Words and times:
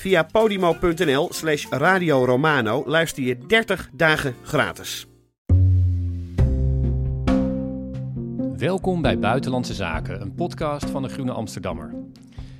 Via 0.00 0.24
podimo.nl 0.24 1.28
slash 1.32 1.66
Radio 1.70 2.24
Romano 2.24 2.82
luister 2.86 3.22
je 3.22 3.38
30 3.46 3.90
dagen 3.92 4.34
gratis. 4.42 5.06
Welkom 8.56 9.02
bij 9.02 9.18
Buitenlandse 9.18 9.74
Zaken, 9.74 10.20
een 10.20 10.34
podcast 10.34 10.90
van 10.90 11.02
de 11.02 11.08
Groene 11.08 11.32
Amsterdammer. 11.32 11.94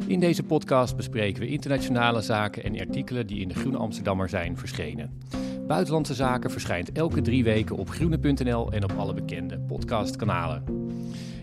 In 0.06 0.20
deze 0.20 0.42
podcast 0.42 0.96
bespreken 0.96 1.42
we 1.42 1.48
internationale 1.48 2.20
zaken 2.20 2.64
en 2.64 2.80
artikelen 2.80 3.26
die 3.26 3.40
in 3.40 3.48
de 3.48 3.54
Groene 3.54 3.78
Amsterdammer 3.78 4.28
zijn 4.28 4.58
verschenen. 4.58 5.20
Buitenlandse 5.66 6.14
Zaken 6.14 6.50
verschijnt 6.50 6.92
elke 6.92 7.20
drie 7.20 7.44
weken 7.44 7.76
op 7.76 7.90
groene.nl 7.90 8.72
en 8.72 8.84
op 8.84 8.92
alle 8.96 9.14
bekende 9.14 9.58
podcastkanalen. 9.58 10.64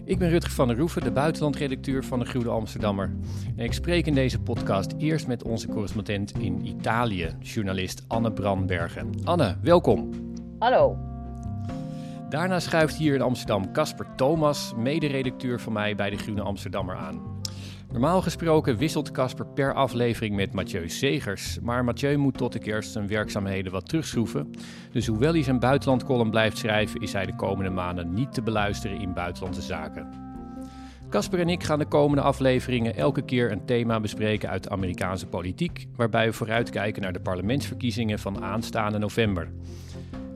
Ik 0.07 0.19
ben 0.19 0.29
Rutger 0.29 0.51
van 0.51 0.67
der 0.67 0.77
Roeven, 0.77 1.03
de 1.03 1.11
buitenlandredacteur 1.11 2.03
van 2.03 2.19
de 2.19 2.25
Groene 2.25 2.49
Amsterdammer. 2.49 3.15
En 3.55 3.65
ik 3.65 3.73
spreek 3.73 4.05
in 4.05 4.13
deze 4.13 4.39
podcast 4.39 4.93
eerst 4.97 5.27
met 5.27 5.43
onze 5.43 5.67
correspondent 5.67 6.31
in 6.39 6.65
Italië, 6.65 7.35
journalist 7.39 8.03
Anne 8.07 8.31
Brandbergen. 8.31 9.09
Anne, 9.23 9.57
welkom. 9.61 10.09
Hallo. 10.59 10.97
Daarna 12.29 12.59
schuift 12.59 12.95
hier 12.95 13.15
in 13.15 13.21
Amsterdam 13.21 13.71
Casper 13.71 14.07
Thomas, 14.15 14.73
mederedacteur 14.77 15.59
van 15.59 15.73
mij 15.73 15.95
bij 15.95 16.09
de 16.09 16.17
Groene 16.17 16.41
Amsterdammer 16.41 16.95
aan. 16.95 17.36
Normaal 17.91 18.21
gesproken 18.21 18.77
wisselt 18.77 19.11
Casper 19.11 19.45
per 19.45 19.73
aflevering 19.73 20.35
met 20.35 20.53
Mathieu 20.53 20.89
Segers, 20.89 21.59
maar 21.59 21.83
Mathieu 21.83 22.17
moet 22.17 22.37
tot 22.37 22.53
de 22.53 22.59
kerst 22.59 22.91
zijn 22.91 23.07
werkzaamheden 23.07 23.71
wat 23.71 23.89
terugschroeven. 23.89 24.51
Dus 24.91 25.07
hoewel 25.07 25.33
hij 25.33 25.43
zijn 25.43 25.59
buitenlandcolumn 25.59 26.29
blijft 26.29 26.57
schrijven, 26.57 27.01
is 27.01 27.13
hij 27.13 27.25
de 27.25 27.35
komende 27.35 27.69
maanden 27.69 28.13
niet 28.13 28.33
te 28.33 28.41
beluisteren 28.41 28.99
in 28.99 29.13
buitenlandse 29.13 29.61
zaken. 29.61 30.07
Casper 31.09 31.39
en 31.39 31.49
ik 31.49 31.63
gaan 31.63 31.79
de 31.79 31.85
komende 31.85 32.23
afleveringen 32.23 32.95
elke 32.95 33.21
keer 33.21 33.51
een 33.51 33.65
thema 33.65 33.99
bespreken 33.99 34.49
uit 34.49 34.63
de 34.63 34.69
Amerikaanse 34.69 35.27
politiek, 35.27 35.87
waarbij 35.95 36.25
we 36.25 36.33
vooruitkijken 36.33 37.01
naar 37.01 37.13
de 37.13 37.19
parlementsverkiezingen 37.19 38.19
van 38.19 38.43
aanstaande 38.43 38.97
november. 38.97 39.51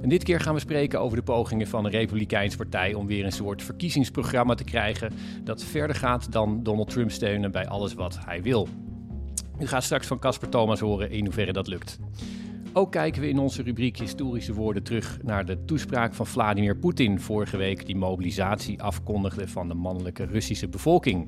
En 0.02 0.10
dit 0.10 0.24
keer 0.24 0.40
gaan 0.40 0.54
we 0.54 0.60
spreken 0.60 1.00
over 1.00 1.18
de 1.18 1.24
pogingen 1.24 1.68
van 1.68 1.84
de 1.84 1.90
Republikeinse 1.90 2.58
Partij 2.58 2.94
om 2.94 3.08
weer 3.08 3.26
een 3.26 3.32
soort 3.32 3.64
verkiezingsprogramma 3.64 4.54
te 4.54 4.64
krijgen 4.64 5.14
dat 5.44 5.64
verder 5.64 5.96
gaat 5.96 6.32
dan 6.32 6.64
Donald 6.64 6.90
Trump 6.90 7.12
steunen 7.12 7.52
bij 7.52 7.68
alles 7.68 7.94
wat 7.94 8.20
hij 8.26 8.42
wil. 8.42 8.68
U 9.60 9.68
gaat 9.68 9.84
straks 9.84 10.08
van 10.08 10.20
Casper 10.20 10.50
Thomas 10.50 10.80
horen 10.80 11.12
in 11.12 11.26
hoeverre 11.26 11.54
dat 11.54 11.68
lukt. 11.68 12.00
Ook 12.74 12.92
kijken 12.92 13.22
we 13.22 13.30
in 13.30 13.40
onze 13.40 13.64
rubriek 13.64 13.98
Historische 13.98 14.54
Woorden 14.54 14.84
terug 14.84 15.20
naar 15.24 15.46
de 15.46 15.66
toespraak 15.66 16.14
van 16.14 16.28
Vladimir 16.28 16.78
Poetin 16.78 17.20
vorige 17.20 17.58
week 17.58 17.86
die 17.86 17.96
mobilisatie 17.96 18.82
afkondigde 18.82 19.48
van 19.48 19.68
de 19.68 19.74
mannelijke 19.74 20.26
Russische 20.26 20.68
bevolking. 20.68 21.28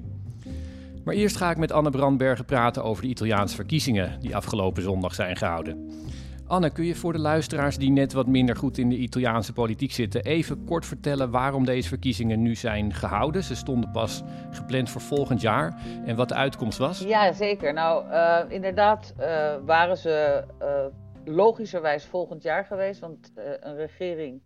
Maar 1.03 1.16
eerst 1.16 1.36
ga 1.38 1.52
ik 1.52 1.58
met 1.58 1.72
Anne 1.72 1.90
Brandbergen 1.90 2.46
praten 2.46 2.84
over 2.84 3.03
de 3.03 3.09
Italiaanse 3.09 3.56
verkiezingen 3.56 4.20
die 4.20 4.36
afgelopen 4.36 4.84
zondag 4.84 5.16
zijn 5.16 5.36
gehouden. 5.36 5.90
Anne, 6.48 6.70
kun 6.72 6.86
je 6.86 6.96
voor 6.96 7.14
de 7.14 7.20
luisteraars 7.20 7.78
die 7.78 7.90
net 7.92 8.14
wat 8.14 8.28
minder 8.28 8.56
goed 8.56 8.78
in 8.78 8.90
de 8.90 8.96
Italiaanse 8.96 9.54
politiek 9.54 9.92
zitten, 9.92 10.24
even 10.24 10.66
kort 10.66 10.86
vertellen 10.86 11.31
waarom 11.31 11.66
deze 11.66 11.88
verkiezingen 11.88 12.42
nu 12.42 12.56
zijn 12.56 12.94
gehouden? 12.94 13.44
Ze 13.44 13.56
stonden 13.56 13.92
pas 13.92 14.24
gepland 14.52 14.90
voor 14.90 15.02
volgend 15.02 15.42
jaar 15.42 15.82
en 16.06 16.16
wat 16.16 16.30
de 16.30 16.36
uitkomst 16.36 16.78
was? 16.78 17.00
Ja, 17.00 17.32
zeker. 17.32 17.74
Nou, 17.74 18.09
eh, 18.09 18.44
inderdaad 18.48 19.14
eh, 19.18 19.56
waren 19.66 19.98
ze 19.98 20.44
eh, 20.59 20.86
logischerwijs 21.26 22.06
volgend 22.06 22.44
jaar 22.44 22.66
geweest. 22.66 23.00
Want 23.00 23.32
een 23.59 23.76
regering 23.76 24.42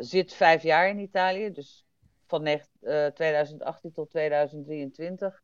zit 0.00 0.34
vijf 0.34 0.62
jaar 0.62 0.88
in 0.88 0.98
Italië. 0.98 1.50
Dus 1.52 1.84
van 2.26 2.42
negt- 2.42 2.70
eh, 2.80 3.06
2018 3.06 3.92
tot 3.92 4.10
2023. 4.10 5.42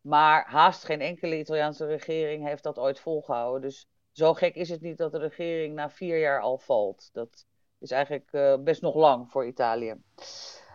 Maar 0.00 0.44
haast 0.46 0.84
geen 0.84 1.00
enkele 1.00 1.38
Italiaanse 1.38 1.86
regering 1.86 2.46
heeft 2.46 2.62
dat 2.62 2.78
ooit 2.78 3.00
volgehouden. 3.00 3.60
Dus 3.60 3.86
zo 4.18 4.34
gek 4.34 4.54
is 4.54 4.68
het 4.68 4.80
niet 4.80 4.98
dat 4.98 5.12
de 5.12 5.18
regering 5.18 5.74
na 5.74 5.90
vier 5.90 6.18
jaar 6.18 6.40
al 6.40 6.58
valt. 6.58 7.08
Dat 7.12 7.46
is 7.78 7.90
eigenlijk 7.90 8.32
eh, 8.32 8.56
best 8.60 8.82
nog 8.82 8.94
lang 8.94 9.30
voor 9.30 9.46
Italië. 9.46 9.94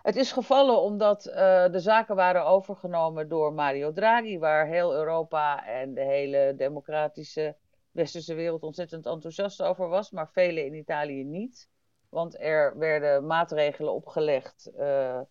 Het 0.01 0.15
is 0.15 0.31
gevallen 0.31 0.81
omdat 0.81 1.25
eh, 1.25 1.71
de 1.71 1.79
zaken 1.79 2.15
waren 2.15 2.45
overgenomen 2.45 3.29
door 3.29 3.53
Mario 3.53 3.93
Draghi, 3.93 4.39
waar 4.39 4.67
heel 4.67 4.93
Europa 4.93 5.65
en 5.65 5.93
de 5.93 6.01
hele 6.01 6.53
democratische 6.57 7.55
westerse 7.91 8.33
wereld 8.33 8.63
ontzettend 8.63 9.05
enthousiast 9.05 9.61
over 9.61 9.87
was, 9.87 10.11
maar 10.11 10.29
velen 10.29 10.65
in 10.65 10.73
Italië 10.73 11.23
niet. 11.23 11.69
Want 12.09 12.39
er 12.39 12.77
werden 12.77 13.25
maatregelen 13.25 13.93
opgelegd 13.93 14.65
eh, 14.65 15.21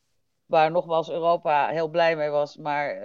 waar 0.46 0.70
nogmaals 0.70 1.10
Europa 1.10 1.68
heel 1.68 1.88
blij 1.88 2.16
mee 2.16 2.30
was, 2.30 2.56
maar 2.56 3.00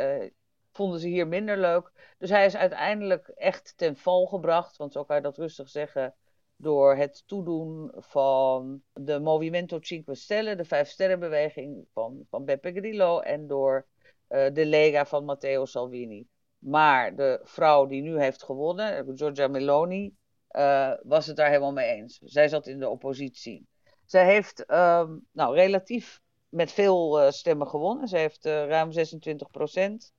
vonden 0.77 0.99
ze 0.99 1.07
hier 1.07 1.27
minder 1.27 1.57
leuk. 1.57 1.91
Dus 2.17 2.29
hij 2.29 2.45
is 2.45 2.55
uiteindelijk 2.55 3.27
echt 3.27 3.73
ten 3.77 3.95
val 3.95 4.25
gebracht, 4.25 4.77
want 4.77 4.93
zo 4.93 5.03
kan 5.03 5.15
je 5.15 5.21
dat 5.21 5.37
rustig 5.37 5.69
zeggen, 5.69 6.15
door 6.55 6.95
het 6.95 7.23
toedoen 7.25 7.91
van 7.95 8.81
de 8.93 9.19
Movimento 9.19 9.77
Cinque 9.81 10.15
Stelle, 10.15 10.55
de 10.55 10.65
Vijf 10.65 10.89
Sterrenbeweging 10.89 11.87
van, 11.93 12.25
van 12.29 12.45
Beppe 12.45 12.71
Grillo, 12.71 13.19
en 13.19 13.47
door 13.47 13.87
eh, 14.27 14.53
de 14.53 14.65
Lega 14.65 15.05
van 15.05 15.25
Matteo 15.25 15.65
Salvini. 15.65 16.27
Maar 16.57 17.15
de 17.15 17.39
vrouw 17.43 17.85
die 17.85 18.01
nu 18.01 18.19
heeft 18.19 18.43
gewonnen, 18.43 19.17
Giorgia 19.17 19.47
Meloni, 19.47 20.15
eh, 20.47 20.93
was 21.03 21.27
het 21.27 21.35
daar 21.35 21.47
helemaal 21.47 21.73
mee 21.73 21.89
eens. 21.89 22.19
Zij 22.23 22.47
zat 22.47 22.67
in 22.67 22.79
de 22.79 22.89
oppositie. 22.89 23.67
Zij 24.05 24.25
heeft 24.25 24.65
ehm, 24.65 25.17
nou, 25.31 25.55
relatief 25.55 26.21
met 26.49 26.71
veel 26.71 27.21
eh, 27.21 27.31
stemmen 27.31 27.67
gewonnen. 27.67 28.07
Ze 28.07 28.17
heeft 28.17 28.45
ruim 28.45 28.91
26 28.91 29.49
procent. 29.49 30.13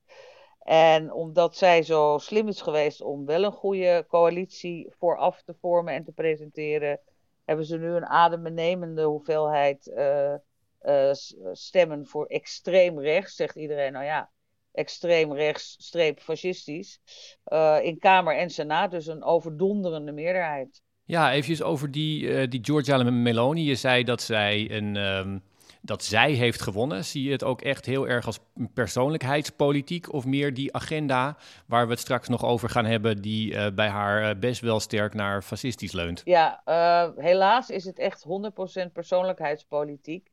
En 0.69 1.13
omdat 1.13 1.55
zij 1.55 1.83
zo 1.83 2.17
slim 2.17 2.47
is 2.47 2.61
geweest 2.61 3.01
om 3.01 3.25
wel 3.25 3.43
een 3.43 3.51
goede 3.51 4.05
coalitie 4.07 4.87
vooraf 4.97 5.41
te 5.41 5.55
vormen 5.61 5.93
en 5.93 6.03
te 6.03 6.11
presenteren, 6.11 6.99
hebben 7.45 7.65
ze 7.65 7.77
nu 7.77 7.87
een 7.87 8.05
adembenemende 8.05 9.03
hoeveelheid 9.03 9.87
eh, 9.87 10.33
eh, 10.79 11.11
stemmen 11.51 12.05
voor 12.07 12.25
extreem 12.25 12.99
rechts. 12.99 13.35
Zegt 13.35 13.55
iedereen, 13.55 13.93
nou 13.93 14.05
ja, 14.05 14.29
extreem 14.71 15.33
rechts, 15.33 15.75
streep 15.79 16.19
fascistisch. 16.19 16.99
eh, 17.43 17.77
in 17.81 17.99
Kamer 17.99 18.37
en 18.37 18.49
Senaat, 18.49 18.91
dus 18.91 19.07
een 19.07 19.23
overdonderende 19.23 20.11
meerderheid. 20.11 20.81
Ja, 21.03 21.31
eventjes 21.31 21.61
over 21.61 21.91
die, 21.91 22.47
die 22.47 22.63
Giorgia 22.63 23.03
Meloni. 23.03 23.63
Je 23.63 23.75
zei 23.75 24.03
dat 24.03 24.21
zij, 24.21 24.71
een, 24.71 24.95
ehm, 24.95 25.37
dat 25.81 26.03
zij 26.03 26.31
heeft 26.31 26.61
gewonnen. 26.61 27.05
Zie 27.05 27.23
je 27.23 27.31
het 27.31 27.43
ook 27.43 27.61
echt 27.61 27.85
heel 27.85 28.07
erg 28.07 28.25
als 28.25 28.39
persoonlijkheidspolitiek 28.73 30.13
of 30.13 30.25
meer 30.25 30.53
die 30.53 30.75
agenda 30.75 31.37
waar 31.67 31.85
we 31.85 31.91
het 31.91 31.99
straks 31.99 32.27
nog 32.27 32.45
over 32.45 32.69
gaan 32.69 32.85
hebben, 32.85 33.21
die 33.21 33.55
eh, 33.55 33.73
bij 33.73 33.87
haar 33.87 34.29
eh, 34.29 34.39
best 34.39 34.61
wel 34.61 34.79
sterk 34.79 35.13
naar 35.13 35.41
fascistisch 35.41 35.91
leunt? 35.91 36.21
Ja, 36.25 36.61
eh, 36.65 37.09
helaas 37.15 37.69
is 37.69 37.85
het 37.85 37.99
echt 37.99 38.23
100% 38.23 38.91
persoonlijkheidspolitiek. 38.93 40.31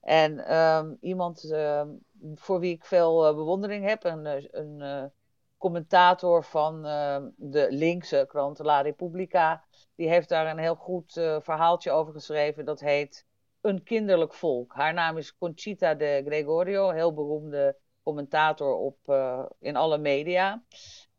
En 0.00 0.46
ehm, 0.46 0.94
iemand 1.00 1.50
ehm, 1.50 1.88
voor 2.34 2.60
wie 2.60 2.74
ik 2.74 2.84
veel 2.84 3.34
bewondering 3.34 3.88
heb, 3.88 4.04
een, 4.04 4.48
een 4.50 5.12
commentator 5.58 6.44
van 6.44 6.86
ehm, 6.86 7.28
de 7.36 7.66
linkse 7.70 8.24
krant 8.28 8.58
La 8.58 8.80
Repubblica, 8.80 9.64
die 9.94 10.08
heeft 10.08 10.28
daar 10.28 10.46
een 10.46 10.58
heel 10.58 10.74
goed 10.74 11.12
verhaaltje 11.40 11.90
over 11.90 12.12
geschreven. 12.12 12.64
Dat 12.64 12.80
heet 12.80 13.26
Een 13.64 13.82
kinderlijk 13.82 14.34
volk. 14.34 14.72
Haar 14.74 14.94
naam 14.94 15.16
is 15.16 15.36
Conchita 15.36 15.94
de 15.94 16.22
Gregorio, 16.26 16.90
heel 16.90 17.14
beroemde 17.14 17.76
commentator 18.02 18.74
op, 18.74 18.98
eh, 19.04 19.44
in 19.60 19.76
alle 19.76 19.98
media. 19.98 20.64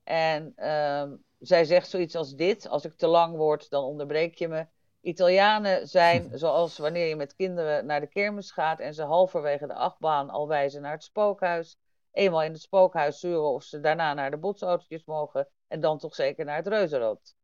En 0.03 0.53
ehm, 0.55 1.15
zij 1.39 1.65
zegt 1.65 1.89
zoiets 1.89 2.15
als 2.15 2.35
dit: 2.35 2.67
Als 2.67 2.85
ik 2.85 2.93
te 2.93 3.07
lang 3.07 3.35
word, 3.35 3.69
dan 3.69 3.83
onderbreek 3.83 4.35
je 4.35 4.47
me. 4.47 4.67
Italianen 5.01 5.87
zijn 5.87 6.31
zoals 6.39 6.77
wanneer 6.77 7.07
je 7.07 7.15
met 7.15 7.35
kinderen 7.35 7.85
naar 7.85 7.99
de 7.99 8.07
kermis 8.07 8.51
gaat 8.51 8.79
en 8.79 8.93
ze 8.93 9.03
halverwege 9.03 9.67
de 9.67 9.73
achtbaan 9.73 10.29
al 10.29 10.47
wijzen 10.47 10.81
naar 10.81 10.93
het 10.93 11.03
spookhuis. 11.03 11.77
Eenmaal 12.11 12.43
in 12.43 12.51
het 12.51 12.61
spookhuis 12.61 13.19
zeuren 13.19 13.53
of 13.53 13.63
ze 13.63 13.79
daarna 13.79 14.13
naar 14.13 14.31
de 14.31 14.37
botsautootjes 14.37 15.05
mogen 15.05 15.47
en 15.67 15.79
dan 15.79 15.97
toch 15.97 16.15
zeker 16.15 16.45
naar 16.45 16.57
het 16.57 16.67
reuzenrad. 16.67 17.35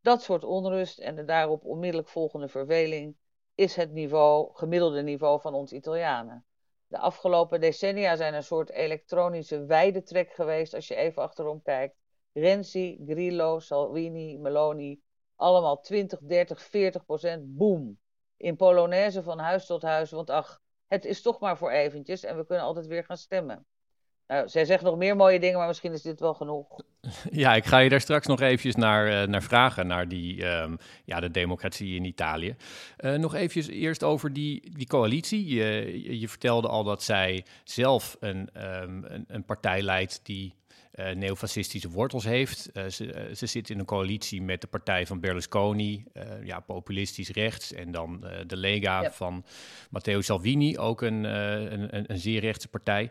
Dat 0.00 0.22
soort 0.22 0.44
onrust 0.44 0.98
en 0.98 1.14
de 1.14 1.24
daarop 1.24 1.64
onmiddellijk 1.64 2.08
volgende 2.08 2.48
verveling 2.48 3.16
is 3.60 3.76
het 3.76 3.92
niveau, 3.92 4.50
gemiddelde 4.52 5.02
niveau 5.02 5.40
van 5.40 5.54
ons 5.54 5.72
Italianen. 5.72 6.44
De 6.86 6.98
afgelopen 6.98 7.60
decennia 7.60 8.16
zijn 8.16 8.34
een 8.34 8.42
soort 8.42 8.70
elektronische 8.70 9.64
weidetrek 9.64 10.32
geweest 10.32 10.74
als 10.74 10.88
je 10.88 10.94
even 10.94 11.22
achterom 11.22 11.62
kijkt. 11.62 11.96
Renzi, 12.32 13.02
Grillo, 13.06 13.58
Salvini, 13.58 14.38
Meloni, 14.38 15.02
allemaal 15.36 15.80
20, 15.80 16.18
30, 16.22 16.62
40 16.62 17.04
procent, 17.04 17.56
boom. 17.56 17.98
In 18.36 18.56
Polonaise 18.56 19.22
van 19.22 19.38
huis 19.38 19.66
tot 19.66 19.82
huis, 19.82 20.10
want 20.10 20.30
ach, 20.30 20.60
het 20.86 21.04
is 21.04 21.22
toch 21.22 21.40
maar 21.40 21.56
voor 21.56 21.70
eventjes 21.70 22.24
en 22.24 22.36
we 22.36 22.46
kunnen 22.46 22.64
altijd 22.64 22.86
weer 22.86 23.04
gaan 23.04 23.16
stemmen. 23.16 23.66
Nou, 24.30 24.48
zij 24.48 24.64
zegt 24.64 24.82
nog 24.82 24.96
meer 24.96 25.16
mooie 25.16 25.40
dingen, 25.40 25.58
maar 25.58 25.66
misschien 25.66 25.92
is 25.92 26.02
dit 26.02 26.20
wel 26.20 26.34
genoeg. 26.34 26.66
Ja, 27.30 27.54
ik 27.54 27.64
ga 27.64 27.78
je 27.78 27.88
daar 27.88 28.00
straks 28.00 28.26
nog 28.26 28.40
eventjes 28.40 28.74
naar, 28.74 29.22
uh, 29.22 29.28
naar 29.28 29.42
vragen, 29.42 29.86
naar 29.86 30.08
die, 30.08 30.46
um, 30.46 30.78
ja, 31.04 31.20
de 31.20 31.30
democratie 31.30 31.96
in 31.96 32.04
Italië. 32.04 32.56
Uh, 32.98 33.14
nog 33.14 33.34
eventjes 33.34 33.66
eerst 33.68 34.02
over 34.02 34.32
die, 34.32 34.72
die 34.76 34.86
coalitie. 34.86 35.46
Je, 35.46 36.20
je 36.20 36.28
vertelde 36.28 36.68
al 36.68 36.84
dat 36.84 37.02
zij 37.02 37.44
zelf 37.64 38.16
een, 38.20 38.48
um, 38.82 39.04
een, 39.04 39.24
een 39.28 39.44
partij 39.44 39.82
leidt 39.82 40.20
die 40.22 40.54
uh, 40.94 41.10
neofascistische 41.10 41.90
wortels 41.90 42.24
heeft. 42.24 42.70
Uh, 42.72 42.84
ze, 42.86 43.30
ze, 43.34 43.46
zit 43.46 43.70
in 43.70 43.78
een 43.78 43.84
coalitie 43.84 44.42
met 44.42 44.60
de 44.60 44.66
partij 44.66 45.06
van 45.06 45.20
Berlusconi, 45.20 46.04
ja, 46.44 46.60
populistisch 46.60 47.30
rechts. 47.30 47.72
En 47.72 47.90
dan 47.90 48.24
de 48.46 48.56
Lega 48.56 49.10
van 49.10 49.44
Matteo 49.90 50.20
Salvini, 50.20 50.78
ook 50.78 51.02
een, 51.02 51.24
een, 51.24 52.10
een, 52.10 52.18
zeer 52.18 52.40
rechtse 52.40 52.68
partij 52.68 53.10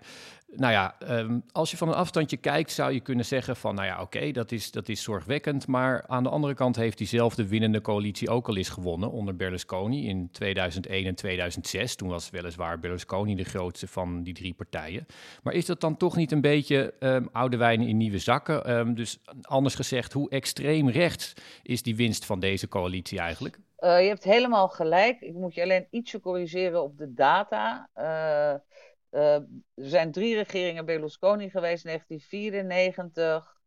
nou 0.56 0.74
ja, 0.74 0.96
um, 1.10 1.44
als 1.52 1.72
je 1.72 1.78
van 1.78 1.88
een 1.88 1.94
afstandje 1.94 2.38
kijkt, 2.38 2.72
zou 2.72 2.92
je 2.94 3.00
kunnen 3.00 3.26
zeggen 3.26 3.56
van, 3.56 3.76
nou 3.76 3.88
ja, 3.88 4.02
oké, 4.02 4.32
dat, 4.32 4.52
is, 4.52 4.72
dat 4.72 4.90
is 4.90 5.04
zorgwekkend. 5.04 5.68
Maar 5.68 6.04
aan 6.08 6.24
de 6.24 6.30
andere 6.30 6.54
kant 6.54 6.76
heeft 6.76 6.98
diezelfde 6.98 7.48
winnende 7.48 7.82
coalitie 7.82 8.30
ook 8.30 8.48
al 8.48 8.58
eens 8.58 8.70
gewonnen 8.70 9.12
onder 9.12 9.36
Berlusconi 9.36 10.08
in 10.08 10.30
2001 10.32 11.06
en 11.06 11.16
2006. 11.16 11.96
Toen 11.96 12.10
was 12.10 12.30
weliswaar 12.30 12.80
Berlusconi 12.80 13.36
de 13.36 13.44
grootste 13.44 13.88
van 13.88 14.24
die 14.24 14.34
drie 14.34 14.54
partijen. 14.54 15.06
Maar 15.44 15.54
is 15.54 15.66
dat 15.66 15.82
dan 15.82 15.98
toch 15.98 16.16
niet 16.16 16.32
een 16.32 16.42
beetje 16.42 16.94
um, 17.00 17.30
oude 17.32 17.58
wijn 17.58 17.82
in 17.82 17.98
nieuwe 17.98 18.20
zakken? 18.20 18.78
Um, 18.78 18.96
dus 18.96 19.20
anders 19.42 19.76
gezegd, 19.76 20.14
hoe 20.14 20.30
extreem 20.30 20.90
rechts 20.90 21.34
is 21.64 21.84
die 21.84 21.96
winst 21.96 22.26
van 22.26 22.40
deze 22.40 22.68
coalitie 22.68 23.20
eigenlijk? 23.20 23.60
Uh, 23.80 24.02
je 24.02 24.08
hebt 24.08 24.24
helemaal 24.24 24.68
gelijk. 24.68 25.22
Ik 25.22 25.34
moet 25.34 25.54
je 25.54 25.62
alleen 25.62 25.88
ietsje 25.90 26.20
corrigeren 26.20 26.84
op 26.84 26.98
de 26.98 27.14
data. 27.14 27.90
Uh, 27.96 28.60
uh, 29.12 29.34
er 29.34 29.46
zijn 29.76 30.12
drie 30.12 30.36
regeringen 30.36 30.86
Berlusconi 30.86 31.50
geweest, 31.50 31.84
1994, 31.84 33.58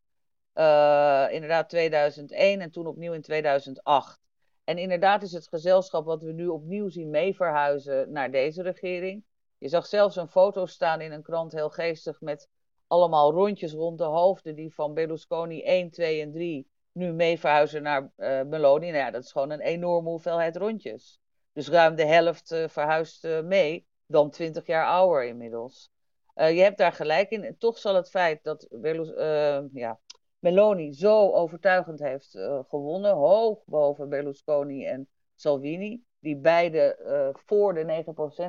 uh, 0.55 1.27
inderdaad 1.31 1.69
2001 1.69 2.61
en 2.61 2.71
toen 2.71 2.87
opnieuw 2.87 3.13
in 3.13 3.23
2008. 3.23 4.21
En 4.65 4.79
inderdaad 4.79 5.23
is 5.23 5.33
het 5.33 5.49
gezelschap 5.49 6.05
wat 6.05 6.23
we 6.23 6.33
nu 6.33 6.47
opnieuw 6.47 6.89
zien 6.89 7.11
mee 7.11 7.37
verhuizen 7.37 8.13
naar 8.13 8.31
deze 8.31 8.63
regering. 8.63 9.25
Je 9.59 9.69
zag 9.69 9.87
zelfs 9.87 10.17
een 10.17 10.29
foto 10.29 10.67
staan 10.67 11.01
in 11.01 11.13
een 11.13 11.23
krant, 11.23 11.53
heel 11.53 11.71
geestig, 11.71 12.21
met 12.21 12.49
allemaal 12.87 13.33
rondjes 13.33 13.73
rond 13.73 13.99
de 13.99 14.05
hoofden 14.05 14.55
die 14.55 14.75
van 14.75 14.95
Berlusconi 14.95 15.63
1, 15.63 15.91
2 15.91 16.21
en 16.21 16.33
3 16.33 16.71
nu 16.93 17.13
mee 17.13 17.39
verhuizen 17.39 17.83
naar 17.83 18.13
uh, 18.17 18.43
Meloni. 18.43 18.87
Nou 18.87 18.99
ja, 18.99 19.11
dat 19.11 19.25
is 19.25 19.33
gewoon 19.33 19.51
een 19.51 19.61
enorme 19.61 20.09
hoeveelheid 20.09 20.57
rondjes. 20.57 21.21
Dus 21.53 21.69
ruim 21.69 21.95
de 21.95 22.05
helft 22.05 22.55
verhuist 22.67 23.29
mee 23.45 23.87
dan 24.13 24.31
20 24.31 24.67
jaar 24.67 24.87
ouder 24.87 25.25
inmiddels. 25.25 25.91
Uh, 26.35 26.57
je 26.57 26.61
hebt 26.61 26.79
daar 26.79 26.93
gelijk 26.93 27.31
in. 27.31 27.45
En 27.45 27.59
toch 27.59 27.79
zal 27.79 27.95
het 27.95 28.11
feit 28.11 28.45
dat 28.45 28.67
uh, 28.71 29.61
ja, 29.73 30.01
Meloni 30.39 30.93
zo 30.93 31.33
overtuigend 31.33 31.99
heeft 31.99 32.35
uh, 32.35 32.61
gewonnen, 32.69 33.15
hoog 33.15 33.65
boven 33.65 34.09
Berlusconi 34.09 34.87
en 34.87 35.09
Salvini, 35.35 36.05
die 36.19 36.37
beide 36.37 37.33
voor 37.33 37.75
de 37.75 38.05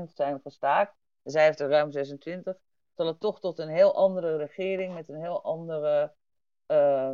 9% 0.09 0.13
zijn 0.13 0.39
gestaakt, 0.43 0.95
zij 1.23 1.43
heeft 1.43 1.59
er 1.59 1.69
ruim 1.69 1.91
26, 1.91 2.57
zal 2.95 3.07
het 3.07 3.19
toch 3.19 3.39
tot 3.39 3.59
een 3.59 3.69
heel 3.69 3.95
andere 3.95 4.37
regering 4.37 4.93
met 4.93 5.09
een 5.09 5.21
heel 5.21 5.43
andere 5.43 6.13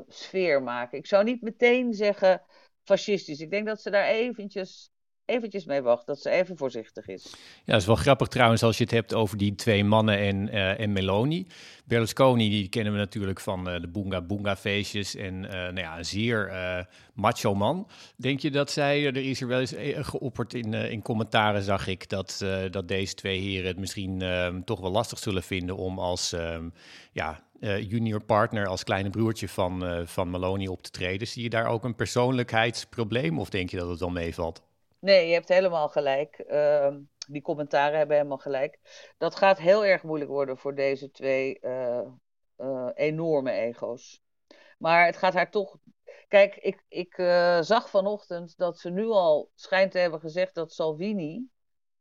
sfeer 0.08 0.64
maken. 0.64 0.98
Ik 0.98 1.06
zou 1.06 1.24
niet 1.24 1.42
meteen 1.42 1.94
zeggen 1.94 2.42
fascistisch. 2.84 3.40
Ik 3.40 3.50
denk 3.50 3.66
dat 3.66 3.82
ze 3.82 3.90
daar 3.90 4.06
eventjes 4.06 4.92
eventjes 5.30 5.66
mee 5.66 5.82
wacht, 5.82 6.06
dat 6.06 6.20
ze 6.20 6.30
even 6.30 6.58
voorzichtig 6.58 7.08
is. 7.08 7.34
Ja, 7.66 7.72
dat 7.74 7.82
is 7.82 7.88
wel 7.88 7.96
grappig 7.96 8.28
trouwens 8.28 8.64
als 8.64 8.78
je 8.78 8.84
het 8.84 8.94
hebt 8.94 9.14
over 9.14 9.38
die 9.38 9.56
twee 9.56 9.84
mannen 9.84 10.18
en, 10.18 10.48
uh, 10.48 10.80
en 10.80 10.92
Meloni. 10.92 11.48
Berlusconi, 11.86 12.50
die 12.50 12.70
kennen 12.70 12.94
we 12.94 13.00
natuurlijk 13.00 13.40
van 13.40 13.70
uh, 13.70 13.82
de 13.82 13.88
Boonga 13.88 14.22
Boonga 14.22 14.56
feestjes 14.56 15.16
en 15.16 15.44
uh, 15.44 15.52
nou 15.52 15.80
ja, 15.80 15.98
een 15.98 16.06
zeer 16.06 16.88
macho 17.14 17.56
man. 17.56 17.88
Denk 18.16 18.40
je 18.40 18.52
dat 18.52 18.72
zij, 18.72 19.06
er 19.06 19.18
is 19.18 19.42
er 19.42 19.48
wel 19.48 19.60
eens 19.60 19.74
geopperd 19.96 20.54
in, 20.54 20.74
in 20.74 21.02
commentaren 21.02 21.64
zag 21.64 21.88
ik, 21.88 22.10
dat, 22.10 22.46
dat 22.72 22.88
deze 22.88 23.14
twee 23.14 23.40
heren 23.40 23.68
het 23.68 23.80
misschien 23.80 24.22
ehm, 24.22 24.62
toch 24.62 24.80
wel 24.80 24.92
lastig 24.92 25.20
zullen 25.20 25.44
vinden 25.44 25.78
om 25.78 26.00
als 26.00 26.34
ehm, 26.34 26.70
ja, 27.12 27.44
junior 27.62 28.24
partner, 28.24 28.68
als 28.68 28.84
kleine 28.84 29.10
broertje 29.10 29.50
van, 29.50 30.04
van 30.06 30.30
Meloni 30.30 30.68
op 30.68 30.82
te 30.82 30.92
treden. 30.92 31.28
Zie 31.28 31.44
je 31.44 31.50
daar 31.50 31.68
ook 31.68 31.84
een 31.84 31.96
persoonlijkheidsprobleem 31.96 33.40
of 33.40 33.50
denk 33.50 33.70
je 33.70 33.78
dat 33.78 33.90
het 33.90 34.00
dan 34.00 34.14
meevalt? 34.14 34.68
Nee, 35.00 35.28
je 35.28 35.34
hebt 35.34 35.48
helemaal 35.48 35.90
gelijk. 35.90 36.44
Uh, 36.48 36.96
die 37.28 37.42
commentaren 37.42 37.98
hebben 37.98 38.16
helemaal 38.16 38.38
gelijk. 38.38 38.80
Dat 39.18 39.36
gaat 39.36 39.58
heel 39.58 39.86
erg 39.86 40.04
moeilijk 40.04 40.32
worden 40.32 40.58
voor 40.58 40.76
deze 40.76 41.12
twee 41.12 41.58
uh, 41.62 42.02
uh, 42.58 42.90
enorme 42.94 43.52
ego's. 43.52 44.22
Maar 44.78 45.06
het 45.06 45.18
gaat 45.18 45.34
haar 45.34 45.52
toch. 45.52 45.78
Kijk, 46.28 46.56
ik, 46.56 46.84
ik 46.88 47.18
uh, 47.18 47.62
zag 47.62 47.90
vanochtend 47.90 48.58
dat 48.58 48.80
ze 48.80 48.90
nu 48.90 49.06
al 49.06 49.52
schijnt 49.56 49.92
te 49.92 50.00
hebben 50.00 50.20
gezegd 50.20 50.56
dat 50.56 50.74
Salvini, 50.74 51.48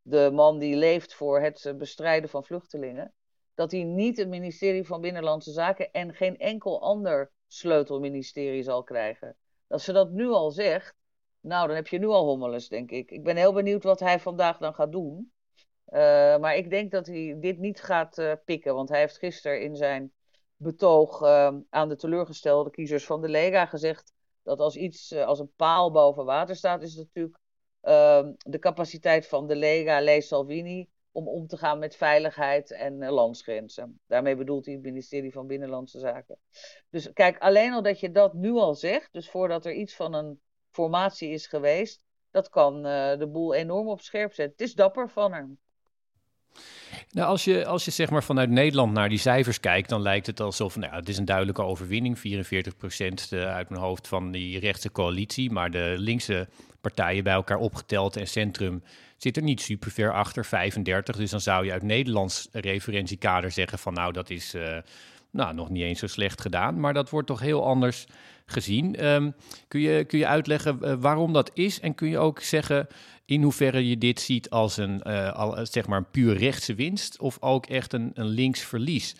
de 0.01 0.29
man 0.33 0.59
die 0.59 0.75
leeft 0.75 1.13
voor 1.13 1.41
het 1.41 1.73
bestrijden 1.77 2.29
van 2.29 2.45
vluchtelingen, 2.45 3.13
dat 3.53 3.71
hij 3.71 3.83
niet 3.83 4.17
het 4.17 4.27
ministerie 4.27 4.85
van 4.85 5.01
Binnenlandse 5.01 5.51
Zaken 5.51 5.91
en 5.91 6.13
geen 6.13 6.37
enkel 6.37 6.81
ander 6.81 7.31
sleutelministerie 7.47 8.63
zal 8.63 8.83
krijgen. 8.83 9.37
Dat 9.67 9.81
ze 9.81 9.93
dat 9.93 10.11
nu 10.11 10.27
al 10.27 10.51
zegt, 10.51 10.95
nou, 11.49 11.67
dan 11.67 11.75
heb 11.75 11.87
je 11.87 11.99
nu 11.99 12.07
al 12.07 12.25
hommeles, 12.25 12.67
denk 12.67 12.91
ik. 12.91 13.11
Ik 13.11 13.23
ben 13.23 13.35
heel 13.35 13.53
benieuwd 13.53 13.83
wat 13.83 13.99
hij 13.99 14.19
vandaag 14.19 14.57
dan 14.57 14.73
gaat 14.73 14.91
doen. 14.91 15.31
Uh, 15.89 16.37
maar 16.37 16.55
ik 16.55 16.69
denk 16.69 16.91
dat 16.91 17.07
hij 17.07 17.37
dit 17.39 17.57
niet 17.57 17.81
gaat 17.81 18.17
uh, 18.17 18.33
pikken. 18.45 18.75
Want 18.75 18.89
hij 18.89 18.99
heeft 18.99 19.17
gisteren 19.17 19.61
in 19.61 19.75
zijn 19.75 20.11
betoog 20.55 21.21
uh, 21.21 21.55
aan 21.69 21.89
de 21.89 21.95
teleurgestelde 21.95 22.69
kiezers 22.69 23.05
van 23.05 23.21
de 23.21 23.29
Lega 23.29 23.65
gezegd 23.65 24.13
dat 24.43 24.59
als 24.59 24.75
iets 24.75 25.15
als 25.15 25.39
een 25.39 25.53
paal 25.55 25.91
boven 25.91 26.25
water 26.25 26.55
staat, 26.55 26.81
is 26.81 26.95
het 26.95 27.05
natuurlijk 27.05 27.39
ehm, 27.81 28.33
de 28.37 28.59
capaciteit 28.59 29.27
van 29.27 29.47
de 29.47 29.55
Lega, 29.55 30.01
Lees 30.01 30.27
Salvini, 30.27 30.89
om 31.11 31.27
om 31.27 31.47
te 31.47 31.57
gaan 31.57 31.79
met 31.79 31.95
veiligheid 31.95 32.71
en 32.71 33.09
landsgrenzen. 33.09 33.99
Daarmee 34.07 34.35
bedoelt 34.35 34.65
hij 34.65 34.73
het 34.73 34.83
ministerie 34.83 35.31
van 35.31 35.47
Binnenlandse 35.47 35.99
Zaken. 35.99 36.37
Dus 36.89 37.13
kijk, 37.13 37.37
alleen 37.37 37.73
al 37.73 37.81
dat 37.81 37.99
je 37.99 38.11
dat 38.11 38.33
nu 38.33 38.51
al 38.51 38.75
zegt, 38.75 39.13
dus 39.13 39.29
voordat 39.29 39.65
er 39.65 39.73
iets 39.73 39.95
van 39.95 40.13
een 40.13 40.39
formatie 40.79 41.29
is 41.29 41.47
geweest, 41.47 42.01
dat 42.31 42.49
kan 42.49 42.75
uh, 42.75 43.17
de 43.17 43.27
boel 43.31 43.53
enorm 43.53 43.87
op 43.87 44.01
scherp 44.01 44.33
zetten. 44.33 44.57
Het 44.57 44.67
is 44.67 44.73
dapper 44.73 45.09
van 45.09 45.33
hem. 45.33 45.57
Nou, 47.11 47.27
als 47.27 47.43
je, 47.43 47.65
als 47.65 47.85
je 47.85 47.91
zeg 47.91 48.09
maar 48.09 48.23
vanuit 48.23 48.49
Nederland 48.49 48.93
naar 48.93 49.09
die 49.09 49.17
cijfers 49.17 49.59
kijkt, 49.59 49.89
dan 49.89 50.01
lijkt 50.01 50.27
het 50.27 50.39
alsof 50.39 50.75
nou, 50.75 50.93
het 50.93 51.09
is 51.09 51.17
een 51.17 51.25
duidelijke 51.25 51.61
overwinning. 51.61 52.19
44 52.19 52.77
procent 52.77 53.31
eh, 53.31 53.53
uit 53.53 53.69
mijn 53.69 53.81
hoofd 53.81 54.07
van 54.07 54.31
die 54.31 54.59
rechtse 54.59 54.91
coalitie. 54.91 55.51
Maar 55.51 55.71
de 55.71 55.95
linkse 55.97 56.47
partijen 56.81 57.23
bij 57.23 57.33
elkaar 57.33 57.57
opgeteld 57.57 58.15
en 58.15 58.27
centrum 58.27 58.83
zit 59.17 59.37
er 59.37 59.43
niet 59.43 59.61
super 59.61 59.91
ver 59.91 60.13
achter, 60.13 60.45
35. 60.45 61.15
Dus 61.15 61.31
dan 61.31 61.41
zou 61.41 61.65
je 61.65 61.71
uit 61.71 61.83
Nederlands 61.83 62.47
referentiekader 62.51 63.51
zeggen 63.51 63.79
van 63.79 63.93
nou, 63.93 64.13
dat 64.13 64.29
is 64.29 64.55
uh, 64.55 64.77
nou, 65.31 65.53
nog 65.53 65.69
niet 65.69 65.83
eens 65.83 65.99
zo 65.99 66.07
slecht 66.07 66.41
gedaan. 66.41 66.79
Maar 66.79 66.93
dat 66.93 67.09
wordt 67.09 67.27
toch 67.27 67.39
heel 67.39 67.65
anders 67.65 68.05
gezien. 68.45 69.05
Um, 69.05 69.33
kun, 69.67 69.79
je, 69.79 70.05
kun 70.05 70.19
je 70.19 70.27
uitleggen 70.27 70.79
uh, 70.81 70.93
waarom 70.99 71.33
dat 71.33 71.51
is? 71.53 71.79
En 71.79 71.95
kun 71.95 72.09
je 72.09 72.17
ook 72.17 72.39
zeggen 72.39 72.87
in 73.25 73.43
hoeverre 73.43 73.89
je 73.89 73.97
dit 73.97 74.19
ziet 74.19 74.49
als 74.49 74.77
een, 74.77 75.01
uh, 75.07 75.31
al, 75.31 75.65
zeg 75.65 75.87
maar 75.87 75.97
een 75.97 76.11
puur 76.11 76.37
rechtse 76.37 76.75
winst 76.75 77.19
of 77.19 77.37
ook 77.39 77.65
echt 77.65 77.93
een, 77.93 78.11
een 78.13 78.27
links 78.27 78.61
verlies? 78.61 79.15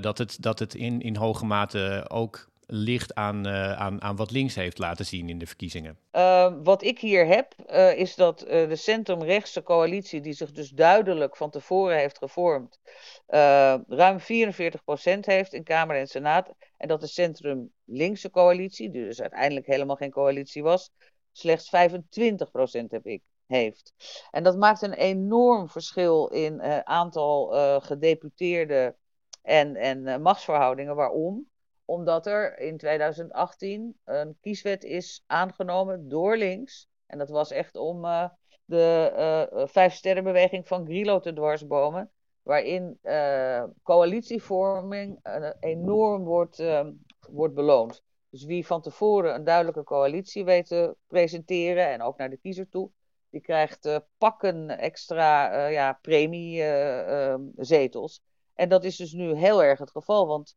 Dat 0.00 0.18
het, 0.18 0.36
dat 0.40 0.58
het 0.58 0.74
in, 0.74 1.00
in 1.00 1.16
hoge 1.16 1.44
mate 1.44 2.04
ook 2.08 2.48
ligt 2.66 3.14
aan, 3.14 3.46
uh, 3.46 3.72
aan, 3.72 4.02
aan 4.02 4.16
wat 4.16 4.30
links 4.30 4.54
heeft 4.54 4.78
laten 4.78 5.06
zien 5.06 5.28
in 5.28 5.38
de 5.38 5.46
verkiezingen? 5.46 5.98
Uh, 6.12 6.54
wat 6.62 6.82
ik 6.82 6.98
hier 6.98 7.26
heb, 7.26 7.54
uh, 7.70 7.98
is 7.98 8.14
dat 8.14 8.38
de 8.38 8.76
centrumrechtse 8.76 9.62
coalitie, 9.62 10.20
die 10.20 10.32
zich 10.32 10.52
dus 10.52 10.70
duidelijk 10.70 11.36
van 11.36 11.50
tevoren 11.50 11.96
heeft 11.96 12.18
gevormd, 12.18 12.80
ruim 13.88 14.18
44% 14.20 14.24
heeft 15.20 15.52
in 15.52 15.64
Kamer 15.64 15.96
en 15.96 16.06
Senaat. 16.06 16.54
En 16.76 16.88
dat 16.88 17.00
de 17.00 17.06
centrum-linkse 17.06 18.30
coalitie, 18.30 18.90
die 18.90 19.04
dus 19.04 19.20
uiteindelijk 19.20 19.66
helemaal 19.66 19.96
geen 19.96 20.10
coalitie 20.10 20.62
was, 20.62 20.90
slechts 21.32 21.70
25% 21.70 21.70
heb 22.88 23.06
ik, 23.06 23.22
heeft. 23.46 23.94
En 24.30 24.42
dat 24.42 24.56
maakt 24.56 24.82
een 24.82 24.94
enorm 24.94 25.68
verschil 25.68 26.26
in 26.26 26.62
aantal 26.86 27.48
gedeputeerden 27.80 28.96
en, 29.42 29.76
en 29.76 30.22
machtsverhoudingen. 30.22 30.96
Waarom? 30.96 31.46
Omdat 31.86 32.26
er 32.26 32.58
in 32.58 32.76
2018 32.76 33.96
een 34.04 34.36
kieswet 34.40 34.84
is 34.84 35.22
aangenomen 35.26 36.08
door 36.08 36.36
links. 36.36 36.88
En 37.06 37.18
dat 37.18 37.28
was 37.28 37.50
echt 37.50 37.76
om 37.76 38.04
de 38.66 39.48
uh, 39.52 39.62
vijf 39.66 39.94
sterrenbeweging 39.94 40.68
van 40.68 40.84
Grillo 40.84 41.20
te 41.20 41.32
dwarsbomen. 41.32 42.10
Waarin 42.42 42.98
uh, 43.02 43.64
coalitievorming 43.82 45.20
enorm 45.60 46.24
wordt, 46.24 46.60
uh, 46.60 46.86
wordt 47.30 47.54
beloond. 47.54 48.02
Dus 48.30 48.44
wie 48.44 48.66
van 48.66 48.82
tevoren 48.82 49.34
een 49.34 49.44
duidelijke 49.44 49.84
coalitie 49.84 50.44
weet 50.44 50.66
te 50.66 50.96
presenteren 51.06 51.88
en 51.88 52.02
ook 52.02 52.18
naar 52.18 52.30
de 52.30 52.36
kiezer 52.36 52.68
toe, 52.68 52.90
die 53.30 53.40
krijgt 53.40 54.00
pakken 54.18 54.78
extra 54.78 55.66
ja, 55.66 55.98
premiezetels. 56.02 58.20
en 58.54 58.68
dat 58.68 58.84
is 58.84 58.96
dus 58.96 59.12
nu 59.12 59.34
heel 59.34 59.62
erg 59.62 59.78
het 59.78 59.90
geval, 59.90 60.26
want 60.26 60.56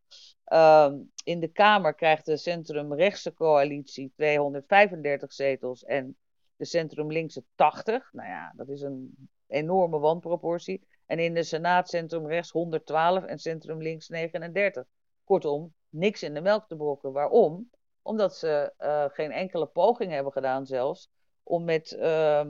ehm, 0.49 0.97
in 1.23 1.39
de 1.39 1.47
Kamer 1.47 1.93
krijgt 1.93 2.25
de 2.25 2.37
centrumrechtse 2.37 3.33
coalitie 3.33 4.11
235 4.15 5.33
zetels 5.33 5.83
en 5.83 6.17
de 6.55 6.65
centrum-linkse 6.65 7.43
80. 7.55 8.09
Nou 8.13 8.29
ja, 8.29 8.53
dat 8.55 8.69
is 8.69 8.81
een 8.81 9.29
enorme 9.47 9.99
wanproportie. 9.99 10.87
En 11.05 11.19
in 11.19 11.33
de 11.33 11.43
Senaat 11.43 11.89
centrum-rechts 11.89 12.51
112 12.51 13.23
en 13.23 13.39
centrum-links 13.39 14.07
39. 14.07 14.85
Kortom, 15.23 15.73
niks 15.89 16.23
in 16.23 16.33
de 16.33 16.41
melk 16.41 16.67
te 16.67 16.75
brokken. 16.75 17.11
Waarom? 17.11 17.69
Omdat 18.01 18.35
ze 18.35 18.73
uh, 18.79 19.05
geen 19.07 19.31
enkele 19.31 19.65
poging 19.65 20.11
hebben 20.11 20.31
gedaan 20.31 20.65
zelfs 20.65 21.09
om 21.43 21.63
met 21.63 21.91
uh, 21.91 22.45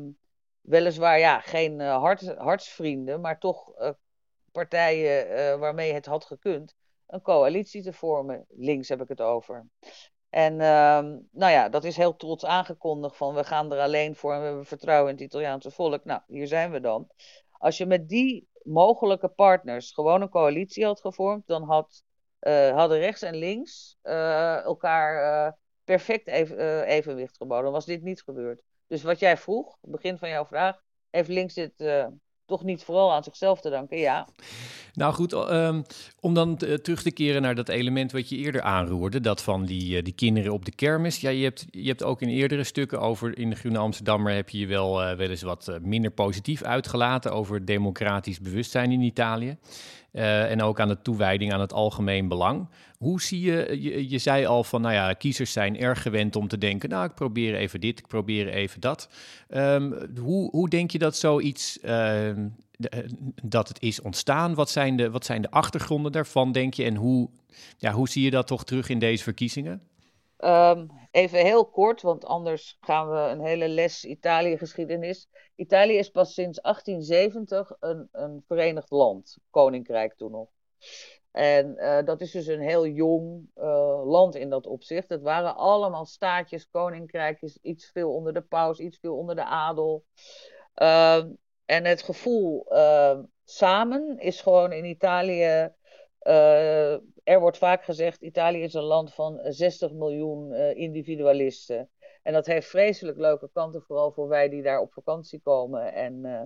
weliswaar 0.62 1.20
ja, 1.20 1.40
geen 1.40 1.80
uh, 1.80 1.98
hart, 1.98 2.36
hartsvrienden, 2.38 3.22
maar 3.22 3.40
toch 3.40 3.80
uh, 3.80 3.90
partijen 4.52 5.60
waarmee 5.60 5.94
het 5.94 6.06
had 6.06 6.26
gekund, 6.26 6.76
een 7.10 7.22
coalitie 7.22 7.84
te 7.84 7.94
vormen. 7.94 8.46
Links 8.50 8.90
heb 8.90 9.02
ik 9.02 9.08
het 9.08 9.22
over. 9.22 9.68
En 10.30 10.54
uh, 10.54 10.60
nou 11.32 11.52
ja, 11.52 11.70
dat 11.70 11.84
is 11.84 11.98
heel 11.98 12.16
trots 12.16 12.46
aangekondigd 12.46 13.18
van 13.18 13.34
we 13.34 13.44
gaan 13.44 13.72
er 13.72 13.80
alleen 13.80 14.16
voor 14.16 14.34
en 14.34 14.40
we 14.40 14.46
hebben 14.46 14.66
vertrouwen 14.66 15.10
in 15.10 15.16
het 15.16 15.26
Italiaanse 15.26 15.72
volk. 15.72 16.06
Nou, 16.06 16.22
hier 16.28 16.48
zijn 16.48 16.72
we 16.72 16.80
dan. 16.80 17.08
Als 17.52 17.78
je 17.78 17.86
met 17.86 18.10
die 18.10 18.48
mogelijke 18.64 19.28
partners 19.28 19.92
gewoon 19.92 20.22
een 20.22 20.30
coalitie 20.30 20.86
had 20.86 21.02
gevormd, 21.02 21.48
dan 21.48 21.64
had, 21.64 22.04
uh, 22.42 22.76
hadden 22.76 23.00
rechts 23.00 23.22
en 23.22 23.36
links 23.36 23.98
uh, 24.04 24.64
elkaar 24.64 25.46
uh, 25.48 25.52
perfect 25.84 26.28
even, 26.28 26.84
evenwicht 26.84 27.38
geboden. 27.38 27.64
Dan 27.64 27.74
was 27.74 27.86
dit 27.86 28.02
niet 28.02 28.22
gebeurd. 28.22 28.62
Dus 28.88 29.04
wat 29.04 29.20
jij 29.20 29.38
vroeg, 29.38 29.78
begin 29.82 30.18
van 30.18 30.30
jouw 30.30 30.46
vraag, 30.46 30.82
heeft 31.10 31.30
links 31.30 31.54
dit 31.54 31.74
toch 32.50 32.64
niet 32.64 32.84
vooral 32.84 33.14
aan 33.14 33.24
zichzelf 33.24 33.62
te 33.62 33.70
danken, 33.70 33.98
ja. 33.98 34.28
Nou 34.94 35.14
goed, 35.14 35.34
um, 35.34 35.84
om 36.20 36.34
dan 36.34 36.56
terug 36.58 37.02
te 37.02 37.12
keren 37.12 37.42
naar 37.42 37.56
dat 37.56 37.70
element 37.70 38.12
wat 38.12 38.30
je 38.30 38.36
eerder 38.36 38.62
aanroerde, 38.62 39.20
dat 39.20 39.42
van 39.42 39.66
die, 39.66 39.98
uh, 39.98 40.04
die 40.04 40.14
kinderen 40.14 40.54
op 40.54 40.66
de 40.66 40.72
kermis. 40.72 41.22
Ja, 41.22 41.30
je 41.30 41.44
hebt, 41.44 41.66
je 41.72 41.88
hebt 41.88 42.04
ook 42.04 42.22
in 42.22 42.30
eerdere 42.30 42.64
stukken 42.64 43.00
over, 43.00 43.38
in 43.38 43.50
de 43.50 43.56
Groene 43.56 43.78
Amsterdammer 43.78 44.34
heb 44.34 44.50
je 44.50 44.58
je 44.58 44.68
wel, 44.68 45.02
uh, 45.02 45.18
wel 45.18 45.30
eens 45.30 45.42
wat 45.42 45.80
minder 45.82 46.12
positief 46.12 46.64
uitgelaten 46.64 47.32
over 47.32 47.66
democratisch 47.66 48.40
bewustzijn 48.40 48.92
in 48.92 49.02
Italië. 49.02 49.58
Uh, 50.14 50.52
en 50.52 50.62
ook 50.62 50.80
aan 50.80 50.88
de 50.88 51.02
toewijding 51.02 51.54
aan 51.54 51.60
het 51.60 51.74
algemeen 51.74 52.28
belang. 52.28 52.68
Hoe 52.98 53.22
zie 53.22 53.42
je, 53.42 54.10
je, 54.10 54.18
zei 54.18 54.46
al 54.46 54.64
van, 54.64 54.82
nou 54.82 54.94
ja, 54.94 55.14
kiezers 55.14 55.52
zijn 55.52 55.78
erg 55.78 56.02
gewend 56.02 56.36
om 56.36 56.48
te 56.48 56.58
denken, 56.58 56.90
nou, 56.90 57.06
ik 57.06 57.14
probeer 57.14 57.56
even 57.56 57.80
dit, 57.80 58.00
ik 58.00 58.08
probeer 58.08 58.48
even 58.48 58.82
dat. 58.82 59.10
Um, 59.50 59.96
hoe, 60.20 60.50
hoe 60.50 60.70
denk 60.70 60.92
je 60.92 60.98
dat 60.98 61.18
zoiets, 61.18 61.78
uh, 61.84 62.30
dat 63.44 63.68
het 63.68 63.82
is 63.82 64.02
ontstaan? 64.02 64.54
Wat 64.54 64.70
zijn, 64.70 64.96
de, 64.96 65.10
wat 65.10 65.26
zijn 65.26 65.42
de 65.42 65.52
achtergronden 65.52 66.12
daarvan, 66.12 66.52
denk 66.52 66.74
je? 66.74 66.84
En 66.84 66.96
hoe, 66.96 67.30
ja, 67.78 67.92
hoe 67.92 68.10
zie 68.10 68.24
je 68.24 68.32
dat 68.32 68.48
toch 68.48 68.66
terug 68.66 68.90
in 68.90 69.00
deze 69.00 69.24
verkiezingen? 69.24 69.82
Um, 70.44 70.90
even 71.12 71.40
heel 71.40 71.66
kort, 71.66 72.02
want 72.02 72.26
anders 72.26 72.78
gaan 72.80 73.10
we 73.10 73.18
een 73.18 73.42
hele 73.42 73.68
les 73.68 74.06
Italië-geschiedenis. 74.06 75.30
Italië 75.56 75.98
is 75.98 76.10
pas 76.10 76.34
sinds 76.34 76.62
1870 76.62 77.72
een, 77.80 78.10
een 78.12 78.44
verenigd 78.48 78.90
land, 78.90 79.38
koninkrijk 79.50 80.16
toen 80.16 80.32
nog. 80.32 80.50
En 81.32 81.76
uh, 81.78 82.04
dat 82.04 82.22
is 82.22 82.32
dus 82.32 82.48
een 82.48 82.62
heel 82.62 82.88
jong 82.88 83.50
uh, 83.56 84.02
land 84.06 84.36
in 84.36 84.50
dat 84.50 84.68
opzicht. 84.68 85.10
Het 85.10 85.22
waren 85.22 85.56
allemaal 85.56 86.06
staatjes, 86.06 86.70
koninkrijkjes, 86.70 87.58
iets 87.62 87.92
veel 87.92 88.14
onder 88.14 88.34
de 88.34 88.42
paus, 88.42 88.80
iets 88.80 88.98
veel 89.00 89.18
onder 89.18 89.36
de 89.36 89.44
adel. 89.46 90.06
Uh, 90.76 91.24
en 91.66 91.86
het 91.86 92.02
gevoel 92.02 92.68
samen 93.44 94.20
is 94.20 94.42
gewoon 94.42 94.72
in 94.72 94.86
Italië 94.86 95.74
uh, 96.24 96.94
er 97.24 97.40
wordt 97.40 97.58
vaak 97.58 97.84
gezegd, 97.84 98.22
Italië 98.22 98.62
is 98.62 98.74
een 98.74 98.84
land 98.84 99.14
van 99.14 99.40
60 99.44 99.94
miljoen 99.94 100.52
uh, 100.52 100.76
individualisten. 100.76 101.90
En 102.24 102.34
dat 102.34 102.46
heeft 102.46 102.68
vreselijk 102.68 103.18
leuke 103.18 103.50
kanten, 103.54 103.82
vooral 103.82 104.12
voor 104.12 104.28
wij 104.28 104.50
die 104.50 104.62
daar 104.62 104.80
op 104.80 104.94
vakantie 104.94 105.40
komen 105.40 105.94
en, 105.94 106.26
uh, 106.26 106.42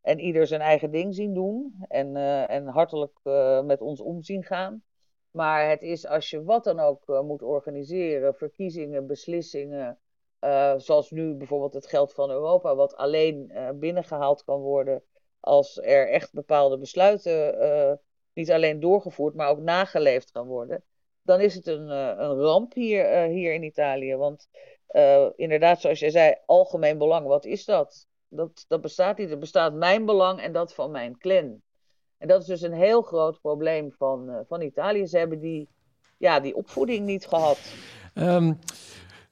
en 0.00 0.18
ieder 0.18 0.46
zijn 0.46 0.60
eigen 0.60 0.90
ding 0.90 1.14
zien 1.14 1.34
doen 1.34 1.84
en, 1.88 2.16
en 2.46 2.66
hartelijk 2.66 3.18
met 3.64 3.80
ons 3.80 4.00
omzien 4.00 4.44
gaan. 4.44 4.82
Maar 5.30 5.68
het 5.68 5.82
is 5.82 6.06
als 6.06 6.30
je 6.30 6.44
wat 6.44 6.64
dan 6.64 6.80
ook 6.80 7.06
moet 7.06 7.42
organiseren, 7.42 8.34
verkiezingen, 8.34 9.06
beslissingen, 9.06 9.98
zoals 10.76 11.10
nu 11.10 11.34
bijvoorbeeld 11.34 11.74
het 11.74 11.86
geld 11.86 12.12
van 12.12 12.30
Europa, 12.30 12.74
wat 12.74 12.96
alleen 12.96 13.52
binnengehaald 13.74 14.44
kan 14.44 14.60
worden 14.60 15.02
als 15.40 15.78
er 15.82 16.10
echt 16.10 16.32
bepaalde 16.32 16.78
besluiten 16.78 17.58
niet 18.40 18.52
alleen 18.52 18.80
doorgevoerd, 18.80 19.34
maar 19.34 19.48
ook 19.48 19.60
nageleefd 19.60 20.30
kan 20.30 20.46
worden, 20.46 20.82
dan 21.22 21.40
is 21.40 21.54
het 21.54 21.66
een, 21.66 21.88
uh, 21.88 22.12
een 22.16 22.40
ramp 22.40 22.74
hier, 22.74 23.12
uh, 23.12 23.34
hier 23.34 23.54
in 23.54 23.62
Italië. 23.62 24.16
Want 24.16 24.48
uh, 24.90 25.26
inderdaad, 25.36 25.80
zoals 25.80 25.98
jij 25.98 26.10
zei, 26.10 26.34
algemeen 26.46 26.98
belang, 26.98 27.26
wat 27.26 27.44
is 27.44 27.64
dat? 27.64 28.06
dat? 28.28 28.64
Dat 28.68 28.80
bestaat 28.80 29.18
niet. 29.18 29.30
Er 29.30 29.38
bestaat 29.38 29.72
mijn 29.72 30.04
belang 30.04 30.40
en 30.40 30.52
dat 30.52 30.74
van 30.74 30.90
mijn 30.90 31.18
clan. 31.18 31.62
En 32.18 32.28
dat 32.28 32.40
is 32.40 32.46
dus 32.46 32.62
een 32.62 32.72
heel 32.72 33.02
groot 33.02 33.40
probleem 33.40 33.92
van, 33.92 34.44
van 34.48 34.60
Italië. 34.60 35.06
Ze 35.06 35.18
hebben 35.18 35.40
die, 35.40 35.68
ja, 36.18 36.40
die 36.40 36.54
opvoeding 36.54 37.06
niet 37.06 37.26
gehad. 37.26 37.58
Um, 38.14 38.58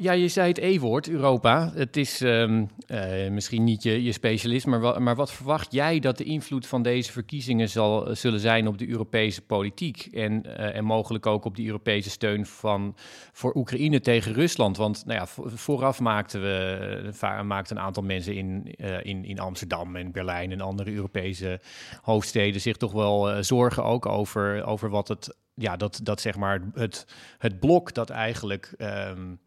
ja, 0.00 0.12
je 0.12 0.28
zei 0.28 0.48
het 0.48 0.58
E-woord, 0.58 1.08
Europa. 1.08 1.70
Het 1.74 1.96
is 1.96 2.20
um, 2.20 2.68
uh, 2.86 3.28
misschien 3.30 3.64
niet 3.64 3.82
je, 3.82 4.02
je 4.02 4.12
specialist, 4.12 4.66
maar, 4.66 5.02
maar 5.02 5.16
wat 5.16 5.32
verwacht 5.32 5.72
jij 5.72 5.98
dat 5.98 6.16
de 6.16 6.24
invloed 6.24 6.66
van 6.66 6.82
deze 6.82 7.12
verkiezingen 7.12 7.68
zal, 7.68 8.16
zullen 8.16 8.40
zijn 8.40 8.66
op 8.66 8.78
de 8.78 8.88
Europese 8.88 9.42
politiek? 9.42 10.08
En, 10.12 10.42
uh, 10.46 10.76
en 10.76 10.84
mogelijk 10.84 11.26
ook 11.26 11.44
op 11.44 11.56
de 11.56 11.66
Europese 11.66 12.10
steun 12.10 12.46
van, 12.46 12.96
voor 13.32 13.54
Oekraïne 13.56 14.00
tegen 14.00 14.32
Rusland? 14.32 14.76
Want 14.76 15.04
nou 15.06 15.18
ja, 15.18 15.26
vooraf 15.56 16.00
maakten 16.00 16.40
we, 16.40 17.42
maakten 17.44 17.76
een 17.76 17.82
aantal 17.82 18.02
mensen 18.02 18.34
in, 18.34 18.74
in, 19.02 19.24
in 19.24 19.38
Amsterdam 19.38 19.96
en 19.96 20.12
Berlijn 20.12 20.52
en 20.52 20.60
andere 20.60 20.92
Europese 20.92 21.60
hoofdsteden 22.02 22.60
zich 22.60 22.76
toch 22.76 22.92
wel 22.92 23.44
zorgen 23.44 23.84
ook 23.84 24.06
over, 24.06 24.64
over 24.64 24.90
wat 24.90 25.08
het, 25.08 25.36
ja, 25.54 25.76
dat, 25.76 26.00
dat 26.02 26.20
zeg 26.20 26.36
maar 26.36 26.62
het, 26.74 27.06
het 27.38 27.60
blok 27.60 27.94
dat 27.94 28.10
eigenlijk. 28.10 28.74
Um, 28.78 29.38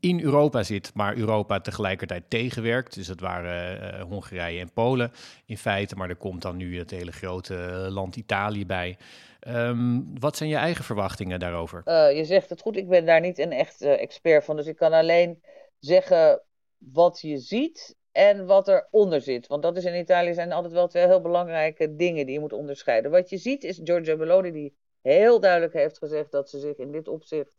in 0.00 0.20
Europa 0.20 0.62
zit, 0.62 0.94
maar 0.94 1.16
Europa 1.16 1.60
tegelijkertijd 1.60 2.24
tegenwerkt. 2.28 2.94
Dus 2.94 3.06
dat 3.06 3.20
waren 3.20 3.82
uh, 3.82 4.02
Hongarije 4.02 4.60
en 4.60 4.72
Polen 4.72 5.12
in 5.46 5.58
feite, 5.58 5.96
maar 5.96 6.08
er 6.08 6.16
komt 6.16 6.42
dan 6.42 6.56
nu 6.56 6.78
het 6.78 6.90
hele 6.90 7.12
grote 7.12 7.54
land 7.90 8.16
Italië 8.16 8.66
bij. 8.66 8.96
Um, 9.48 10.20
wat 10.20 10.36
zijn 10.36 10.48
je 10.48 10.56
eigen 10.56 10.84
verwachtingen 10.84 11.40
daarover? 11.40 11.82
Uh, 11.84 12.16
je 12.16 12.24
zegt 12.24 12.50
het 12.50 12.60
goed, 12.60 12.76
ik 12.76 12.88
ben 12.88 13.06
daar 13.06 13.20
niet 13.20 13.38
een 13.38 13.52
echt 13.52 13.82
expert 13.82 14.44
van, 14.44 14.56
dus 14.56 14.66
ik 14.66 14.76
kan 14.76 14.92
alleen 14.92 15.42
zeggen 15.78 16.42
wat 16.78 17.20
je 17.20 17.38
ziet 17.38 17.96
en 18.12 18.46
wat 18.46 18.68
eronder 18.68 19.20
zit. 19.20 19.46
Want 19.46 19.62
dat 19.62 19.76
is 19.76 19.84
in 19.84 19.98
Italië 19.98 20.34
zijn 20.34 20.52
altijd 20.52 20.74
wel 20.74 20.88
twee 20.88 21.06
heel 21.06 21.20
belangrijke 21.20 21.94
dingen 21.94 22.26
die 22.26 22.34
je 22.34 22.40
moet 22.40 22.52
onderscheiden. 22.52 23.10
Wat 23.10 23.30
je 23.30 23.38
ziet 23.38 23.64
is 23.64 23.80
Giorgia 23.84 24.16
Meloni 24.16 24.52
die 24.52 24.76
heel 25.02 25.40
duidelijk 25.40 25.72
heeft 25.72 25.98
gezegd 25.98 26.30
dat 26.30 26.50
ze 26.50 26.58
zich 26.58 26.76
in 26.76 26.92
dit 26.92 27.08
opzicht 27.08 27.57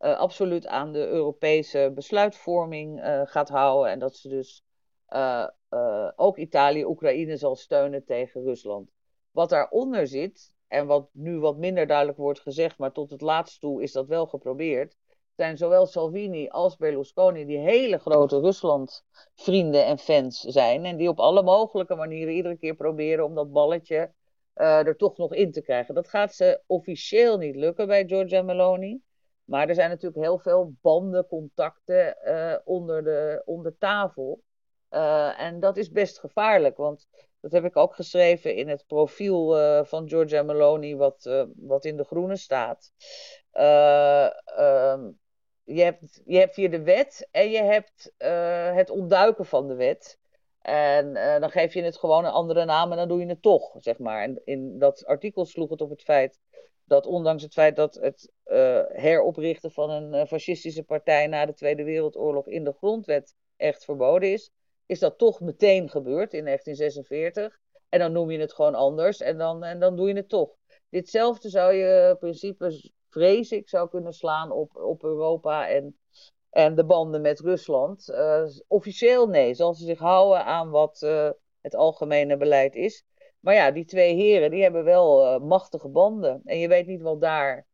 uh, 0.00 0.18
absoluut 0.18 0.66
aan 0.66 0.92
de 0.92 1.06
Europese 1.06 1.92
besluitvorming 1.94 2.98
uh, 2.98 3.20
gaat 3.24 3.48
houden. 3.48 3.90
En 3.90 3.98
dat 3.98 4.16
ze 4.16 4.28
dus 4.28 4.64
uh, 5.08 5.46
ook 6.16 6.36
Italië, 6.36 6.84
Oekraïne 6.84 7.36
zal 7.36 7.56
steunen 7.56 8.04
tegen 8.04 8.42
Rusland. 8.42 8.90
Wat 9.30 9.48
daaronder 9.48 10.06
zit, 10.06 10.54
en 10.68 10.86
wat 10.86 11.08
nu 11.12 11.38
wat 11.38 11.56
minder 11.56 11.86
duidelijk 11.86 12.18
wordt 12.18 12.40
gezegd, 12.40 12.78
maar 12.78 12.92
tot 12.92 13.10
het 13.10 13.20
laatst 13.20 13.60
toe 13.60 13.82
is 13.82 13.92
dat 13.92 14.06
wel 14.06 14.26
geprobeerd, 14.26 14.96
zijn 15.36 15.56
zowel 15.56 15.86
Salvini 15.86 16.48
als 16.48 16.76
Berlusconi 16.76 17.44
die 17.46 17.58
hele 17.58 17.98
grote 17.98 18.40
Rusland-vrienden 18.40 19.84
en 19.84 19.98
fans 19.98 20.40
zijn. 20.40 20.84
En 20.84 20.96
die 20.96 21.08
op 21.08 21.20
alle 21.20 21.42
mogelijke 21.42 21.94
manieren 21.94 22.34
iedere 22.34 22.56
keer 22.56 22.74
proberen 22.74 23.24
om 23.24 23.34
dat 23.34 23.52
balletje 23.52 24.12
er 24.54 24.96
toch 24.96 25.16
nog 25.16 25.34
in 25.34 25.52
te 25.52 25.62
krijgen. 25.62 25.94
Dat 25.94 26.08
gaat 26.08 26.34
ze 26.34 26.60
officieel 26.66 27.38
niet 27.38 27.56
lukken 27.56 27.86
bij 27.86 28.06
Giorgia 28.06 28.42
Meloni. 28.42 29.00
Maar 29.50 29.68
er 29.68 29.74
zijn 29.74 29.88
natuurlijk 29.88 30.22
heel 30.22 30.38
veel 30.38 30.74
banden, 30.80 31.26
contacten 31.26 32.16
onder, 32.64 33.04
de, 33.04 33.42
onder 33.44 33.78
tafel. 33.78 34.42
en 35.36 35.60
dat 35.60 35.76
is 35.76 35.90
best 35.90 36.18
gevaarlijk, 36.18 36.76
want 36.76 37.08
dat 37.40 37.52
heb 37.52 37.64
ik 37.64 37.76
ook 37.76 37.94
geschreven 37.94 38.54
in 38.54 38.68
het 38.68 38.84
profiel 38.86 39.54
van 39.84 40.08
Giorgia 40.08 40.42
Meloni, 40.42 40.96
wat, 40.96 41.46
wat 41.56 41.84
in 41.84 41.96
de 41.96 42.04
groene 42.04 42.36
staat. 42.36 42.92
Ehm, 43.50 45.10
je, 45.64 45.82
hebt, 45.82 46.22
je 46.24 46.38
hebt 46.38 46.56
hier 46.56 46.70
de 46.70 46.82
wet 46.82 47.28
en 47.30 47.50
je 47.50 47.62
hebt 47.62 48.12
het 48.74 48.90
ontduiken 48.90 49.46
van 49.46 49.68
de 49.68 49.74
wet. 49.74 50.18
En 50.60 51.14
dan 51.40 51.50
geef 51.50 51.74
je 51.74 51.82
het 51.82 51.98
gewoon 51.98 52.24
een 52.24 52.32
andere 52.32 52.64
naam 52.64 52.90
en 52.90 52.96
dan 52.96 53.08
doe 53.08 53.20
je 53.20 53.26
het 53.26 53.42
toch, 53.42 53.74
zeg 53.78 53.98
maar. 53.98 54.22
En 54.22 54.40
in 54.44 54.78
dat 54.78 55.06
artikel 55.06 55.44
sloeg 55.44 55.70
het 55.70 55.80
op 55.80 55.90
het 55.90 56.02
feit 56.02 56.38
dat 56.90 57.06
ondanks 57.06 57.42
het 57.42 57.52
feit 57.52 57.76
dat 57.76 57.94
het 57.94 58.32
uh, 58.46 58.82
heroprichten 58.88 59.70
van 59.70 59.90
een 59.90 60.14
uh, 60.14 60.24
fascistische 60.24 60.82
partij 60.82 61.26
na 61.26 61.46
de 61.46 61.54
Tweede 61.54 61.84
Wereldoorlog 61.84 62.46
in 62.46 62.64
de 62.64 62.72
grondwet 62.72 63.34
echt 63.56 63.84
verboden 63.84 64.32
is, 64.32 64.50
is 64.86 64.98
dat 64.98 65.18
toch 65.18 65.40
meteen 65.40 65.90
gebeurd 65.90 66.34
in 66.34 66.44
1946. 66.44 67.58
En 67.88 67.98
dan 67.98 68.12
noem 68.12 68.30
je 68.30 68.38
het 68.38 68.52
gewoon 68.52 68.74
anders 68.74 69.20
en 69.20 69.38
dan, 69.38 69.64
en 69.64 69.80
dan 69.80 69.96
doe 69.96 70.08
je 70.08 70.14
het 70.14 70.28
toch. 70.28 70.56
Ditzelfde 70.88 71.48
zou 71.48 71.72
je 71.72 72.08
in 72.10 72.18
principe, 72.18 72.90
vrees 73.08 73.50
ik, 73.50 73.68
zou 73.68 73.88
kunnen 73.88 74.12
slaan 74.12 74.50
op, 74.50 74.76
op 74.76 75.02
Europa 75.02 75.68
en 75.68 75.98
en 76.50 76.74
de 76.74 76.84
banden 76.84 77.20
met 77.20 77.40
Rusland. 77.40 78.08
Uh, 78.08 78.46
officieel 78.66 79.28
nee, 79.28 79.54
zal 79.54 79.74
ze 79.74 79.84
zich 79.84 79.98
houden 79.98 80.44
aan 80.44 80.70
wat 80.70 81.00
het 81.60 81.74
algemene 81.74 82.36
beleid 82.36 82.74
is. 82.74 83.04
Maar 83.40 83.54
ja, 83.54 83.70
die 83.70 83.84
twee 83.84 84.14
heren 84.14 84.50
die 84.50 84.62
hebben 84.62 84.84
wel 84.84 85.34
uh, 85.34 85.40
machtige 85.40 85.88
banden. 85.88 86.40
En 86.44 86.58
je 86.58 86.68
weet 86.68 86.86
niet 86.86 87.02
wat 87.02 87.20
daar 87.20 87.66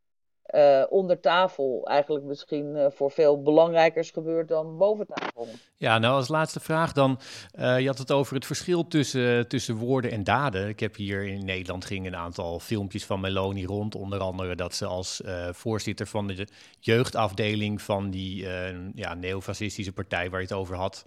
uh, 0.54 0.82
onder 0.88 1.20
tafel 1.20 1.87
eigenlijk 1.87 2.25
misschien 2.25 2.76
uh, 2.76 2.87
voor 2.90 3.11
veel 3.11 3.42
belangrijkers 3.42 4.11
gebeurt 4.11 4.49
dan 4.49 4.76
boven 4.78 5.06
tafel. 5.06 5.49
Ja, 5.76 5.99
nou 5.99 6.14
als 6.14 6.28
laatste 6.28 6.61
vraag 6.61 6.92
dan. 6.92 7.18
Je 7.52 7.87
had 7.87 7.99
het 7.99 8.12
over 8.12 8.35
het 8.35 8.46
verschil 8.46 8.87
tussen, 8.87 9.49
tussen 9.49 9.76
woorden 9.76 10.11
en 10.11 10.25
daden. 10.25 10.68
Ik 10.68 10.80
heb 10.80 10.96
hier 10.96 11.25
in 11.25 11.44
Nederland 11.44 11.85
ging 11.85 12.06
een 12.06 12.16
aantal 12.16 12.61
filmpjes 12.61 13.04
van 13.04 13.20
Meloni 13.20 13.64
rond. 13.64 13.94
Onder 13.94 14.20
andere 14.20 14.54
dat 14.54 14.75
ze 14.75 14.87
als 14.87 15.23
voorzitter 15.50 16.06
van 16.06 16.26
de 16.26 16.49
jeugdafdeling 16.80 17.82
van 17.82 18.11
die 18.11 18.46
ja, 18.94 19.14
neofascistische 19.14 19.92
partij 19.92 20.30
waar 20.30 20.40
je 20.40 20.46
het 20.46 20.56
over 20.56 20.76
had. 20.76 21.04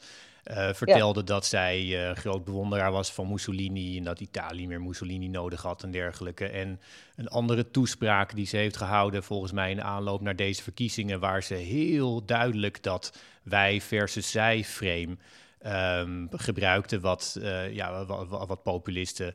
Vertelde 0.51 1.24
dat 1.24 1.46
zij 1.46 1.82
uh, 1.82 2.15
groot 2.15 2.44
bewonderaar 2.44 2.91
was 2.91 3.12
van 3.12 3.29
Mussolini 3.29 3.98
en 3.98 4.03
dat 4.03 4.20
Italië 4.20 4.68
meer 4.68 4.82
Mussolini 4.82 5.27
nodig 5.27 5.62
had 5.62 5.84
en 5.84 5.91
dergelijke. 5.91 6.48
En 6.48 6.79
een 7.15 7.27
andere 7.27 7.72
toespraak 7.72 8.36
die 8.36 8.46
ze 8.46 8.58
heeft 8.58 8.77
gehouden, 8.77 9.24
volgens 9.24 9.51
mij 9.51 9.72
in 9.72 9.84
aanloop 9.84 10.22
naar 10.22 10.36
deze 10.36 10.63
verkiezingen, 10.63 11.20
waar 11.20 11.44
ze 11.44 11.53
heel 11.53 12.25
duidelijk 12.25 12.84
dat 12.84 13.18
wij 13.44 13.82
versus 13.82 14.32
zij 14.32 14.63
frame 14.63 15.18
um, 15.65 16.27
gebruikte, 16.31 16.99
wat, 16.99 17.37
uh, 17.39 17.73
ja, 17.73 18.05
wat, 18.05 18.27
wat, 18.47 18.63
populisten 18.63 19.33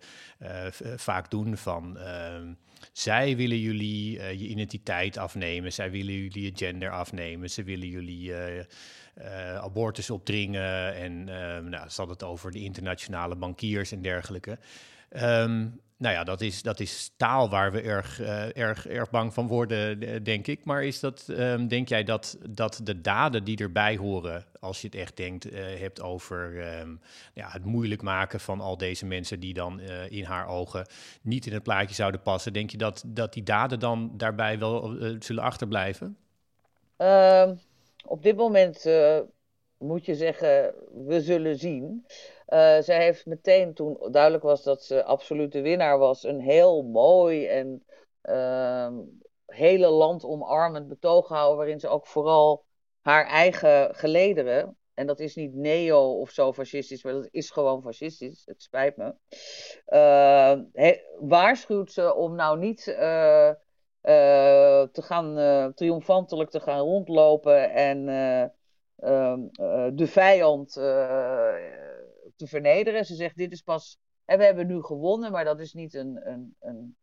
vaak 0.96 1.30
doen 1.30 1.56
van. 1.56 1.98
Ehm, 1.98 2.52
zij 2.92 3.36
willen 3.36 3.58
jullie 3.58 4.10
je 4.12 4.46
identiteit 4.46 5.16
afnemen, 5.16 5.72
zij 5.72 5.90
willen 5.90 6.14
jullie 6.14 6.42
je 6.42 6.52
gender 6.54 6.90
afnemen, 6.90 7.50
ze 7.50 7.62
willen 7.62 7.88
jullie 7.88 8.32
abortus 9.60 10.10
opdringen. 10.10 10.94
En 10.94 11.12
uh, 11.12 11.58
nou, 11.58 11.88
ze 11.88 12.00
had 12.00 12.10
het 12.10 12.22
over 12.22 12.50
de 12.50 12.62
internationale 12.62 13.36
bankiers 13.36 13.92
en 13.92 14.02
dergelijke. 14.02 14.58
Nou 15.96 16.14
ja, 16.14 16.24
dat 16.24 16.40
is, 16.40 16.62
dat 16.62 16.80
is 16.80 17.12
taal 17.16 17.48
waar 17.48 17.72
we 17.72 17.80
erg, 17.80 18.20
uh, 18.20 18.56
erg, 18.56 18.86
erg 18.86 19.10
bang 19.10 19.34
van 19.34 19.46
worden, 19.46 20.24
denk 20.24 20.46
ik. 20.46 20.64
Maar 20.64 20.84
is 20.84 21.00
dat, 21.00 21.26
um, 21.28 21.68
denk 21.68 21.88
jij 21.88 22.04
dat, 22.04 22.38
dat 22.50 22.80
de 22.82 23.00
daden 23.00 23.44
die 23.44 23.56
erbij 23.56 23.96
horen, 23.96 24.44
als 24.60 24.80
je 24.80 24.86
het 24.86 24.96
echt 24.96 25.16
denkt, 25.16 25.52
uh, 25.52 25.78
hebt 25.78 26.02
over 26.02 26.66
um, 26.80 27.00
ja, 27.34 27.48
het 27.48 27.64
moeilijk 27.64 28.02
maken 28.02 28.40
van 28.40 28.60
al 28.60 28.76
deze 28.76 29.06
mensen 29.06 29.40
die 29.40 29.54
dan 29.54 29.80
in 30.08 30.24
haar 30.24 30.48
ogen 30.48 30.86
niet 31.22 31.46
in 31.46 31.52
het 31.52 31.62
plaatje 31.62 31.94
zouden 31.94 32.22
passen, 32.22 32.52
denk 32.52 32.70
je 32.70 32.76
dat, 32.76 33.04
dat 33.06 33.32
die 33.32 33.42
daden 33.42 33.80
dan 33.80 34.12
daarbij 34.16 34.58
wel 34.58 34.96
zullen 35.18 35.42
achterblijven? 35.42 36.16
Um, 36.96 37.58
op 38.04 38.22
dit 38.22 38.36
moment 38.36 38.84
moet 39.78 40.04
je 40.04 40.14
zeggen, 40.14 40.74
we 41.06 41.20
zullen 41.20 41.58
zien. 41.58 42.06
Uh, 42.48 42.80
zij 42.80 43.02
heeft 43.04 43.26
meteen, 43.26 43.74
toen 43.74 43.98
duidelijk 44.10 44.42
was 44.42 44.62
dat 44.62 44.84
ze 44.84 45.04
absolute 45.04 45.60
winnaar 45.60 45.98
was, 45.98 46.24
een 46.24 46.40
heel 46.40 46.82
mooi 46.82 47.46
en 47.46 47.84
uh, 48.22 48.88
hele 49.46 49.86
land 49.88 50.24
omarmend 50.24 50.88
betoog 50.88 51.26
gehouden, 51.26 51.56
waarin 51.56 51.80
ze 51.80 51.88
ook 51.88 52.06
vooral 52.06 52.64
haar 53.00 53.26
eigen 53.26 53.94
gelederen, 53.94 54.76
en 54.94 55.06
dat 55.06 55.20
is 55.20 55.34
niet 55.34 55.54
neo 55.54 56.20
of 56.20 56.30
zo 56.30 56.52
fascistisch, 56.52 57.04
maar 57.04 57.12
dat 57.12 57.28
is 57.30 57.50
gewoon 57.50 57.82
fascistisch, 57.82 58.42
het 58.44 58.62
spijt 58.62 58.96
me, 58.96 59.14
uh, 59.88 60.60
he, 60.72 61.00
waarschuwt 61.20 61.92
ze 61.92 62.14
om 62.14 62.34
nou 62.34 62.58
niet 62.58 62.86
uh, 62.86 63.52
te 64.92 65.02
gaan 65.02 65.38
uh, 65.38 65.66
triomfantelijk 65.66 66.50
te 66.50 66.60
gaan 66.60 66.80
rondlopen 66.80 67.70
en 67.70 68.08
uh, 68.08 68.44
de 69.92 70.06
vijand 70.06 70.76
te 72.36 72.46
vernederen. 72.46 73.04
Ze 73.04 73.14
zegt: 73.14 73.36
Dit 73.36 73.52
is 73.52 73.60
pas. 73.62 73.98
En 74.24 74.38
we 74.38 74.44
hebben 74.44 74.66
nu 74.66 74.82
gewonnen, 74.82 75.32
maar 75.32 75.44
dat 75.44 75.60
is 75.60 75.72
niet 75.72 75.94
een, 75.94 76.28
een, 76.28 76.56
een, 76.60 76.96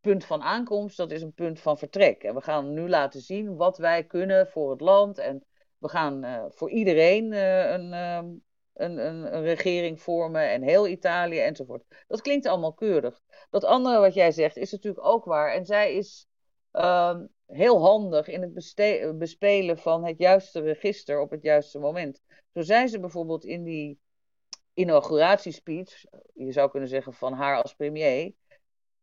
punt 0.00 0.24
van 0.24 0.42
aankomst, 0.42 0.96
dat 0.96 1.10
is 1.10 1.22
een 1.22 1.32
punt 1.32 1.60
van 1.60 1.78
vertrek. 1.78 2.22
En 2.22 2.34
we 2.34 2.40
gaan 2.40 2.72
nu 2.72 2.88
laten 2.88 3.20
zien 3.20 3.56
wat 3.56 3.78
wij 3.78 4.04
kunnen 4.04 4.48
voor 4.48 4.70
het 4.70 4.80
land. 4.80 5.18
En 5.18 5.44
we 5.78 5.88
gaan 5.88 6.46
voor 6.52 6.70
iedereen 6.70 7.32
een, 7.32 7.92
een, 7.92 8.42
een, 8.74 9.34
een, 9.34 9.42
regering 9.42 10.00
vormen 10.00 10.50
en 10.50 10.62
heel 10.62 10.88
Italië 10.88 11.38
enzovoort. 11.38 11.84
Dat 12.06 12.20
klinkt 12.20 12.46
allemaal 12.46 12.74
keurig. 12.74 13.20
Dat 13.50 13.64
andere 13.64 13.98
wat 13.98 14.14
jij 14.14 14.30
zegt 14.30 14.56
is 14.56 14.72
natuurlijk 14.72 15.06
ook 15.06 15.24
waar. 15.24 15.52
En 15.52 15.66
zij 15.66 15.94
is 15.94 16.26
uh, 16.72 17.18
heel 17.46 17.80
handig 17.80 18.28
in 18.28 18.42
het 18.42 19.18
bespelen 19.18 19.78
van 19.78 20.04
het 20.04 20.18
juiste 20.18 20.60
register 20.60 21.20
op 21.20 21.30
het 21.30 21.42
juiste 21.42 21.78
moment. 21.78 22.22
Zo 22.54 22.62
zei 22.62 22.86
ze 22.86 23.00
bijvoorbeeld 23.00 23.44
in 23.44 23.64
die 23.64 23.98
inauguratiespeech, 24.78 26.04
je 26.34 26.52
zou 26.52 26.70
kunnen 26.70 26.88
zeggen 26.88 27.12
van 27.12 27.32
haar 27.32 27.62
als 27.62 27.74
premier, 27.74 28.32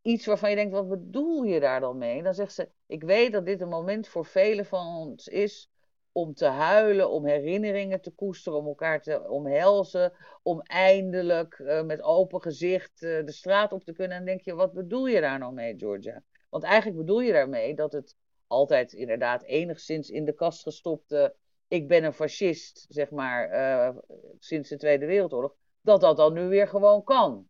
iets 0.01 0.25
waarvan 0.25 0.49
je 0.49 0.55
denkt, 0.55 0.73
wat 0.73 0.89
bedoel 0.89 1.43
je 1.43 1.59
daar 1.59 1.79
dan 1.79 1.97
mee? 1.97 2.23
Dan 2.23 2.33
zegt 2.33 2.53
ze, 2.53 2.69
ik 2.85 3.03
weet 3.03 3.31
dat 3.31 3.45
dit 3.45 3.61
een 3.61 3.69
moment 3.69 4.07
voor 4.07 4.25
velen 4.25 4.65
van 4.65 4.95
ons 4.95 5.27
is 5.27 5.69
om 6.11 6.33
te 6.33 6.45
huilen, 6.45 7.09
om 7.09 7.25
herinneringen 7.25 8.01
te 8.01 8.11
koesteren, 8.11 8.59
om 8.59 8.65
elkaar 8.65 9.01
te 9.01 9.29
omhelzen, 9.29 10.13
om 10.43 10.61
eindelijk 10.61 11.59
uh, 11.59 11.83
met 11.83 12.01
open 12.01 12.41
gezicht 12.41 13.01
uh, 13.01 13.25
de 13.25 13.31
straat 13.31 13.71
op 13.71 13.83
te 13.83 13.93
kunnen. 13.93 14.17
En 14.17 14.25
denk 14.25 14.41
je, 14.41 14.53
wat 14.53 14.73
bedoel 14.73 15.07
je 15.07 15.21
daar 15.21 15.39
nou 15.39 15.53
mee, 15.53 15.77
Georgia? 15.77 16.23
Want 16.49 16.63
eigenlijk 16.63 16.97
bedoel 16.97 17.21
je 17.21 17.31
daarmee 17.31 17.75
dat 17.75 17.91
het 17.91 18.15
altijd 18.47 18.93
inderdaad 18.93 19.43
enigszins 19.43 20.09
in 20.09 20.25
de 20.25 20.33
kast 20.33 20.63
gestopte. 20.63 21.35
Ik 21.67 21.87
ben 21.87 22.03
een 22.03 22.13
fascist, 22.13 22.85
zeg 22.89 23.11
maar, 23.11 23.51
uh, 23.53 23.97
sinds 24.39 24.69
de 24.69 24.77
Tweede 24.77 25.05
Wereldoorlog. 25.05 25.55
Dat 25.85 26.01
dat 26.01 26.17
dan 26.17 26.33
nu 26.33 26.47
weer 26.47 26.67
gewoon 26.67 27.03
kan. 27.03 27.47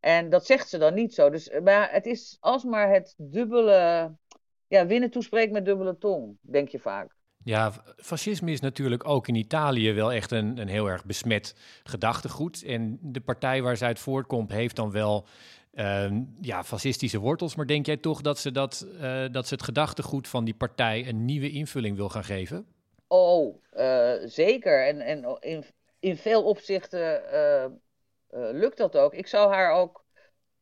En 0.00 0.30
dat 0.30 0.46
zegt 0.46 0.68
ze 0.68 0.78
dan 0.78 0.94
niet 0.94 1.14
zo. 1.14 1.30
Dus, 1.30 1.50
maar 1.62 1.92
het 1.92 2.06
is 2.06 2.36
alsmaar 2.40 2.90
het 2.90 3.14
dubbele. 3.16 4.12
Ja, 4.66 4.86
winnen 4.86 5.10
toespreekt 5.10 5.52
met 5.52 5.64
dubbele 5.64 5.98
tong, 5.98 6.38
denk 6.40 6.68
je 6.68 6.78
vaak. 6.78 7.16
Ja, 7.44 7.72
fascisme 7.96 8.50
is 8.50 8.60
natuurlijk 8.60 9.08
ook 9.08 9.28
in 9.28 9.34
Italië 9.34 9.92
wel 9.92 10.12
echt 10.12 10.30
een, 10.30 10.58
een 10.58 10.68
heel 10.68 10.86
erg 10.86 11.04
besmet 11.04 11.54
gedachtegoed. 11.82 12.64
En 12.64 12.98
de 13.02 13.20
partij 13.20 13.62
waar 13.62 13.76
zij 13.76 13.88
uit 13.88 13.98
voortkomt, 13.98 14.52
heeft 14.52 14.76
dan 14.76 14.90
wel 14.90 15.26
uh, 15.74 16.10
ja, 16.40 16.64
fascistische 16.64 17.18
wortels. 17.18 17.54
Maar 17.54 17.66
denk 17.66 17.86
jij 17.86 17.96
toch 17.96 18.20
dat 18.20 18.38
ze, 18.38 18.52
dat, 18.52 18.86
uh, 19.00 19.24
dat 19.30 19.46
ze 19.46 19.54
het 19.54 19.62
gedachtegoed 19.62 20.28
van 20.28 20.44
die 20.44 20.54
partij 20.54 21.08
een 21.08 21.24
nieuwe 21.24 21.50
invulling 21.50 21.96
wil 21.96 22.08
gaan 22.08 22.24
geven? 22.24 22.66
Oh, 23.08 23.56
uh, 23.76 24.12
zeker. 24.24 24.86
En, 24.86 25.00
en 25.00 25.38
in, 25.40 25.64
in 26.04 26.16
veel 26.16 26.44
opzichten 26.44 27.30
eh, 27.30 27.70
lukt 28.28 28.76
dat 28.76 28.96
ook. 28.96 29.14
Ik 29.14 29.26
zou 29.26 29.52
haar 29.52 29.72
ook 29.72 30.04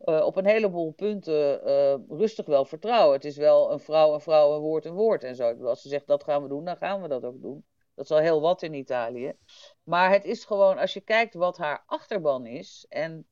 op 0.05 0.37
een 0.37 0.46
heleboel 0.46 0.92
punten 0.92 1.61
rustig 2.09 2.46
wel 2.46 2.64
vertrouwen. 2.64 3.14
Het 3.14 3.24
is 3.24 3.37
wel 3.37 3.72
een 3.72 3.81
vrouw, 3.81 4.14
een 4.14 4.20
vrouw, 4.20 4.55
een 4.55 4.61
woord, 4.61 4.85
een 4.85 4.94
woord 4.94 5.24
en 5.24 5.37
zo. 5.37 5.64
Als 5.64 5.83
ze 5.83 5.88
zegt 5.88 6.07
dat 6.07 6.24
gaan 6.24 6.42
we 6.42 6.48
doen, 6.48 6.64
dan 6.64 6.76
gaan 6.76 7.02
we 7.02 7.09
dat 7.09 7.24
ook 7.24 7.42
doen. 7.42 7.64
Dat 7.94 8.05
is 8.05 8.11
al 8.11 8.18
heel 8.18 8.40
wat 8.40 8.62
in 8.62 8.74
Italië. 8.74 9.37
Maar 9.83 10.11
het 10.11 10.24
is 10.24 10.44
gewoon, 10.44 10.78
als 10.78 10.92
je 10.92 11.00
kijkt 11.00 11.35
wat 11.35 11.57
haar 11.57 11.83
achterban 11.87 12.46
is 12.46 12.87
en 12.88 13.26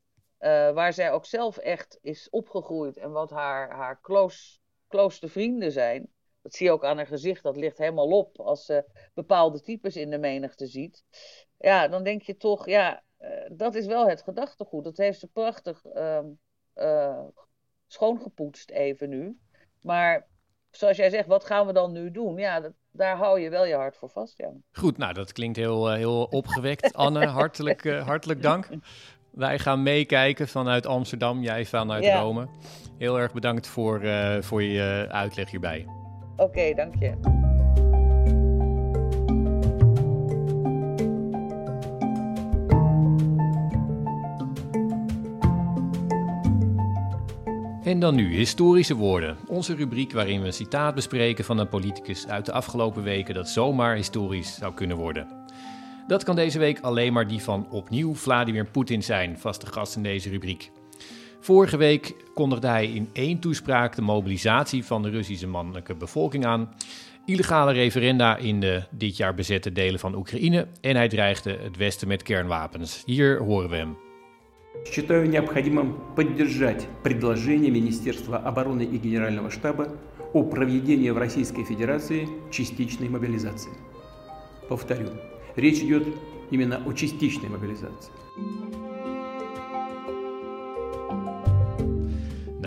waar 0.74 0.92
zij 0.92 1.12
ook 1.12 1.26
zelf 1.26 1.56
echt 1.56 1.98
is 2.02 2.30
opgegroeid 2.30 2.96
en 2.96 3.10
wat 3.10 3.30
haar, 3.30 3.70
haar 3.70 4.00
close, 4.00 4.58
close 4.88 5.28
vrienden 5.28 5.72
zijn. 5.72 6.10
Dat 6.42 6.54
zie 6.54 6.66
je 6.66 6.72
ook 6.72 6.84
aan 6.84 6.96
haar 6.96 7.06
gezicht, 7.06 7.42
dat 7.42 7.56
ligt 7.56 7.78
helemaal 7.78 8.08
op 8.08 8.40
als 8.40 8.64
ze 8.64 8.84
bepaalde 9.14 9.60
types 9.60 9.96
in 9.96 10.10
de 10.10 10.18
menigte 10.18 10.66
ziet. 10.66 11.04
Ja, 11.58 11.88
dan 11.88 12.04
denk 12.04 12.22
je 12.22 12.36
toch, 12.36 12.66
ja, 12.66 13.02
uh, 13.20 13.28
dat 13.52 13.74
is 13.74 13.86
wel 13.86 14.08
het 14.08 14.22
gedachtegoed. 14.22 14.84
Dat 14.84 14.96
heeft 14.96 15.18
ze 15.18 15.26
prachtig 15.26 15.84
uh, 16.74 17.24
schoongepoetst 17.86 18.70
even 18.70 19.08
nu. 19.08 19.38
Maar 19.80 20.26
zoals 20.70 20.96
jij 20.96 21.10
zegt, 21.10 21.26
wat 21.26 21.44
gaan 21.44 21.66
we 21.66 21.72
dan 21.72 21.92
nu 21.92 22.10
doen? 22.10 22.36
Ja, 22.36 22.60
dat, 22.60 22.72
daar 22.90 23.16
hou 23.16 23.40
je 23.40 23.50
wel 23.50 23.64
je 23.64 23.74
hart 23.74 23.96
voor 23.96 24.10
vast, 24.10 24.38
ja. 24.38 24.52
Goed, 24.72 24.98
nou 24.98 25.12
dat 25.12 25.32
klinkt 25.32 25.56
heel, 25.56 25.90
heel 25.90 26.24
opgewekt. 26.24 26.92
Anne, 26.94 27.26
hartelijk, 27.40 27.90
hartelijk 27.90 28.42
dank. 28.42 28.68
Wij 29.30 29.58
gaan 29.58 29.82
meekijken 29.82 30.48
vanuit 30.48 30.86
Amsterdam, 30.86 31.42
jij 31.42 31.64
vanuit 31.64 32.06
Rome. 32.06 32.48
Heel 32.98 33.18
erg 33.18 33.32
bedankt 33.32 33.66
voor, 33.66 34.00
voor 34.40 34.62
je 34.62 35.06
uitleg 35.10 35.50
hierbij. 35.50 36.09
Oké, 36.36 36.74
dank 36.74 36.94
je. 36.98 37.38
En 47.90 48.00
dan 48.00 48.14
nu 48.14 48.34
historische 48.34 48.94
woorden. 48.94 49.36
Onze 49.46 49.74
rubriek 49.74 50.12
waarin 50.12 50.40
we 50.40 50.46
een 50.46 50.52
citaat 50.52 50.94
bespreken 50.94 51.44
van 51.44 51.58
een 51.58 51.68
politicus 51.68 52.26
uit 52.26 52.46
de 52.46 52.52
afgelopen 52.52 53.02
weken 53.02 53.34
dat 53.34 53.48
zomaar 53.48 53.96
historisch 53.96 54.54
zou 54.54 54.74
kunnen 54.74 54.96
worden. 54.96 55.26
Dat 56.06 56.24
kan 56.24 56.36
deze 56.36 56.58
week 56.58 56.80
alleen 56.80 57.12
maar 57.12 57.26
die 57.26 57.42
van 57.42 57.70
opnieuw 57.70 58.14
Vladimir 58.14 58.64
Poetin 58.64 59.02
zijn, 59.02 59.38
vaste 59.38 59.66
gast 59.66 59.96
in 59.96 60.02
deze 60.02 60.30
rubriek. 60.30 60.70
Vorige 61.39 61.77
week 61.77 62.15
kondigde 62.33 62.67
hij 62.67 62.87
in 62.87 63.09
één 63.13 63.39
toespraak 63.39 63.95
de 63.95 64.01
mobilisatie 64.01 64.85
van 64.85 65.01
de 65.01 65.09
Russische 65.09 65.47
mannelijke 65.47 65.95
bevolking 65.95 66.45
aan, 66.45 66.73
illegale 67.25 67.71
referenda 67.71 68.37
in 68.37 68.59
de 68.59 68.83
dit 68.91 69.17
jaar 69.17 69.33
bezette 69.33 69.71
delen 69.71 69.99
van 69.99 70.15
Oekraïne 70.15 70.67
en 70.81 70.95
hij 70.95 71.07
dreigde 71.07 71.57
het 71.61 71.77
Westen 71.77 72.07
met 72.07 72.23
kernwapens. 72.23 73.03
Hier 73.05 73.39
horen 73.39 73.69
we 73.69 73.75
hem. 73.75 73.97
Считаю 74.83 75.27
необходимым 75.27 75.95
поддержать 76.15 76.87
предложение 77.01 77.71
Министерства 77.71 78.37
обороны 78.37 78.83
и 78.83 78.97
Генерального 78.97 79.49
штаба 79.49 79.87
о 80.33 80.43
проведении 80.43 81.09
в 81.09 81.17
Российской 81.17 81.63
Федерации 81.63 82.27
частичной 82.51 83.09
мобилизации. 83.09 83.71
Повторю, 84.67 85.09
речь 85.55 85.81
идет 85.81 86.05
именно 86.51 86.81
о 86.85 86.93
частичной 86.93 87.49
мобилизации. 87.49 88.11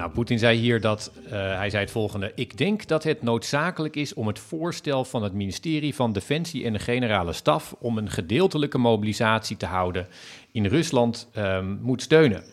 Nou, 0.03 0.15
Poetin 0.15 0.39
zei 0.39 0.57
hier 0.57 0.81
dat 0.81 1.11
uh, 1.25 1.31
hij 1.31 1.69
zei 1.69 1.83
het 1.83 1.91
volgende: 1.91 2.31
Ik 2.35 2.57
denk 2.57 2.87
dat 2.87 3.03
het 3.03 3.21
noodzakelijk 3.21 3.95
is 3.95 4.13
om 4.13 4.27
het 4.27 4.39
voorstel 4.39 5.05
van 5.05 5.23
het 5.23 5.33
ministerie 5.33 5.95
van 5.95 6.13
Defensie 6.13 6.65
en 6.65 6.73
de 6.73 6.79
generale 6.79 7.33
staf 7.33 7.75
om 7.79 7.97
een 7.97 8.09
gedeeltelijke 8.09 8.77
mobilisatie 8.77 9.57
te 9.57 9.65
houden 9.65 10.07
in 10.51 10.65
Rusland 10.65 11.29
um, 11.37 11.79
moet 11.81 12.01
steunen. 12.01 12.43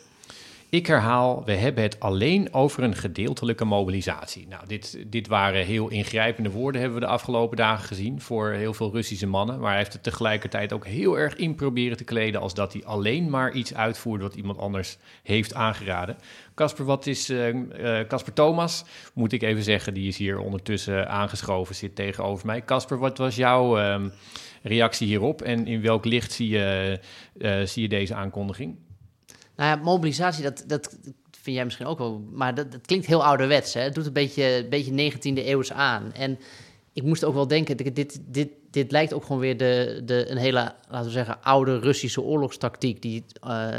Ik 0.70 0.86
herhaal, 0.86 1.44
we 1.44 1.52
hebben 1.52 1.82
het 1.82 2.00
alleen 2.00 2.54
over 2.54 2.82
een 2.82 2.94
gedeeltelijke 2.94 3.64
mobilisatie. 3.64 4.48
Nou, 4.48 4.66
dit, 4.66 5.04
dit 5.06 5.26
waren 5.26 5.64
heel 5.64 5.88
ingrijpende 5.88 6.50
woorden, 6.50 6.80
hebben 6.80 7.00
we 7.00 7.06
de 7.06 7.12
afgelopen 7.12 7.56
dagen 7.56 7.86
gezien 7.86 8.20
voor 8.20 8.50
heel 8.50 8.74
veel 8.74 8.92
Russische 8.92 9.26
mannen. 9.26 9.60
Maar 9.60 9.68
hij 9.68 9.78
heeft 9.78 9.92
het 9.92 10.02
tegelijkertijd 10.02 10.72
ook 10.72 10.86
heel 10.86 11.18
erg 11.18 11.36
in 11.36 11.54
proberen 11.54 11.96
te 11.96 12.04
kleden 12.04 12.40
als 12.40 12.54
dat 12.54 12.72
hij 12.72 12.84
alleen 12.84 13.30
maar 13.30 13.52
iets 13.52 13.74
uitvoert 13.74 14.22
wat 14.22 14.34
iemand 14.34 14.58
anders 14.58 14.98
heeft 15.22 15.54
aangeraden. 15.54 16.16
Casper, 16.54 16.84
wat 16.84 17.06
is 17.06 17.26
Casper 17.26 17.80
uh, 17.80 17.98
uh, 18.10 18.34
Thomas? 18.34 18.84
Moet 19.14 19.32
ik 19.32 19.42
even 19.42 19.62
zeggen, 19.62 19.94
die 19.94 20.08
is 20.08 20.16
hier 20.16 20.38
ondertussen 20.38 21.08
aangeschoven, 21.08 21.74
zit 21.74 21.94
tegenover 21.94 22.46
mij. 22.46 22.64
Casper, 22.64 22.98
wat 22.98 23.18
was 23.18 23.36
jouw 23.36 23.78
uh, 23.78 24.04
reactie 24.62 25.06
hierop 25.06 25.42
en 25.42 25.66
in 25.66 25.82
welk 25.82 26.04
licht 26.04 26.32
zie 26.32 26.48
je, 26.48 26.98
uh, 27.38 27.60
zie 27.64 27.82
je 27.82 27.88
deze 27.88 28.14
aankondiging? 28.14 28.76
Nou 29.60 29.76
ja, 29.76 29.82
mobilisatie, 29.84 30.42
dat, 30.42 30.64
dat 30.66 30.98
vind 31.30 31.56
jij 31.56 31.64
misschien 31.64 31.86
ook 31.86 31.98
wel, 31.98 32.24
maar 32.32 32.54
dat, 32.54 32.72
dat 32.72 32.86
klinkt 32.86 33.06
heel 33.06 33.24
ouderwets. 33.24 33.74
Hè? 33.74 33.80
Het 33.80 33.94
doet 33.94 34.06
een 34.06 34.12
beetje, 34.12 34.66
beetje 34.70 35.12
19e 35.12 35.46
eeuws 35.46 35.72
aan. 35.72 36.12
En 36.12 36.38
ik 36.92 37.02
moest 37.02 37.24
ook 37.24 37.34
wel 37.34 37.46
denken, 37.46 37.76
dit, 37.76 38.20
dit, 38.26 38.48
dit 38.70 38.90
lijkt 38.90 39.12
ook 39.12 39.22
gewoon 39.22 39.40
weer 39.40 39.56
de, 39.56 40.02
de, 40.04 40.30
een 40.30 40.36
hele, 40.36 40.72
laten 40.88 41.06
we 41.06 41.12
zeggen, 41.12 41.42
oude 41.42 41.78
Russische 41.78 42.22
oorlogstactiek. 42.22 43.02
Die 43.02 43.24
uh, 43.46 43.74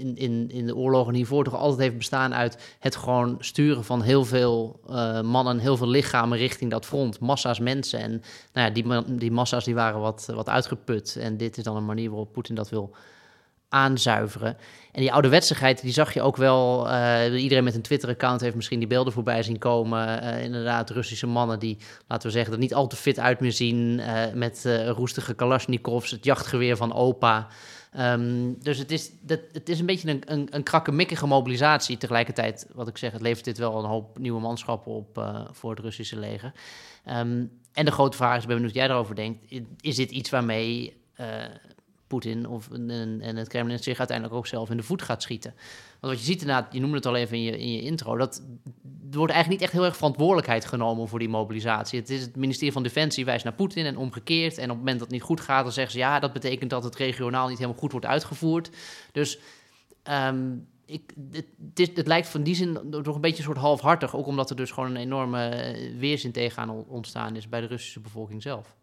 in, 0.00 0.16
in, 0.16 0.50
in 0.50 0.66
de 0.66 0.76
oorlogen 0.76 1.14
hiervoor 1.14 1.44
toch 1.44 1.56
altijd 1.56 1.80
heeft 1.80 1.96
bestaan 1.96 2.34
uit 2.34 2.76
het 2.78 2.96
gewoon 2.96 3.36
sturen 3.38 3.84
van 3.84 4.02
heel 4.02 4.24
veel 4.24 4.80
uh, 4.90 5.20
mannen, 5.20 5.58
heel 5.58 5.76
veel 5.76 5.88
lichamen 5.88 6.38
richting 6.38 6.70
dat 6.70 6.86
front. 6.86 7.20
Massa's 7.20 7.58
mensen. 7.58 8.00
En 8.00 8.10
nou 8.52 8.66
ja, 8.66 8.70
die, 8.70 9.16
die 9.16 9.32
massa's 9.32 9.64
die 9.64 9.74
waren 9.74 10.00
wat, 10.00 10.28
wat 10.34 10.48
uitgeput. 10.48 11.16
En 11.16 11.36
dit 11.36 11.56
is 11.56 11.64
dan 11.64 11.76
een 11.76 11.86
manier 11.86 12.10
waarop 12.10 12.32
Poetin 12.32 12.54
dat 12.54 12.70
wil 12.70 12.94
aanzuiveren. 13.70 14.56
En 14.92 15.00
die 15.00 15.12
ouderwetsigheid, 15.12 15.82
die 15.82 15.92
zag 15.92 16.14
je 16.14 16.22
ook 16.22 16.36
wel. 16.36 16.86
Uh, 16.86 17.42
iedereen 17.42 17.64
met 17.64 17.74
een 17.74 17.82
Twitter-account 17.82 18.40
heeft 18.40 18.54
misschien 18.54 18.78
die 18.78 18.88
beelden 18.88 19.12
voorbij 19.12 19.42
zien 19.42 19.58
komen. 19.58 20.24
Uh, 20.24 20.44
inderdaad, 20.44 20.90
Russische 20.90 21.26
mannen 21.26 21.58
die, 21.58 21.78
laten 22.06 22.26
we 22.26 22.32
zeggen, 22.32 22.52
er 22.52 22.58
niet 22.58 22.74
al 22.74 22.86
te 22.86 22.96
fit 22.96 23.18
uit 23.18 23.40
meer 23.40 23.52
zien. 23.52 23.98
Uh, 23.98 24.22
met 24.34 24.68
roestige 24.86 25.34
Kalashnikovs, 25.34 26.10
het 26.10 26.24
jachtgeweer 26.24 26.76
van 26.76 26.94
opa. 26.94 27.46
Um, 27.98 28.56
dus 28.62 28.78
het 28.78 28.90
is, 28.90 29.10
dat, 29.20 29.40
het 29.52 29.68
is 29.68 29.80
een 29.80 29.86
beetje 29.86 30.10
een, 30.10 30.22
een, 30.24 30.48
een 30.50 30.62
krakkemikkige 30.62 31.26
mobilisatie. 31.26 31.96
Tegelijkertijd, 31.96 32.66
wat 32.72 32.88
ik 32.88 32.98
zeg, 32.98 33.12
het 33.12 33.20
levert 33.20 33.44
dit 33.44 33.58
wel 33.58 33.78
een 33.78 33.90
hoop 33.90 34.18
nieuwe 34.18 34.40
manschappen 34.40 34.92
op 34.92 35.30
voor 35.50 35.70
het 35.70 35.80
Russische 35.80 36.18
leger. 36.18 36.52
Um, 37.08 37.50
en 37.72 37.84
de 37.84 37.90
grote 37.90 38.16
vraag 38.16 38.36
is, 38.36 38.46
ben 38.46 38.54
benieuwd 38.54 38.72
wat 38.72 38.82
jij 38.82 38.90
erover 38.90 39.14
denkt. 39.14 39.44
Is 39.80 39.96
dit 39.96 40.10
iets 40.10 40.30
waarmee 40.30 41.02
Poetin 42.10 42.46
of, 42.46 42.70
en, 42.70 43.20
en 43.20 43.36
het 43.36 43.48
Kremlin 43.48 43.78
zich 43.78 43.98
uiteindelijk 43.98 44.36
ook 44.36 44.46
zelf 44.46 44.70
in 44.70 44.76
de 44.76 44.82
voet 44.82 45.02
gaat 45.02 45.22
schieten. 45.22 45.54
Want 46.00 46.12
wat 46.12 46.18
je 46.18 46.32
ziet 46.32 46.40
inderdaad, 46.40 46.72
je 46.72 46.80
noemde 46.80 46.96
het 46.96 47.06
al 47.06 47.16
even 47.16 47.36
in 47.36 47.42
je, 47.42 47.58
in 47.58 47.72
je 47.72 47.82
intro, 47.82 48.16
dat 48.16 48.42
er 49.10 49.16
wordt 49.16 49.32
eigenlijk 49.32 49.48
niet 49.48 49.60
echt 49.60 49.72
heel 49.72 49.88
erg 49.88 49.96
verantwoordelijkheid 49.96 50.64
genomen 50.64 51.08
voor 51.08 51.18
die 51.18 51.28
mobilisatie. 51.28 51.98
Het 51.98 52.10
is 52.10 52.20
het 52.20 52.36
ministerie 52.36 52.72
van 52.72 52.82
Defensie 52.82 53.24
wijst 53.24 53.44
naar 53.44 53.52
Poetin 53.52 53.86
en 53.86 53.96
omgekeerd. 53.96 54.58
En 54.58 54.64
op 54.64 54.68
het 54.68 54.78
moment 54.78 54.98
dat 54.98 55.06
het 55.08 55.16
niet 55.16 55.26
goed 55.26 55.40
gaat, 55.40 55.62
dan 55.62 55.72
zeggen 55.72 55.92
ze 55.92 55.98
ja, 55.98 56.20
dat 56.20 56.32
betekent 56.32 56.70
dat 56.70 56.84
het 56.84 56.96
regionaal 56.96 57.48
niet 57.48 57.58
helemaal 57.58 57.80
goed 57.80 57.92
wordt 57.92 58.06
uitgevoerd. 58.06 58.70
Dus 59.12 59.38
um, 60.10 60.68
ik, 60.86 61.14
het, 61.30 61.46
het, 61.96 62.06
lijkt 62.06 62.28
van 62.28 62.42
die 62.42 62.54
zin 62.54 62.78
toch 63.02 63.14
een 63.14 63.20
beetje 63.20 63.38
een 63.38 63.44
soort 63.44 63.58
halfhartig. 63.58 64.16
Ook 64.16 64.26
omdat 64.26 64.50
er 64.50 64.56
dus 64.56 64.70
gewoon 64.70 64.90
een 64.90 64.96
enorme 64.96 65.48
eh, 65.48 65.98
weerzin 65.98 66.32
tegenaan 66.32 66.70
ontstaan 66.70 67.36
is 67.36 67.48
bij 67.48 67.60
de 67.60 67.66
Russische 67.66 68.00
bevolking 68.00 68.42
zelf. 68.42 68.76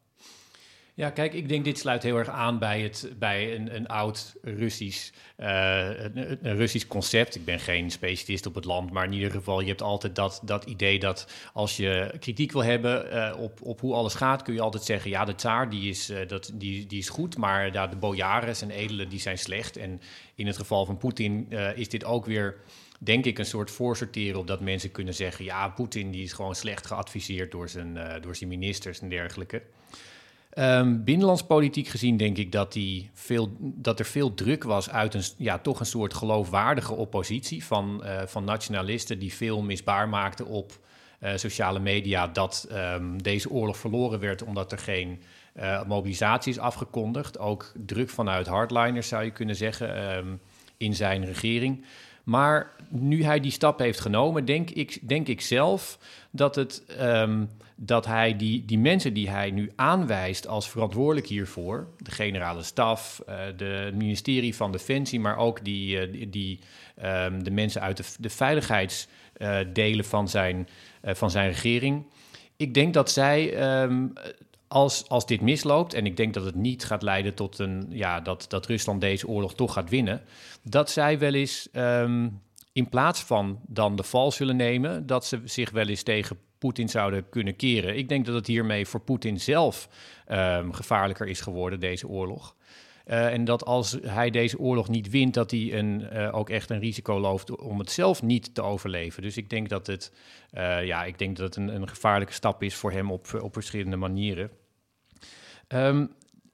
Ja, 0.97 1.09
kijk, 1.09 1.33
ik 1.33 1.49
denk 1.49 1.65
dit 1.65 1.77
sluit 1.77 2.03
heel 2.03 2.17
erg 2.17 2.29
aan 2.29 2.59
bij, 2.59 2.81
het, 2.81 3.11
bij 3.19 3.55
een, 3.55 3.75
een 3.75 3.87
oud 3.87 4.35
Russisch, 4.41 5.11
uh, 5.39 6.03
een, 6.13 6.55
Russisch 6.55 6.87
concept. 6.87 7.35
Ik 7.35 7.45
ben 7.45 7.59
geen 7.59 7.91
specialist 7.91 8.45
op 8.45 8.55
het 8.55 8.65
land, 8.65 8.91
maar 8.91 9.05
in 9.05 9.13
ieder 9.13 9.31
geval, 9.31 9.59
je 9.59 9.67
hebt 9.67 9.81
altijd 9.81 10.15
dat, 10.15 10.41
dat 10.43 10.65
idee 10.65 10.99
dat 10.99 11.27
als 11.53 11.77
je 11.77 12.15
kritiek 12.19 12.51
wil 12.51 12.63
hebben 12.63 13.13
uh, 13.13 13.33
op, 13.39 13.61
op 13.61 13.79
hoe 13.79 13.93
alles 13.93 14.13
gaat, 14.13 14.41
kun 14.41 14.53
je 14.53 14.61
altijd 14.61 14.83
zeggen, 14.83 15.09
ja, 15.09 15.25
de 15.25 15.35
tsaar 15.35 15.69
die 15.69 15.89
is, 15.89 16.09
uh, 16.09 16.17
dat, 16.27 16.51
die, 16.53 16.85
die 16.85 16.99
is 16.99 17.09
goed, 17.09 17.37
maar 17.37 17.73
ja, 17.73 17.87
de 17.87 17.95
bojares 17.95 18.61
en 18.61 18.71
edelen 18.71 19.09
die 19.09 19.19
zijn 19.19 19.37
slecht. 19.37 19.77
En 19.77 20.01
in 20.35 20.47
het 20.47 20.57
geval 20.57 20.85
van 20.85 20.97
Poetin 20.97 21.49
is 21.75 21.89
dit 21.89 22.03
ook 22.03 22.25
weer 22.25 22.55
denk 22.99 23.25
ik, 23.25 23.39
een 23.39 23.45
soort 23.45 23.71
voorsorteren 23.71 24.39
op 24.39 24.47
dat 24.47 24.61
mensen 24.61 24.91
kunnen 24.91 25.13
zeggen: 25.13 25.45
ja, 25.45 25.69
Poetin 25.69 26.11
die 26.11 26.23
is 26.23 26.33
gewoon 26.33 26.55
slecht 26.55 26.87
geadviseerd 26.87 27.51
door 27.51 27.69
zijn, 27.69 28.21
door 28.21 28.35
zijn 28.35 28.49
ministers 28.49 28.99
en 28.99 29.09
dergelijke. 29.09 29.61
Um, 30.59 31.03
binnenlandspolitiek 31.03 31.87
gezien 31.87 32.17
denk 32.17 32.37
ik 32.37 32.51
dat, 32.51 32.73
die 32.73 33.09
veel, 33.13 33.55
dat 33.59 33.99
er 33.99 34.05
veel 34.05 34.33
druk 34.33 34.63
was 34.63 34.89
uit 34.89 35.13
een, 35.13 35.23
ja, 35.37 35.57
toch 35.57 35.79
een 35.79 35.85
soort 35.85 36.13
geloofwaardige 36.13 36.93
oppositie 36.93 37.65
van, 37.65 38.01
uh, 38.03 38.21
van 38.25 38.43
nationalisten 38.43 39.19
die 39.19 39.33
veel 39.33 39.61
misbaar 39.61 40.09
maakten 40.09 40.45
op 40.45 40.79
uh, 41.19 41.31
sociale 41.35 41.79
media 41.79 42.27
dat 42.27 42.67
um, 42.71 43.23
deze 43.23 43.49
oorlog 43.49 43.77
verloren 43.77 44.19
werd 44.19 44.43
omdat 44.43 44.71
er 44.71 44.77
geen 44.77 45.21
uh, 45.55 45.83
mobilisatie 45.83 46.51
is 46.51 46.59
afgekondigd. 46.59 47.39
Ook 47.39 47.71
druk 47.85 48.09
vanuit 48.09 48.47
hardliners 48.47 49.07
zou 49.07 49.23
je 49.23 49.31
kunnen 49.31 49.55
zeggen 49.55 50.17
um, 50.17 50.39
in 50.77 50.95
zijn 50.95 51.25
regering. 51.25 51.85
Maar 52.27 52.71
nu 52.89 53.23
hij 53.23 53.39
die 53.39 53.51
stap 53.51 53.79
heeft 53.79 53.99
genomen, 53.99 54.45
denk 54.45 54.69
ik, 54.69 54.99
denk 55.07 55.27
ik 55.27 55.41
zelf 55.41 55.97
dat, 56.31 56.55
het, 56.55 56.83
um, 57.01 57.49
dat 57.75 58.05
hij 58.05 58.35
die, 58.35 58.65
die 58.65 58.79
mensen 58.79 59.13
die 59.13 59.29
hij 59.29 59.51
nu 59.51 59.71
aanwijst 59.75 60.47
als 60.47 60.69
verantwoordelijk 60.69 61.27
hiervoor, 61.27 61.87
de 61.97 62.11
generale 62.11 62.63
staf, 62.63 63.23
uh, 63.29 63.35
de 63.57 63.91
ministerie 63.93 64.55
van 64.55 64.71
Defensie, 64.71 65.19
maar 65.19 65.37
ook 65.37 65.65
die, 65.65 66.07
uh, 66.07 66.31
die, 66.31 66.59
um, 67.03 67.43
de 67.43 67.51
mensen 67.51 67.81
uit 67.81 67.97
de, 67.97 68.03
de 68.19 68.29
veiligheidsdelen 68.29 70.05
uh, 70.05 70.09
van, 70.09 70.29
zijn, 70.29 70.67
van 71.03 71.31
zijn 71.31 71.49
regering. 71.49 72.05
Ik 72.57 72.73
denk 72.73 72.93
dat 72.93 73.11
zij 73.11 73.71
um, 73.83 74.13
als, 74.67 75.09
als 75.09 75.25
dit 75.25 75.41
misloopt, 75.41 75.93
en 75.93 76.05
ik 76.05 76.17
denk 76.17 76.33
dat 76.33 76.45
het 76.45 76.55
niet 76.55 76.85
gaat 76.85 77.01
leiden 77.01 77.33
tot 77.33 77.59
een, 77.59 77.85
ja, 77.89 78.19
dat, 78.19 78.45
dat 78.49 78.65
Rusland 78.65 79.01
deze 79.01 79.27
oorlog 79.27 79.55
toch 79.55 79.73
gaat 79.73 79.89
winnen, 79.89 80.21
dat 80.63 80.89
zij 80.89 81.19
wel 81.19 81.33
eens 81.33 81.67
um, 81.73 82.41
in 82.71 82.89
plaats 82.89 83.23
van 83.23 83.59
dan 83.67 83.95
de 83.95 84.03
val 84.03 84.31
zullen 84.31 84.55
nemen, 84.55 85.05
dat 85.05 85.25
ze 85.25 85.41
zich 85.43 85.69
wel 85.69 85.87
eens 85.87 86.03
tegen 86.03 86.37
Poetin 86.57 86.89
zouden 86.89 87.29
kunnen 87.29 87.55
keren. 87.55 87.97
Ik 87.97 88.09
denk 88.09 88.25
dat 88.25 88.35
het 88.35 88.47
hiermee 88.47 88.85
voor 88.85 88.99
Poetin 88.99 89.39
zelf 89.39 89.89
um, 90.31 90.73
gevaarlijker 90.73 91.27
is 91.27 91.41
geworden, 91.41 91.79
deze 91.79 92.07
oorlog. 92.07 92.55
En 93.07 93.45
dat 93.45 93.65
als 93.65 93.97
hij 94.01 94.29
deze 94.29 94.59
oorlog 94.59 94.89
niet 94.89 95.09
wint, 95.09 95.33
dat 95.33 95.51
hij 95.51 95.73
een, 95.73 96.11
ook 96.31 96.49
echt 96.49 96.69
een 96.69 96.79
risico 96.79 97.19
loopt 97.19 97.55
om 97.55 97.79
het 97.79 97.91
zelf 97.91 98.23
niet 98.23 98.55
te 98.55 98.61
overleven. 98.61 99.21
Dus 99.21 99.37
ik 99.37 99.49
denk 99.49 99.69
dat 99.69 99.87
het, 99.87 100.11
ja, 100.83 101.03
ik 101.03 101.19
denk 101.19 101.37
dat 101.37 101.45
het 101.45 101.55
een, 101.55 101.75
een 101.75 101.89
gevaarlijke 101.89 102.33
stap 102.33 102.63
is 102.63 102.75
voor 102.75 102.91
hem 102.91 103.11
op, 103.11 103.39
op 103.41 103.53
verschillende 103.53 103.97
manieren. 103.97 104.49
Ehm, 105.67 106.05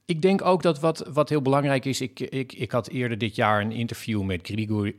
ik 0.05 0.21
denk 0.21 0.41
ook 0.41 0.61
dat 0.61 0.79
wat, 0.79 1.07
wat 1.13 1.29
heel 1.29 1.41
belangrijk 1.41 1.85
is. 1.85 2.01
Ik, 2.01 2.19
ik, 2.19 2.53
ik 2.53 2.71
had 2.71 2.87
eerder 2.87 3.17
dit 3.17 3.35
jaar 3.35 3.61
een 3.61 3.71
interview 3.71 4.21
met 4.21 4.51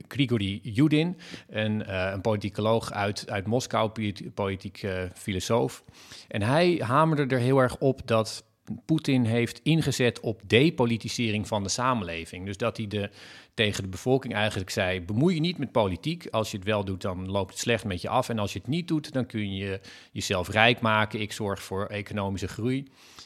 Grigori, 0.08 0.60
Yudin, 0.62 1.16
een, 1.48 1.80
uh, 1.80 2.10
een 2.12 2.20
politicoloog 2.20 2.92
uit, 2.92 3.30
uit 3.30 3.46
Moskou, 3.46 4.12
politiek 4.34 4.86
filosoof. 5.14 5.84
En 6.28 6.42
hij 6.42 6.80
hamerde 6.84 7.34
er 7.34 7.40
heel 7.40 7.58
erg 7.58 7.78
op 7.78 8.00
dat 8.04 8.44
Poetin 8.84 9.24
heeft 9.24 9.60
ingezet 9.62 10.20
op 10.20 10.40
depolitisering 10.46 11.48
van 11.48 11.62
de 11.62 11.68
samenleving. 11.68 12.46
Dus 12.46 12.56
dat 12.56 12.76
hij 12.76 12.86
de, 12.86 13.10
tegen 13.54 13.82
de 13.82 13.88
bevolking 13.88 14.34
eigenlijk 14.34 14.70
zei: 14.70 15.00
bemoei 15.00 15.34
je 15.34 15.40
niet 15.40 15.58
met 15.58 15.72
politiek. 15.72 16.26
Als 16.30 16.50
je 16.50 16.56
het 16.56 16.66
wel 16.66 16.84
doet, 16.84 17.02
dan 17.02 17.30
loopt 17.30 17.50
het 17.50 17.60
slecht 17.60 17.84
met 17.84 18.00
je 18.00 18.08
af. 18.08 18.28
En 18.28 18.38
als 18.38 18.52
je 18.52 18.58
het 18.58 18.68
niet 18.68 18.88
doet, 18.88 19.12
dan 19.12 19.26
kun 19.26 19.54
je 19.54 19.80
jezelf 20.12 20.48
rijk 20.48 20.80
maken. 20.80 21.20
Ik 21.20 21.32
zorg 21.32 21.62
voor 21.62 21.86
economische 21.86 22.48
groei. 22.48 22.84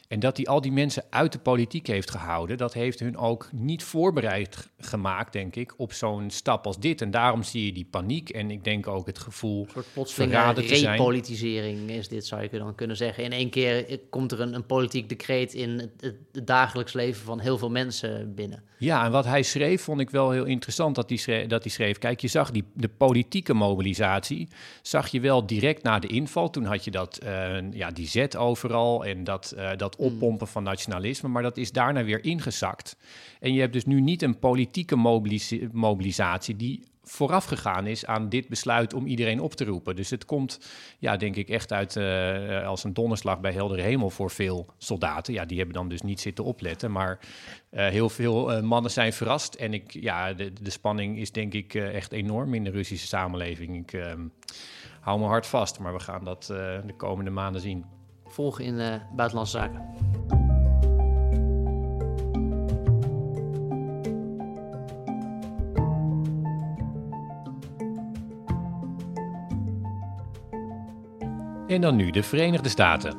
En 0.09 0.21
dat 0.21 0.37
hij 0.37 0.47
al 0.47 0.61
die 0.61 0.73
mensen 0.73 1.05
uit 1.11 1.33
de 1.33 1.39
politiek 1.39 1.87
heeft 1.87 2.11
gehouden, 2.11 2.57
dat 2.57 2.75
heeft 2.75 2.99
hun 2.99 3.17
ook 3.17 3.49
niet 3.53 3.85
voorbereid 3.85 4.69
gemaakt, 4.79 5.33
denk 5.33 5.57
ik, 5.57 5.75
op 5.77 5.93
zo'n 5.93 6.31
stap 6.31 6.67
als 6.67 6.79
dit. 6.79 7.01
En 7.03 7.11
daarom 7.11 7.43
zie 7.43 7.67
je 7.67 7.73
die 7.73 7.87
paniek 7.91 8.29
en 8.29 8.51
ik 8.51 8.65
denk 8.65 8.87
ook 8.87 9.07
het 9.07 9.19
gevoel 9.19 9.63
een 9.63 9.71
soort 9.73 9.93
plotselinge 9.93 10.53
repolitisering 10.53 11.91
is 11.91 12.09
dit, 12.09 12.27
zou 12.27 12.43
je 12.43 12.59
dan 12.59 12.75
kunnen 12.75 12.97
zeggen. 12.97 13.25
In 13.25 13.33
één 13.33 13.51
keer 13.51 14.01
komt 14.11 14.33
er 14.33 14.41
een, 14.41 14.55
een 14.55 14.67
politiek 14.67 15.09
decreet 15.09 15.55
in 15.55 15.71
het, 15.71 16.15
het, 16.33 16.47
dagelijks 16.47 16.93
leven 16.93 17.25
van 17.25 17.41
heel 17.41 17.59
veel 17.59 17.71
mensen 17.71 18.35
binnen. 18.35 18.63
Ja, 18.79 19.05
en 19.05 19.11
wat 19.11 19.25
hij 19.25 19.43
schreef 19.43 19.83
vond 19.83 20.01
ik 20.01 20.11
wel 20.11 20.31
heel 20.31 20.45
interessant 20.45 20.95
dat 20.95 21.09
hij 21.09 21.19
schreef. 21.19 21.47
Dat 21.47 21.63
hij 21.63 21.73
schreef 21.73 21.99
kijk, 21.99 22.21
je 22.21 22.29
zag 22.29 22.51
die, 22.51 22.65
de 22.75 22.89
politieke 22.89 23.55
mobilisatie, 23.55 24.49
zag 24.83 25.09
je 25.09 25.21
wel 25.21 25.47
direct 25.47 25.83
na 25.83 25.99
de 25.99 26.07
inval. 26.07 26.51
Toen 26.51 26.65
had 26.65 26.85
je 26.85 26.91
dat, 26.91 27.21
uh, 27.25 27.73
ja, 27.73 27.91
die 27.91 28.07
zet 28.07 28.37
overal 28.37 29.05
en 29.05 29.25
dat, 29.25 29.55
uh, 29.57 29.71
dat. 29.77 29.97
Oppompen 29.99 30.49
van 30.49 30.63
nationalisme, 30.63 31.29
maar 31.29 31.43
dat 31.43 31.57
is 31.57 31.73
daarna 31.73 32.05
weer 32.05 32.25
ingezakt. 32.25 32.97
En 33.41 33.53
je 33.53 33.61
hebt 33.61 33.73
dus 33.73 33.85
nu 33.85 34.01
niet 34.01 34.23
een 34.23 34.39
politieke 34.39 34.97
mobilisatie 35.73 36.57
die 36.57 36.85
vooraf 37.11 37.45
gegaan 37.45 37.87
is 37.87 38.07
aan 38.07 38.29
dit 38.29 38.49
besluit 38.49 38.95
om 38.95 39.07
iedereen 39.07 39.41
op 39.41 39.55
te 39.55 39.65
roepen. 39.65 39.97
Dus 39.97 40.11
het 40.11 40.25
komt, 40.25 40.61
ja, 40.99 41.17
denk 41.17 41.37
ik, 41.37 41.49
echt 41.49 41.73
uit 41.73 41.97
uh, 41.97 42.67
als 42.67 42.85
een 42.85 42.95
donderslag 42.95 43.41
bij 43.41 43.53
heldere 43.53 43.83
hemel 43.83 44.11
voor 44.11 44.31
veel 44.31 44.67
soldaten. 44.79 45.33
Ja, 45.33 45.45
die 45.45 45.57
hebben 45.57 45.75
dan 45.75 45.89
dus 45.89 46.03
niet 46.03 46.21
zitten 46.21 46.45
opletten, 46.45 46.93
maar 46.93 47.19
uh, 47.71 47.87
heel 47.87 48.09
veel 48.09 48.57
uh, 48.57 48.63
mannen 48.63 48.91
zijn 48.91 49.13
verrast. 49.13 49.55
En 49.55 49.75
ik, 49.75 49.93
ja, 49.93 50.33
de, 50.33 50.53
de 50.53 50.71
spanning 50.71 51.19
is 51.19 51.33
denk 51.33 51.55
ik 51.55 51.75
echt 51.75 52.13
enorm 52.13 52.55
in 52.55 52.65
de 52.65 52.71
Russische 52.71 53.07
samenleving. 53.07 53.77
Ik 53.77 53.93
ehm, 53.93 54.27
hou 55.01 55.21
me 55.21 55.27
hard 55.27 55.47
vast, 55.47 55.79
maar 55.79 55.93
we 55.93 56.01
gaan 56.01 56.25
dat 56.25 56.45
de 56.47 56.95
komende 56.97 57.31
maanden 57.31 57.61
zien 57.61 57.85
volgen 58.29 58.65
in 58.65 58.75
uh, 58.75 58.95
Buitenlandse 59.13 59.59
Zaken. 59.59 59.87
En 71.67 71.81
dan 71.81 71.97
nu 71.97 72.11
de 72.11 72.23
Verenigde 72.23 72.69
Staten. 72.69 73.17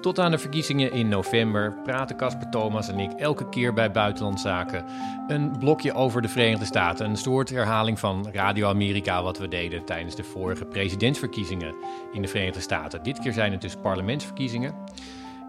Tot 0.00 0.18
aan 0.18 0.30
de 0.30 0.38
verkiezingen 0.38 0.92
in 0.92 1.08
november 1.08 1.74
praten 1.84 2.16
Casper 2.16 2.50
Thomas 2.50 2.88
en 2.88 2.98
ik 2.98 3.12
elke 3.12 3.48
keer 3.48 3.72
bij 3.74 3.90
Buitenlandzaken 3.90 4.84
een 5.28 5.58
blokje 5.58 5.94
over 5.94 6.22
de 6.22 6.28
Verenigde 6.28 6.64
Staten. 6.64 7.06
Een 7.06 7.16
soort 7.16 7.50
herhaling 7.50 7.98
van 7.98 8.28
Radio 8.32 8.68
Amerika 8.68 9.22
wat 9.22 9.38
we 9.38 9.48
deden 9.48 9.84
tijdens 9.84 10.14
de 10.14 10.24
vorige 10.24 10.64
presidentsverkiezingen 10.64 11.74
in 12.12 12.22
de 12.22 12.28
Verenigde 12.28 12.60
Staten. 12.60 13.02
Dit 13.02 13.18
keer 13.18 13.32
zijn 13.32 13.52
het 13.52 13.60
dus 13.60 13.76
parlementsverkiezingen. 13.76 14.74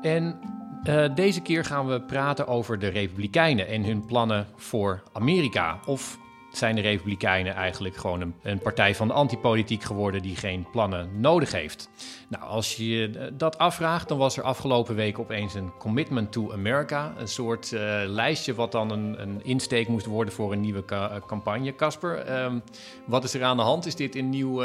En 0.02 0.40
uh, 0.84 1.16
deze 1.16 1.42
keer 1.42 1.66
gaan 1.66 1.88
we 1.88 2.02
praten 2.02 2.48
over 2.48 2.80
de 2.80 2.88
Republikeinen 2.88 3.68
en 3.68 3.84
hun 3.84 4.06
plannen 4.06 4.48
voor 4.56 5.04
Amerika. 5.14 5.80
Of 5.86 6.18
zijn 6.52 6.76
de 6.76 6.82
Republikeinen 6.82 7.54
eigenlijk 7.54 7.96
gewoon 7.96 8.22
een, 8.22 8.34
een, 8.44 8.60
partij 8.60 8.96
van 8.96 9.08
de 9.08 9.14
antipolitiek 9.14 9.84
geworden 9.84 10.22
die 10.22 10.36
geen 10.36 10.68
plannen 10.72 11.20
nodig 11.20 11.52
heeft. 11.52 11.90
Nou, 12.30 12.44
als 12.44 12.76
je 12.76 13.12
eh, 13.14 13.26
dat 13.34 13.58
afvraagt, 13.58 14.08
dan 14.08 14.18
was 14.18 14.38
er 14.38 14.44
afgelopen 14.44 14.96
week 14.96 15.20
opeens 15.20 15.54
een 15.54 15.72
Commitment 15.78 16.32
to 16.32 16.52
America. 16.52 17.14
Een 17.18 17.28
soort 17.28 17.72
uh, 17.72 17.80
lijstje 18.06 18.56
wat 18.56 18.72
dan 18.72 18.92
een, 18.92 19.22
een, 19.22 19.44
insteek 19.44 19.88
moest 19.88 20.06
worden 20.06 20.34
voor 20.34 20.52
een 20.52 20.62
nieuwe 20.62 20.86
ca 20.86 21.22
campagne. 21.28 21.76
Casper, 21.76 22.44
um, 22.44 22.64
wat 23.06 23.24
is 23.24 23.34
er 23.34 23.44
aan 23.44 23.58
de 23.58 23.64
hand? 23.64 23.86
Is 23.86 23.96
dit 23.96 24.16
een 24.16 24.30
nieuw 24.30 24.64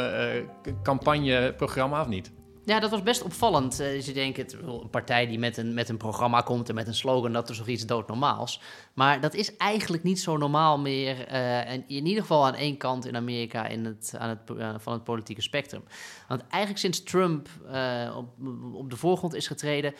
campagneprogramma 0.82 2.00
of 2.00 2.08
niet? 2.08 2.32
Ja, 2.64 2.80
dat 2.80 2.90
was 2.90 3.02
best 3.02 3.22
opvallend. 3.22 3.80
Uh, 3.80 4.00
je 4.00 4.12
denkt, 4.12 4.52
een 4.52 4.90
partij 4.90 5.26
die 5.26 5.38
met 5.38 5.56
een, 5.56 5.74
met 5.74 5.88
een 5.88 5.96
programma 5.96 6.40
komt 6.40 6.68
en 6.68 6.74
met 6.74 6.86
een 6.86 6.94
slogan, 6.94 7.32
dat 7.32 7.50
is 7.50 7.56
toch 7.56 7.66
iets 7.66 7.86
doodnormaals. 7.86 8.60
Maar 8.94 9.20
dat 9.20 9.34
is 9.34 9.56
eigenlijk 9.56 10.02
niet 10.02 10.20
zo 10.20 10.36
normaal 10.36 10.78
meer. 10.78 11.28
Uh, 11.30 11.70
en 11.70 11.84
in 11.88 12.06
ieder 12.06 12.22
geval 12.22 12.46
aan 12.46 12.54
één 12.54 12.76
kant 12.76 13.06
in 13.06 13.16
Amerika 13.16 13.66
in 13.66 13.84
het, 13.84 14.14
aan 14.18 14.28
het, 14.28 14.40
uh, 14.56 14.74
van 14.78 14.92
het 14.92 15.04
politieke 15.04 15.42
spectrum. 15.42 15.82
Want 16.28 16.42
eigenlijk 16.48 16.80
sinds 16.80 17.02
Trump 17.02 17.48
op, 18.16 18.28
op 18.72 18.90
de 18.90 18.96
voorgrond 18.96 19.34
is 19.34 19.46
getreden, 19.46 19.94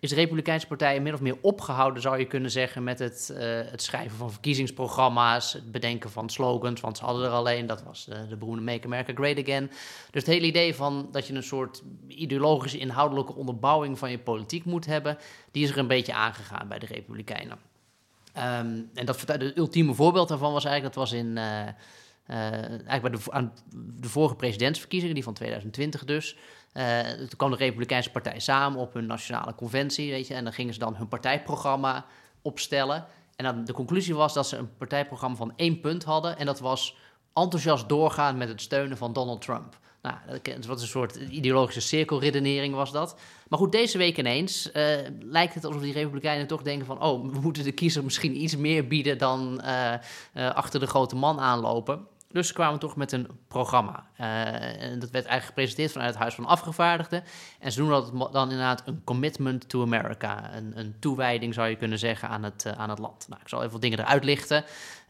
is 0.00 0.08
de 0.08 0.14
Republikeinse 0.14 0.66
Partij 0.66 1.00
min 1.00 1.14
of 1.14 1.20
meer 1.20 1.36
opgehouden, 1.40 2.02
zou 2.02 2.18
je 2.18 2.24
kunnen 2.24 2.50
zeggen, 2.50 2.82
met 2.82 2.98
het, 2.98 3.30
uh, 3.32 3.38
het 3.70 3.82
schrijven 3.82 4.16
van 4.16 4.30
verkiezingsprogramma's, 4.30 5.52
het 5.52 5.72
bedenken 5.72 6.10
van 6.10 6.28
slogans, 6.28 6.80
want 6.80 6.98
ze 6.98 7.04
hadden 7.04 7.24
er 7.24 7.30
alleen, 7.30 7.66
dat 7.66 7.82
was 7.82 8.04
de, 8.04 8.26
de 8.28 8.36
beroemde 8.36 8.62
Make 8.62 8.84
America 8.84 9.12
Great 9.14 9.38
Again. 9.38 9.66
Dus 10.10 10.22
het 10.22 10.26
hele 10.26 10.46
idee 10.46 10.74
van 10.74 11.08
dat 11.12 11.26
je 11.26 11.34
een 11.34 11.42
soort 11.42 11.82
ideologische, 12.08 12.78
inhoudelijke 12.78 13.34
onderbouwing 13.34 13.98
van 13.98 14.10
je 14.10 14.18
politiek 14.18 14.64
moet 14.64 14.86
hebben, 14.86 15.18
die 15.50 15.64
is 15.64 15.70
er 15.70 15.78
een 15.78 15.86
beetje 15.86 16.14
aangegaan 16.14 16.68
bij 16.68 16.78
de 16.78 16.86
Republikeinen. 16.86 17.58
Um, 18.36 18.90
en 18.94 19.06
dat 19.06 19.20
het 19.20 19.56
ultieme 19.56 19.94
voorbeeld 19.94 20.28
daarvan 20.28 20.52
was 20.52 20.64
eigenlijk, 20.64 20.94
dat 20.94 21.04
was 21.04 21.18
in... 21.20 21.36
Uh, 21.36 21.62
eigenlijk 22.30 23.02
bij 23.02 23.10
de, 23.10 23.32
aan 23.32 23.52
de 24.00 24.08
vorige 24.08 24.34
presidentsverkiezingen, 24.34 25.14
die 25.14 25.24
van 25.24 25.34
2020 25.34 26.04
dus. 26.04 26.36
Uh, 26.74 27.00
toen 27.00 27.36
kwam 27.36 27.50
de 27.50 27.56
Republikeinse 27.56 28.10
Partij 28.10 28.38
samen 28.38 28.80
op 28.80 28.94
hun 28.94 29.06
nationale 29.06 29.54
conventie, 29.54 30.10
weet 30.10 30.26
je, 30.26 30.34
en 30.34 30.44
dan 30.44 30.52
gingen 30.52 30.74
ze 30.74 30.78
dan 30.78 30.96
hun 30.96 31.08
partijprogramma 31.08 32.06
opstellen. 32.42 33.06
En 33.36 33.44
dan 33.44 33.64
de 33.64 33.72
conclusie 33.72 34.14
was 34.14 34.34
dat 34.34 34.48
ze 34.48 34.56
een 34.56 34.76
partijprogramma 34.76 35.36
van 35.36 35.52
één 35.56 35.80
punt 35.80 36.04
hadden, 36.04 36.38
en 36.38 36.46
dat 36.46 36.60
was 36.60 36.96
enthousiast 37.34 37.88
doorgaan 37.88 38.36
met 38.36 38.48
het 38.48 38.60
steunen 38.60 38.96
van 38.96 39.12
Donald 39.12 39.40
Trump. 39.40 39.78
Nou, 40.02 40.16
dat 40.42 40.66
was 40.66 40.82
een 40.82 40.88
soort 40.88 41.16
ideologische 41.16 41.80
cirkelredenering 41.80 42.74
was 42.74 42.92
dat. 42.92 43.20
Maar 43.48 43.58
goed, 43.58 43.72
deze 43.72 43.98
week 43.98 44.18
ineens 44.18 44.70
uh, 44.74 44.84
lijkt 45.20 45.54
het 45.54 45.64
alsof 45.64 45.82
die 45.82 45.92
Republikeinen 45.92 46.46
toch 46.46 46.62
denken 46.62 46.86
van... 46.86 47.02
oh, 47.02 47.32
we 47.32 47.40
moeten 47.40 47.64
de 47.64 47.72
kiezer 47.72 48.04
misschien 48.04 48.42
iets 48.42 48.56
meer 48.56 48.86
bieden 48.86 49.18
dan 49.18 49.62
achter 50.32 50.80
de 50.80 50.86
grote 50.86 51.16
man 51.16 51.40
aanlopen. 51.40 52.06
Dus 52.32 52.46
ze 52.46 52.52
kwamen 52.52 52.78
toch 52.78 52.96
met 52.96 53.12
een 53.12 53.28
programma. 53.48 54.06
Uh, 54.20 54.82
en 54.82 54.98
dat 54.98 55.10
werd 55.10 55.24
eigenlijk 55.24 55.44
gepresenteerd 55.44 55.92
vanuit 55.92 56.10
het 56.10 56.18
Huis 56.18 56.34
van 56.34 56.46
Afgevaardigden. 56.46 57.24
En 57.58 57.72
ze 57.72 57.80
noemen 57.80 58.18
dat 58.18 58.32
dan 58.32 58.50
inderdaad 58.50 58.82
een 58.84 59.04
commitment 59.04 59.68
to 59.68 59.82
America. 59.82 60.54
Een, 60.54 60.72
een 60.78 60.94
toewijding 60.98 61.54
zou 61.54 61.68
je 61.68 61.76
kunnen 61.76 61.98
zeggen 61.98 62.28
aan 62.28 62.42
het, 62.42 62.64
uh, 62.66 62.72
aan 62.72 62.90
het 62.90 62.98
land. 62.98 63.26
Nou, 63.28 63.40
ik 63.40 63.48
zal 63.48 63.58
even 63.60 63.72
wat 63.72 63.80
dingen 63.80 63.98
eruit 63.98 64.24
lichten. 64.24 64.64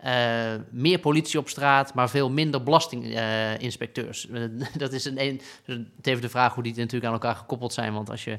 Uh, 0.05 0.55
meer 0.71 0.99
politie 0.99 1.39
op 1.39 1.49
straat, 1.49 1.95
maar 1.95 2.11
veel 2.11 2.31
minder 2.31 2.63
belastinginspecteurs. 2.63 4.29
dat 4.77 4.93
is 4.93 5.05
een, 5.05 5.21
een, 5.21 5.41
het 5.97 6.07
even 6.07 6.23
de 6.23 6.29
vraag 6.29 6.55
hoe 6.55 6.63
die 6.63 6.77
natuurlijk 6.77 7.05
aan 7.05 7.13
elkaar 7.13 7.37
gekoppeld 7.37 7.73
zijn. 7.73 7.93
Want 7.93 8.11
als 8.11 8.25
je 8.25 8.39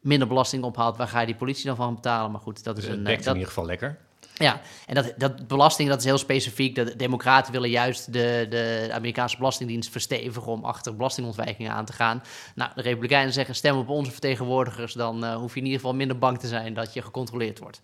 minder 0.00 0.28
belasting 0.28 0.62
ophaalt, 0.62 0.96
waar 0.96 1.08
ga 1.08 1.20
je 1.20 1.26
die 1.26 1.34
politie 1.34 1.66
dan 1.66 1.76
van 1.76 1.94
betalen? 1.94 2.30
Maar 2.30 2.40
goed, 2.40 2.64
dat 2.64 2.78
is 2.78 2.86
een. 2.86 3.04
Dat 3.04 3.26
in 3.26 3.32
ieder 3.32 3.46
geval 3.46 3.66
lekker. 3.66 3.98
Ja, 4.38 4.60
en 4.86 4.94
dat, 4.94 5.12
dat 5.16 5.46
belasting 5.46 5.88
dat 5.88 5.98
is 5.98 6.04
heel 6.04 6.18
specifiek. 6.18 6.74
De 6.74 6.96
democraten 6.96 7.52
willen 7.52 7.70
juist 7.70 8.12
de, 8.12 8.46
de 8.48 8.88
Amerikaanse 8.92 9.36
Belastingdienst 9.36 9.90
verstevigen 9.90 10.52
om 10.52 10.64
achter 10.64 10.96
belastingontwijkingen 10.96 11.72
aan 11.72 11.84
te 11.84 11.92
gaan. 11.92 12.22
Nou, 12.54 12.70
de 12.74 12.82
Republikeinen 12.82 13.32
zeggen 13.32 13.54
stem 13.54 13.76
op 13.76 13.88
onze 13.88 14.10
vertegenwoordigers, 14.10 14.92
dan 14.92 15.24
uh, 15.24 15.34
hoef 15.34 15.52
je 15.54 15.58
in 15.58 15.64
ieder 15.64 15.80
geval 15.80 15.94
minder 15.94 16.18
bang 16.18 16.38
te 16.38 16.46
zijn 16.46 16.74
dat 16.74 16.92
je 16.92 17.02
gecontroleerd 17.02 17.58
wordt. 17.58 17.80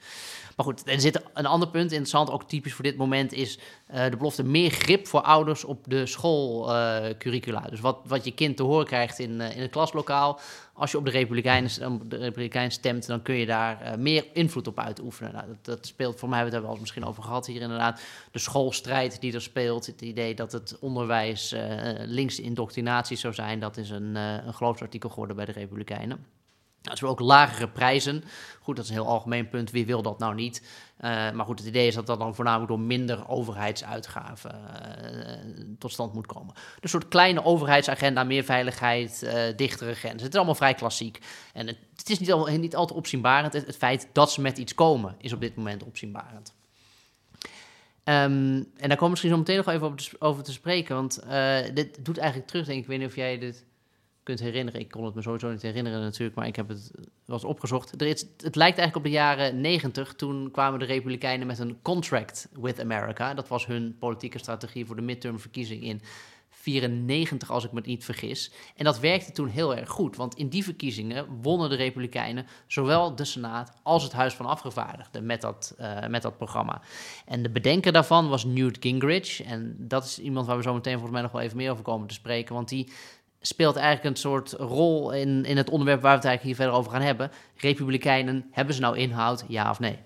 Maar 0.57 0.67
goed, 0.67 0.89
er 0.89 1.01
zit 1.01 1.23
een 1.33 1.47
ander 1.47 1.69
punt 1.69 1.91
interessant, 1.91 2.31
ook 2.31 2.49
typisch 2.49 2.73
voor 2.73 2.85
dit 2.85 2.97
moment, 2.97 3.33
is 3.33 3.59
uh, 3.95 4.11
de 4.11 4.17
belofte 4.17 4.43
meer 4.43 4.71
grip 4.71 5.07
voor 5.07 5.21
ouders 5.21 5.65
op 5.65 5.85
de 5.89 6.07
schoolcurricula. 6.07 7.61
Dus 7.61 7.81
wat, 7.81 7.99
wat 8.07 8.25
je 8.25 8.35
kind 8.35 8.57
te 8.57 8.63
horen 8.63 8.87
krijgt 8.87 9.19
in, 9.19 9.31
uh, 9.31 9.57
in 9.57 9.63
het 9.63 9.71
klaslokaal. 9.71 10.41
Als 10.73 10.91
je 10.91 10.99
op 10.99 11.05
de 11.05 11.11
Republikeinen, 11.11 12.01
de 12.09 12.17
Republikein 12.17 12.71
stemt, 12.71 13.07
dan 13.07 13.23
kun 13.23 13.35
je 13.35 13.47
daar 13.47 13.99
meer 13.99 14.25
invloed 14.33 14.67
op 14.67 14.79
uitoefenen. 14.79 15.33
Nou, 15.33 15.47
dat, 15.47 15.65
dat, 15.65 15.87
speelt, 15.87 16.19
voor 16.19 16.29
mij 16.29 16.39
hebben 16.39 16.55
we 16.55 16.61
het 16.61 16.67
er 16.67 16.73
wel 16.73 16.81
misschien 16.81 17.05
over 17.05 17.23
gehad 17.23 17.47
hier 17.47 17.61
inderdaad. 17.61 18.01
De 18.31 18.39
schoolstrijd 18.39 19.21
die 19.21 19.33
er 19.33 19.43
speelt, 19.43 19.87
het 19.87 20.01
idee 20.01 20.35
dat 20.35 20.53
het 20.53 20.77
onderwijs 20.81 21.55
linkse 21.99 22.43
indoctrinatie 22.43 23.17
zou 23.17 23.35
zijn, 23.35 23.61
dat 23.61 23.77
is 23.77 23.91
een, 23.91 24.15
een 24.15 24.55
geloofsartikel 24.55 25.09
geworden 25.09 25.37
bij 25.37 25.45
de 25.45 25.53
Republikeinen. 25.53 26.27
Nou, 26.85 26.99
er 27.01 27.07
ook 27.07 27.21
lagere 27.21 27.69
prijzen. 27.69 28.25
Goed, 28.61 28.77
dat 28.77 28.85
is 28.85 28.91
een 28.91 28.97
heel 28.97 29.07
algemeen 29.07 29.49
punt. 29.49 29.71
Wie 29.71 29.87
wil 29.87 30.03
dat 30.03 30.19
nou 30.19 30.35
niet? 30.35 30.63
Uh, 31.01 31.31
maar 31.31 31.45
goed, 31.45 31.59
het 31.59 31.69
idee 31.69 31.87
is 31.87 31.95
dat 31.95 32.07
dat 32.07 32.19
dan 32.19 32.35
voornamelijk 32.35 32.69
door 32.69 32.81
minder 32.81 33.29
overheidsuitgaven 33.29 34.55
uh, 34.55 35.77
tot 35.79 35.93
stand 35.93 36.15
moet 36.15 36.27
komen. 36.27 36.55
Dus 36.55 36.65
een 36.81 36.89
soort 36.89 37.09
kleine 37.09 37.45
overheidsagenda, 37.45 38.25
meer 38.25 38.45
veiligheid, 38.45 39.23
uh, 39.25 39.57
dichtere 39.57 39.95
grenzen. 39.95 40.23
Het 40.23 40.29
is 40.29 40.35
allemaal 40.35 40.55
vrij 40.55 40.75
klassiek. 40.75 41.19
En 41.53 41.67
het, 41.67 42.11
is 42.11 42.19
niet, 42.19 42.33
al, 42.33 42.47
niet 42.47 42.77
altijd 42.77 42.99
opzienbarend. 42.99 43.53
Het, 43.53 43.77
feit 43.77 44.09
dat 44.13 44.33
ze 44.33 44.41
met 44.41 44.59
iets 44.59 44.75
komen, 44.75 45.15
is 45.19 45.33
op 45.33 45.41
dit 45.41 45.57
moment 45.57 45.83
opzienbarend. 45.83 46.55
Um, 48.05 48.15
en 48.77 48.89
daar 48.89 48.89
komen 48.89 48.99
we 48.99 49.09
misschien 49.09 49.31
zo 49.31 49.39
meteen 49.39 49.57
nog 49.57 49.69
even 49.69 49.87
over 49.87 49.99
te, 49.99 50.17
over 50.19 50.43
te 50.43 50.53
spreken. 50.53 50.95
Want 50.95 51.23
dit 51.75 52.05
doet 52.05 52.19
eigenlijk 52.19 52.49
terug, 52.49 52.67
denk 52.67 52.79
ik. 52.79 52.85
Ik 52.85 52.91
weet 52.91 52.99
niet 52.99 53.09
of 53.09 53.17
jij 53.17 53.39
dit 53.39 53.65
kunt 54.25 54.41
herinneren. 54.41 54.81
Ik 54.81 54.91
kon 54.91 55.05
het 55.05 55.15
me 55.15 55.23
sowieso 55.23 55.51
niet 55.51 55.63
herinneren 55.63 56.01
natuurlijk, 56.01 56.37
maar 56.37 56.47
ik 56.47 56.57
heb 56.57 56.69
het 56.69 56.91
was 57.25 57.45
opgezocht. 57.45 58.01
Er 58.01 58.09
het 58.09 58.57
lijkt 58.57 58.79
eigenlijk 58.79 58.97
op 58.97 59.03
de 59.03 59.11
jaren 59.11 59.61
90. 59.61 60.15
Toen 60.15 60.51
kwamen 60.51 60.79
de 60.79 60.85
Republikeinen 60.85 61.47
met 61.47 61.59
een 61.59 61.79
contract 61.83 62.49
with 62.61 62.81
America. 62.81 63.35
Dat 63.35 63.49
was 63.49 63.67
hun 63.67 63.97
politieke 63.99 64.39
strategie 64.39 64.87
voor 64.87 64.97
de 64.97 65.03
midtermverkiezing 65.03 65.83
in 65.83 66.01
94, 66.65 67.51
als 67.51 67.65
ik 67.65 67.73
me 67.73 67.81
niet 67.85 68.05
vergis. 68.05 68.53
En 68.77 68.85
dat 68.85 68.99
werkte 68.99 69.33
toen 69.33 69.49
heel 69.49 69.77
erg 69.77 69.89
goed, 69.89 70.17
want 70.17 70.35
in 70.35 70.49
die 70.49 70.65
verkiezingen 70.65 71.27
wonnen 71.43 71.71
de 71.71 71.77
Republikeinen 71.77 72.47
zowel 72.67 73.15
de 73.15 73.25
Senaat 73.25 73.73
als 73.83 74.03
het 74.03 74.13
Huis 74.13 74.35
van 74.35 74.47
Afgevaardigden 74.47 75.27
met 75.27 75.41
dat, 75.41 75.75
uh, 75.81 76.07
met 76.07 76.23
dat 76.23 76.37
programma. 76.37 76.81
En 77.27 77.43
de 77.43 77.51
bedenker 77.51 77.93
daarvan 77.93 78.29
was 78.29 78.45
Newt 78.45 78.77
Gingrich. 78.81 79.43
En 79.43 79.75
dat 79.79 80.05
is 80.05 80.19
iemand 80.19 80.47
waar 80.47 80.57
we 80.57 80.63
zo 80.63 80.75
meteen 80.75 80.93
volgens 80.93 81.13
mij 81.13 81.23
nog 81.23 81.33
wel 81.33 81.41
even 81.41 81.57
meer 81.57 81.71
over 81.71 81.85
komen 81.85 82.09
te 82.09 82.15
spreken, 82.15 82.55
want 82.55 82.69
die 82.69 82.93
speelt 83.47 83.77
eigenlijk 83.77 84.15
een 84.15 84.21
soort 84.21 84.53
rol 84.53 85.13
in, 85.13 85.45
in 85.45 85.57
het 85.57 85.71
onderwerp 85.71 86.01
waar 86.01 86.11
we 86.11 86.17
het 86.17 86.27
eigenlijk 86.27 86.57
hier 86.57 86.65
verder 86.65 86.81
over 86.81 86.93
gaan 86.93 87.07
hebben. 87.07 87.31
Republikeinen, 87.57 88.49
hebben 88.51 88.75
ze 88.75 88.81
nou 88.81 88.97
inhoud, 88.97 89.45
ja 89.49 89.71
of 89.71 89.81
nee? 89.81 89.99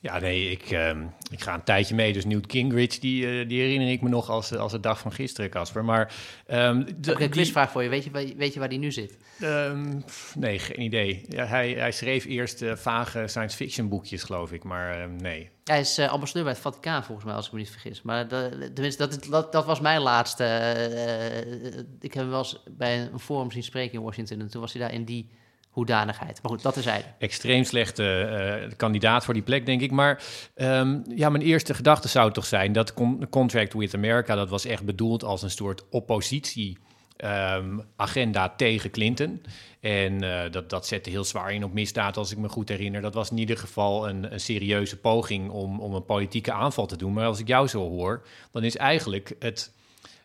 Ja, 0.00 0.18
nee, 0.18 0.50
ik, 0.50 0.70
uh, 0.70 0.90
ik 1.30 1.42
ga 1.42 1.54
een 1.54 1.64
tijdje 1.64 1.94
mee. 1.94 2.12
Dus 2.12 2.24
Newt 2.24 2.52
Gingrich, 2.52 2.98
die, 2.98 3.26
uh, 3.26 3.48
die 3.48 3.60
herinner 3.60 3.90
ik 3.90 4.02
me 4.02 4.08
nog 4.08 4.30
als, 4.30 4.56
als 4.56 4.72
de 4.72 4.80
dag 4.80 4.98
van 4.98 5.12
gisteren, 5.12 5.50
Casper. 5.50 5.84
Maar... 5.84 6.14
Um, 6.48 6.86
de, 7.00 7.20
een 7.20 7.30
quizvraag 7.30 7.70
voor 7.70 7.82
je. 7.82 7.88
Weet, 7.88 8.04
je. 8.04 8.34
weet 8.36 8.52
je 8.52 8.58
waar 8.58 8.68
die 8.68 8.78
nu 8.78 8.92
zit? 8.92 9.16
Um, 9.42 10.04
nee, 10.34 10.58
geen 10.58 10.80
idee. 10.80 11.24
Ja, 11.28 11.44
hij, 11.44 11.72
hij 11.72 11.92
schreef 11.92 12.24
eerst 12.24 12.62
uh, 12.62 12.76
vage 12.76 13.26
science 13.26 13.56
fiction 13.56 13.88
boekjes, 13.88 14.22
geloof 14.22 14.52
ik. 14.52 14.64
Maar 14.64 14.98
uh, 14.98 15.18
nee. 15.18 15.50
Hij 15.64 15.80
is 15.80 15.98
ambassadeur 15.98 16.44
bij 16.44 16.52
het 16.52 16.62
Vaticaan, 16.62 17.04
volgens 17.04 17.26
mij, 17.26 17.34
als 17.34 17.46
ik 17.46 17.52
me 17.52 17.58
niet 17.58 17.70
vergis. 17.70 18.02
Maar 18.02 18.28
de, 18.28 18.70
tenminste, 18.74 19.08
dat, 19.08 19.26
dat, 19.30 19.52
dat 19.52 19.64
was 19.64 19.80
mijn 19.80 20.00
laatste... 20.00 20.44
ik 22.00 22.14
heb 22.14 22.22
hem 22.22 22.30
wel 22.30 22.38
eens 22.38 22.62
bij 22.70 23.08
een 23.12 23.18
forum 23.18 23.50
zien 23.50 23.62
spreken 23.62 23.98
in 23.98 24.04
Washington. 24.04 24.40
En 24.40 24.50
toen 24.50 24.60
was 24.60 24.72
hij 24.72 24.82
daar 24.82 24.92
in 24.92 25.04
die 25.04 25.30
hoedanigheid. 25.76 26.42
Maar 26.42 26.50
goed, 26.50 26.62
dat 26.62 26.76
is 26.76 26.84
hij. 26.84 27.14
Extreem 27.18 27.64
slechte 27.64 28.28
uh, 28.64 28.70
kandidaat 28.76 29.24
voor 29.24 29.34
die 29.34 29.42
plek, 29.42 29.66
denk 29.66 29.80
ik. 29.80 29.90
Maar 29.90 30.22
um, 30.54 31.02
ja, 31.14 31.28
mijn 31.28 31.42
eerste 31.42 31.74
gedachte 31.74 32.08
zou 32.08 32.32
toch 32.32 32.46
zijn 32.46 32.72
dat 32.72 32.94
con 32.94 33.28
Contract 33.28 33.72
with 33.72 33.94
America, 33.94 34.34
dat 34.34 34.48
was 34.48 34.64
echt 34.64 34.84
bedoeld 34.84 35.24
als 35.24 35.42
een 35.42 35.50
soort 35.50 35.84
oppositie. 35.90 36.78
Um, 37.24 37.82
agenda 37.96 38.48
tegen 38.48 38.90
Clinton. 38.90 39.42
En 39.80 40.24
uh, 40.24 40.40
dat, 40.50 40.70
dat 40.70 40.86
zette 40.86 41.10
heel 41.10 41.24
zwaar 41.24 41.52
in 41.52 41.64
op 41.64 41.72
misdaad, 41.72 42.16
als 42.16 42.32
ik 42.32 42.38
me 42.38 42.48
goed 42.48 42.68
herinner. 42.68 43.00
Dat 43.00 43.14
was 43.14 43.30
in 43.30 43.38
ieder 43.38 43.58
geval 43.58 44.08
een, 44.08 44.32
een 44.32 44.40
serieuze 44.40 44.96
poging 44.96 45.50
om, 45.50 45.80
om 45.80 45.94
een 45.94 46.04
politieke 46.04 46.52
aanval 46.52 46.86
te 46.86 46.96
doen. 46.96 47.12
Maar 47.12 47.26
als 47.26 47.40
ik 47.40 47.46
jou 47.46 47.68
zo 47.68 47.88
hoor, 47.88 48.26
dan 48.52 48.64
is 48.64 48.76
eigenlijk 48.76 49.36
het, 49.38 49.72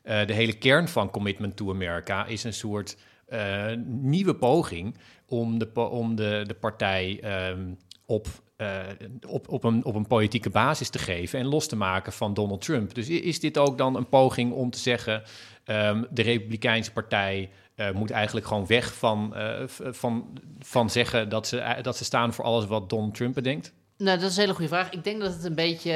uh, 0.03 0.25
de 0.25 0.33
hele 0.33 0.53
kern 0.53 0.87
van 0.87 1.11
Commitment 1.11 1.55
to 1.55 1.69
America 1.69 2.25
is 2.25 2.43
een 2.43 2.53
soort 2.53 2.97
uh, 3.33 3.65
nieuwe 3.85 4.35
poging 4.35 4.97
om 5.25 5.59
de, 5.59 5.89
om 5.89 6.15
de, 6.15 6.43
de 6.47 6.53
partij 6.53 7.21
um, 7.49 7.77
op, 8.05 8.27
uh, 8.57 8.79
op, 9.27 9.49
op, 9.49 9.63
een, 9.63 9.85
op 9.85 9.95
een 9.95 10.07
politieke 10.07 10.49
basis 10.49 10.89
te 10.89 10.99
geven 10.99 11.39
en 11.39 11.45
los 11.45 11.67
te 11.67 11.75
maken 11.75 12.13
van 12.13 12.33
Donald 12.33 12.61
Trump. 12.61 12.95
Dus 12.95 13.09
is 13.09 13.39
dit 13.39 13.57
ook 13.57 13.77
dan 13.77 13.95
een 13.95 14.09
poging 14.09 14.53
om 14.53 14.69
te 14.69 14.79
zeggen: 14.79 15.23
um, 15.65 16.07
de 16.09 16.21
Republikeinse 16.21 16.91
Partij 16.91 17.49
uh, 17.75 17.91
moet 17.91 18.11
eigenlijk 18.11 18.45
gewoon 18.45 18.65
weg 18.65 18.93
van, 18.93 19.33
van, 19.67 20.37
van 20.59 20.89
zeggen 20.89 21.29
dat 21.29 21.47
ze, 21.47 21.79
dat 21.81 21.97
ze 21.97 22.03
staan 22.03 22.33
voor 22.33 22.45
alles 22.45 22.65
wat 22.65 22.89
Donald 22.89 23.15
Trump 23.15 23.33
bedenkt? 23.33 23.73
Nou, 23.97 24.19
dat 24.19 24.29
is 24.29 24.35
een 24.35 24.41
hele 24.41 24.53
goede 24.53 24.69
vraag. 24.69 24.89
Ik 24.89 25.03
denk 25.03 25.21
dat 25.21 25.33
het 25.33 25.43
een 25.43 25.55
beetje 25.55 25.91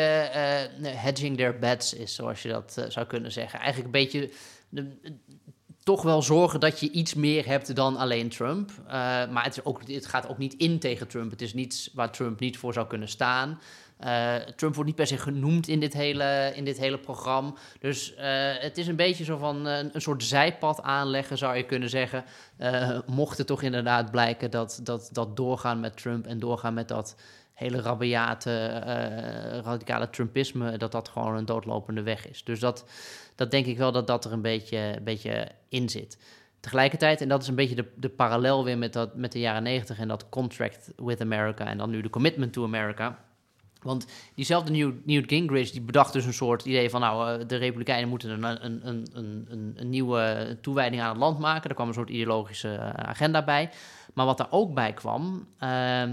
hedging 0.84 1.38
their 1.38 1.60
bets 1.60 1.94
is, 1.94 2.16
zoals 2.16 2.42
je 2.42 2.50
dat 2.50 2.86
zou 2.88 3.06
kunnen 3.06 3.32
zeggen. 3.32 3.60
Eigenlijk 3.60 3.86
een 3.86 4.02
beetje 4.02 4.30
de, 4.70 4.98
toch 5.86 6.02
wel 6.02 6.22
zorgen 6.22 6.60
dat 6.60 6.80
je 6.80 6.92
iets 6.92 7.14
meer 7.14 7.46
hebt 7.46 7.76
dan 7.76 7.98
alleen 7.98 8.30
Trump. 8.30 8.72
Uh, 8.86 8.92
maar 9.30 9.44
het, 9.44 9.58
is 9.58 9.66
ook, 9.66 9.88
het 9.88 10.06
gaat 10.06 10.28
ook 10.28 10.38
niet 10.38 10.54
in 10.54 10.80
tegen 10.80 11.08
Trump. 11.08 11.32
Het 11.32 11.42
is 11.42 11.54
niets 11.54 11.90
waar 11.94 12.12
Trump 12.12 12.40
niet 12.40 12.58
voor 12.58 12.74
zou 12.74 12.88
kunnen 12.88 13.08
staan. 13.08 13.60
Uh, 14.06 14.36
Trump 14.36 14.74
wordt 14.74 14.90
niet 14.90 14.96
per 14.96 15.08
se 15.08 15.18
genoemd 15.18 15.68
in 15.68 15.80
dit 15.80 15.94
hele, 15.94 16.52
in 16.56 16.66
dit 16.66 16.78
hele 16.78 16.98
programma. 16.98 17.54
Dus 17.80 18.12
uh, 18.12 18.18
het 18.58 18.78
is 18.78 18.88
een 18.88 18.96
beetje 18.96 19.24
zo 19.24 19.38
van 19.38 19.66
een, 19.66 19.90
een, 19.94 20.02
soort 20.02 20.24
zijpad 20.24 20.82
aanleggen, 20.82 21.38
zou 21.38 21.56
je 21.56 21.66
kunnen 21.66 21.90
zeggen. 21.90 22.26
mocht 23.06 23.38
het 23.38 23.48
toch 23.48 23.62
inderdaad 23.62 24.12
blijken 24.12 24.52
dat, 24.52 24.80
dat, 24.84 25.10
dat 25.12 25.38
doorgaan 25.38 25.80
met 25.80 25.98
Trump 25.98 26.26
en 26.26 26.40
doorgaan 26.40 26.74
met 26.74 26.88
dat 26.88 27.16
hele 27.56 27.82
rabiate, 27.82 28.68
radicale 29.64 30.10
Trumpisme, 30.10 30.78
dat 30.78 30.92
dat 30.92 31.10
gewoon 31.10 31.36
een 31.36 31.46
doodlopende 31.46 32.02
weg 32.02 32.30
is. 32.30 32.44
Dus 32.44 32.60
dat 32.60 32.86
dat 33.36 33.52
denk 33.52 33.66
ik 33.66 33.78
wel 33.78 33.92
dat 33.92 34.08
dat 34.08 34.26
er 34.26 34.32
een 34.32 34.42
beetje, 34.42 34.78
een 34.78 35.04
beetje 35.04 35.48
in 35.70 35.90
zit. 35.90 36.18
Tegelijkertijd, 36.60 37.22
en 37.22 37.28
dat 37.28 37.42
is 37.42 37.48
een 37.48 37.56
beetje 37.56 37.76
de, 37.76 37.86
de 37.96 38.10
parallel 38.10 38.64
weer 38.64 38.78
met, 38.78 38.94
dat, 38.94 39.16
met 39.16 39.32
de 39.32 39.40
jaren 39.40 39.64
negentig 39.64 40.00
en 40.00 40.08
dat 40.08 40.30
contract 40.30 40.92
with 40.96 41.22
America 41.22 41.66
en 41.66 41.78
dan 41.78 41.90
nu 41.90 42.02
de 42.02 42.10
commitment 42.10 42.54
to 42.54 42.64
America. 42.64 43.24
Want 43.82 44.08
diezelfde 44.36 44.72
Newt, 45.06 45.28
Gingrich 45.28 45.72
die 45.72 45.82
bedacht 45.82 46.14
dus 46.14 46.26
een 46.26 46.34
soort 46.34 46.66
idee 46.66 46.90
van, 46.90 47.02
nou, 47.02 47.40
eh, 47.42 47.48
de 47.48 47.56
Republikeinen 47.56 48.10
moeten 48.10 48.30
een, 48.30 48.66
een, 48.66 48.88
een, 48.88 49.08
een, 49.14 49.74
een 49.76 49.90
nieuwe 49.90 50.58
toewijding 50.62 51.02
aan 51.02 51.10
het 51.10 51.18
land 51.18 51.40
maken. 51.40 51.70
Er 51.70 51.76
kwam 51.76 51.88
een 51.88 51.94
soort 51.94 52.10
ideologische 52.10 52.76
eh, 52.76 52.90
agenda 52.90 53.44
bij. 53.44 53.70
Maar 54.14 54.26
wat 54.26 54.38
daar 54.38 54.48
ook 54.50 54.74
bij 54.74 54.94
kwam, 54.94 55.48
uh, 55.64 56.04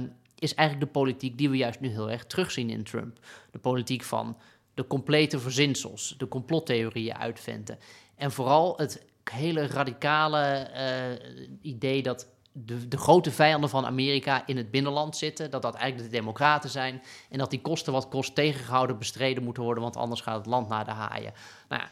is 0.43 0.55
eigenlijk 0.55 0.93
de 0.93 0.99
politiek 0.99 1.39
die 1.39 1.51
we 1.51 1.57
juist 1.57 1.81
nu 1.81 1.89
heel 1.89 2.11
erg 2.11 2.25
terugzien 2.25 2.71
in 2.71 2.85
Trump. 2.85 3.19
De 3.51 3.59
politiek 3.59 4.03
van 4.03 4.37
de 4.75 4.87
complete 4.87 5.39
verzinsels, 5.39 6.15
de 6.19 6.29
complottheorieën 6.29 7.17
uitventen. 7.17 7.79
En 8.17 8.33
vooral 8.33 8.77
het 8.77 9.05
hele 9.31 9.67
radicale 9.67 10.71
uh, 10.75 11.49
idee 11.63 12.03
dat 12.03 12.29
de, 12.53 12.89
de, 12.89 12.97
grote 12.97 13.31
vijanden 13.31 13.71
van 13.71 13.87
Amerika 13.87 14.47
in 14.47 14.57
het 14.57 14.71
binnenland 14.71 15.17
zitten. 15.17 15.51
Dat 15.51 15.63
dat 15.63 15.75
eigenlijk 15.75 16.11
de 16.11 16.17
democraten 16.17 16.71
zijn. 16.71 17.03
En 17.31 17.39
dat 17.39 17.51
die 17.51 17.61
kosten 17.61 17.93
wat 17.93 18.09
kost 18.09 18.35
tegengehouden 18.35 18.99
bestreden 18.99 19.43
moeten 19.43 19.63
worden, 19.63 19.83
want 19.83 19.97
anders 19.97 20.21
gaat 20.21 20.37
het 20.37 20.47
land 20.47 20.69
naar 20.69 20.85
de 20.85 20.91
haaien. 20.91 21.33
Nou 21.69 21.83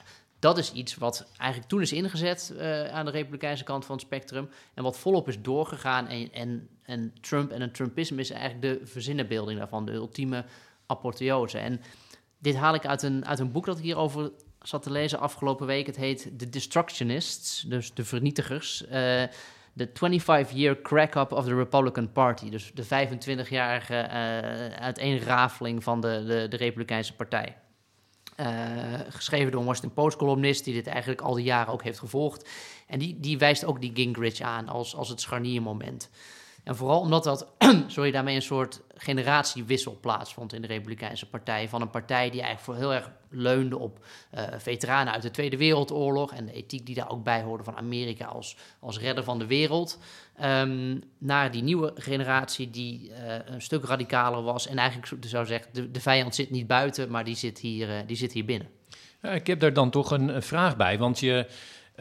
dat 0.40 0.58
is 0.58 0.72
iets 0.72 0.94
wat 0.94 1.26
eigenlijk 1.36 1.70
toen 1.70 1.80
is 1.80 1.92
ingezet 1.92 2.52
uh, 2.56 2.88
aan 2.88 3.04
de 3.04 3.10
republikeinse 3.10 3.64
kant 3.64 3.84
van 3.84 3.94
het 3.94 4.04
spectrum. 4.04 4.48
En 4.74 4.82
wat 4.82 4.98
volop 4.98 5.28
is 5.28 5.42
doorgegaan. 5.42 6.06
En, 6.06 6.32
en, 6.32 6.68
en 6.82 7.12
Trump 7.20 7.50
en 7.50 7.60
het 7.60 7.74
Trumpisme 7.74 8.20
is 8.20 8.30
eigenlijk 8.30 8.62
de 8.62 8.86
verzinnenbeelding 8.86 9.58
daarvan, 9.58 9.84
de 9.84 9.92
ultieme 9.92 10.44
apotheose. 10.86 11.58
En 11.58 11.80
dit 12.38 12.56
haal 12.56 12.74
ik 12.74 12.86
uit 12.86 13.02
een, 13.02 13.26
uit 13.26 13.38
een 13.38 13.52
boek 13.52 13.66
dat 13.66 13.78
ik 13.78 13.84
hierover 13.84 14.30
zat 14.62 14.82
te 14.82 14.90
lezen 14.90 15.18
afgelopen 15.18 15.66
week. 15.66 15.86
Het 15.86 15.96
heet 15.96 16.30
The 16.38 16.48
Destructionists, 16.48 17.62
dus 17.62 17.94
de 17.94 18.04
vernietigers. 18.04 18.82
Uh, 18.82 19.22
de 19.72 19.88
25-year 19.88 20.80
crack-up 20.82 21.32
of 21.32 21.44
the 21.44 21.54
Republican 21.54 22.12
Party. 22.12 22.50
Dus 22.50 22.72
de 22.74 22.84
25-jarige 22.84 23.94
uh, 23.94 24.66
eh, 24.66 24.72
uiteenrafeling 24.72 25.82
van 25.82 26.00
de, 26.00 26.24
de, 26.26 26.46
de 26.48 26.56
Republikeinse 26.56 27.14
Partij. 27.14 27.56
Uh, 28.40 28.46
geschreven 29.08 29.50
door 29.50 29.60
een 29.60 29.66
Washington 29.66 30.02
Post-columnist 30.02 30.64
die 30.64 30.74
dit 30.74 30.86
eigenlijk 30.86 31.20
al 31.20 31.34
die 31.34 31.44
jaren 31.44 31.72
ook 31.72 31.82
heeft 31.82 31.98
gevolgd. 31.98 32.48
En 32.86 32.98
die, 32.98 33.20
die 33.20 33.38
wijst 33.38 33.64
ook 33.64 33.80
die 33.80 33.90
Gingrich 33.94 34.40
aan 34.40 34.68
als, 34.68 34.94
als 34.94 35.08
het 35.08 35.20
scharniermoment. 35.20 36.10
En 36.64 36.76
vooral 36.76 37.00
omdat 37.00 37.24
dat, 37.24 37.46
sorry, 37.86 38.10
daarmee 38.10 38.34
een 38.34 38.42
soort 38.42 38.80
generatiewissel 38.94 39.98
plaatsvond 40.00 40.52
in 40.52 40.60
de 40.60 40.66
Republikeinse 40.66 41.28
Partij. 41.28 41.68
Van 41.68 41.80
een 41.80 41.90
partij 41.90 42.30
die 42.30 42.42
eigenlijk 42.42 42.60
voor 42.60 42.76
heel 42.76 42.94
erg 42.94 43.10
leunde 43.30 43.78
op 43.78 44.04
uh, 44.34 44.42
veteranen 44.56 45.12
uit 45.12 45.22
de 45.22 45.30
Tweede 45.30 45.56
Wereldoorlog 45.56 46.32
en 46.32 46.46
de 46.46 46.52
ethiek 46.52 46.86
die 46.86 46.94
daar 46.94 47.10
ook 47.10 47.24
bij 47.24 47.42
hoorde 47.42 47.64
van 47.64 47.76
Amerika 47.76 48.24
als, 48.24 48.56
als 48.80 48.98
redder 48.98 49.24
van 49.24 49.38
de 49.38 49.46
wereld. 49.46 49.98
Um, 50.44 51.02
naar 51.18 51.50
die 51.50 51.62
nieuwe 51.62 51.92
generatie 51.94 52.70
die 52.70 53.10
uh, 53.10 53.16
een 53.44 53.62
stuk 53.62 53.84
radicaler 53.84 54.42
was. 54.42 54.66
En 54.66 54.76
eigenlijk 54.76 55.12
zou 55.26 55.46
zeggen, 55.46 55.70
de, 55.72 55.90
de 55.90 56.00
vijand 56.00 56.34
zit 56.34 56.50
niet 56.50 56.66
buiten, 56.66 57.10
maar 57.10 57.24
die 57.24 57.36
zit 57.36 57.58
hier, 57.58 57.88
uh, 57.88 57.94
die 58.06 58.16
zit 58.16 58.32
hier 58.32 58.44
binnen. 58.44 58.68
Ik 59.22 59.46
heb 59.46 59.60
daar 59.60 59.72
dan 59.72 59.90
toch 59.90 60.10
een 60.10 60.42
vraag 60.42 60.76
bij, 60.76 60.98
want 60.98 61.20
je 61.20 61.46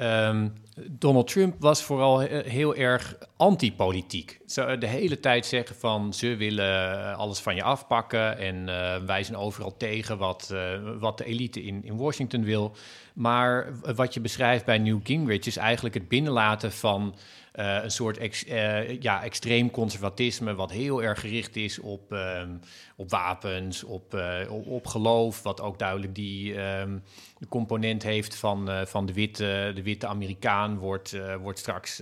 Um, 0.02 0.54
Donald 0.90 1.28
Trump 1.28 1.56
was 1.60 1.84
vooral 1.84 2.20
heel 2.30 2.76
erg 2.76 3.18
antipolitiek. 3.38 4.40
Ze 4.46 4.76
de 4.80 4.88
hele 4.88 5.20
tijd 5.20 5.46
zeggen 5.46 5.76
van 5.76 6.14
ze 6.14 6.36
willen 6.36 7.16
alles 7.16 7.40
van 7.40 7.56
je 7.56 7.64
afpakken 7.64 8.38
en 8.38 8.56
uh, 8.68 8.96
wij 9.06 9.24
zijn 9.24 9.38
overal 9.38 9.78
tegen 9.78 10.18
wat, 10.18 10.54
wat 11.00 11.18
de 11.18 11.26
elite 11.26 11.64
in, 11.64 11.84
in 11.84 11.98
Washington 11.98 12.44
wil. 12.44 12.76
Maar 13.14 13.74
wat 13.96 14.14
je 14.14 14.20
beschrijft 14.20 14.66
bij 14.66 14.78
New 14.78 15.00
Gingrich 15.04 15.46
is 15.46 15.58
eigenlijk 15.58 15.96
het 15.96 16.08
binnenlaten 16.08 16.72
van 16.72 17.16
een 17.60 17.92
soort 17.92 18.18
ex, 18.18 18.44
ja, 19.00 19.24
extreem 19.24 19.72
conservatisme, 19.72 20.56
wat 20.56 20.72
heel 20.72 21.04
erg 21.04 21.20
gericht 21.20 21.56
is 21.56 21.80
op, 21.80 22.14
ehm, 22.14 22.52
op 22.96 23.10
wapens, 23.10 23.84
op, 23.84 24.14
op, 24.50 24.68
op, 24.68 24.88
geloof, 24.88 25.44
wat 25.44 25.62
ook 25.62 25.80
duidelijk 25.80 26.16
die 26.16 26.56
ehm, 26.56 26.98
component 27.50 28.04
heeft 28.04 28.36
van, 28.36 28.70
van 28.88 29.06
de, 29.06 29.14
witte, 29.14 29.72
de 29.76 29.84
witte 29.84 30.08
Amerikaan, 30.08 30.78
wordt, 30.78 31.18
wordt 31.42 31.60
straks 31.60 32.02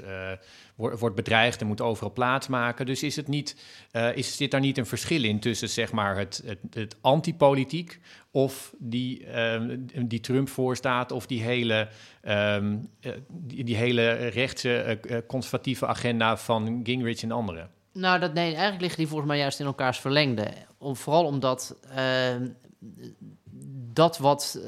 wordt 0.77 1.15
bedreigd 1.15 1.61
en 1.61 1.67
moet 1.67 1.81
overal 1.81 2.11
plaats 2.11 2.47
maken. 2.47 2.85
Dus 2.85 3.03
is 3.03 3.15
het 3.15 3.27
niet, 3.27 3.55
uh, 3.91 4.15
is, 4.15 4.35
zit 4.35 4.51
daar 4.51 4.59
niet 4.59 4.77
een 4.77 4.85
verschil 4.85 5.23
in 5.23 5.39
tussen 5.39 5.69
zeg 5.69 5.91
maar, 5.91 6.17
het, 6.17 6.41
het, 6.45 6.59
het 6.69 6.97
antipolitiek 7.01 7.99
of 8.31 8.73
die, 8.77 9.25
uh, 9.25 9.61
die 10.05 10.19
Trump 10.19 10.49
voorstaat 10.49 11.11
of 11.11 11.27
die 11.27 11.41
hele, 11.41 11.87
um, 12.27 12.89
die, 13.27 13.63
die, 13.63 13.75
hele 13.75 14.11
rechtse 14.27 14.99
uh, 15.09 15.17
conservatieve 15.27 15.87
agenda 15.87 16.37
van 16.37 16.79
Gingrich 16.83 17.23
en 17.23 17.31
anderen? 17.31 17.69
Nou, 17.93 18.19
dat, 18.19 18.33
nee, 18.33 18.49
eigenlijk 18.51 18.81
liggen 18.81 18.99
die 18.99 19.07
volgens 19.07 19.29
mij 19.29 19.37
juist 19.37 19.59
in 19.59 19.65
elkaars 19.65 19.99
verlengde. 19.99 20.47
Om, 20.77 20.95
vooral 20.95 21.25
omdat 21.25 21.79
ehm, 21.95 22.47
dat 23.93 24.17
wat 24.17 24.59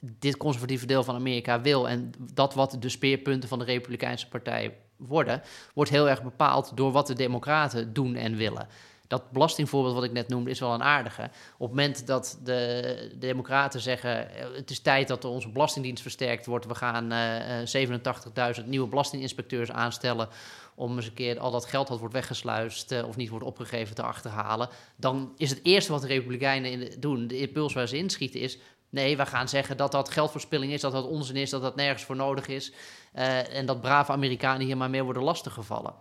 dit 0.00 0.36
conservatieve 0.36 0.86
deel 0.86 1.04
van 1.04 1.14
Amerika 1.14 1.60
wil 1.60 1.88
en 1.88 2.12
dat 2.32 2.54
wat 2.54 2.76
de 2.80 2.88
speerpunten 2.88 3.48
van 3.48 3.58
de 3.58 3.64
Republikeinse 3.64 4.28
Partij 4.28 4.74
worden, 4.98 5.42
wordt 5.74 5.90
heel 5.90 6.08
erg 6.08 6.22
bepaald 6.22 6.72
door 6.74 6.92
wat 6.92 7.06
de 7.06 7.14
Democraten 7.14 7.92
doen 7.92 8.14
en 8.14 8.36
willen. 8.36 8.68
Dat 9.06 9.30
belastingvoorbeeld 9.30 9.94
wat 9.94 10.04
ik 10.04 10.12
net 10.12 10.28
noemde 10.28 10.50
is 10.50 10.60
wel 10.60 10.74
een 10.74 10.82
aardige. 10.82 11.22
Op 11.58 11.68
het 11.68 11.76
moment 11.76 12.06
dat 12.06 12.38
de, 12.44 13.12
Democraten 13.18 13.80
zeggen: 13.80 14.34
eh, 14.34 14.46
het 14.54 14.70
is 14.70 14.80
tijd 14.80 15.08
dat 15.08 15.24
onze 15.24 15.48
belastingdienst 15.48 16.02
versterkt 16.02 16.46
wordt, 16.46 16.66
we 16.66 16.74
gaan 16.74 17.12
uh, 17.12 18.58
87.000 18.60 18.64
nieuwe 18.64 18.88
belastinginspecteurs 18.88 19.70
aanstellen 19.70 20.28
om 20.74 20.96
eens 20.96 21.06
een 21.06 21.14
keer 21.14 21.38
al 21.38 21.50
dat 21.50 21.64
geld 21.64 21.86
dat 21.86 21.98
wordt 21.98 22.14
weggesluist 22.14 23.02
of 23.02 23.16
niet 23.16 23.28
wordt 23.28 23.44
opgegeven 23.44 23.94
te 23.94 24.02
achterhalen, 24.02 24.68
dan 24.96 25.32
is 25.36 25.50
het 25.50 25.60
eerste 25.62 25.92
wat 25.92 26.00
de 26.00 26.06
Republikeinen 26.06 26.70
in 26.70 27.00
doen, 27.00 27.26
de 27.26 27.38
impuls 27.38 27.72
waar 27.72 27.88
ze 27.88 27.96
inschieten, 27.96 28.40
is 28.40 28.58
Nee, 28.90 29.16
we 29.16 29.26
gaan 29.26 29.48
zeggen 29.48 29.76
dat 29.76 29.92
dat 29.92 30.10
geldverspilling 30.10 30.72
is, 30.72 30.80
dat 30.80 30.92
dat 30.92 31.06
onzin 31.06 31.36
is, 31.36 31.50
dat 31.50 31.62
dat 31.62 31.76
nergens 31.76 32.04
voor 32.04 32.16
nodig 32.16 32.46
is. 32.46 32.72
Uh, 33.14 33.56
en 33.56 33.66
dat 33.66 33.80
brave 33.80 34.12
Amerikanen 34.12 34.66
hier 34.66 34.76
maar 34.76 34.90
meer 34.90 35.04
worden 35.04 35.22
lastiggevallen. 35.22 35.94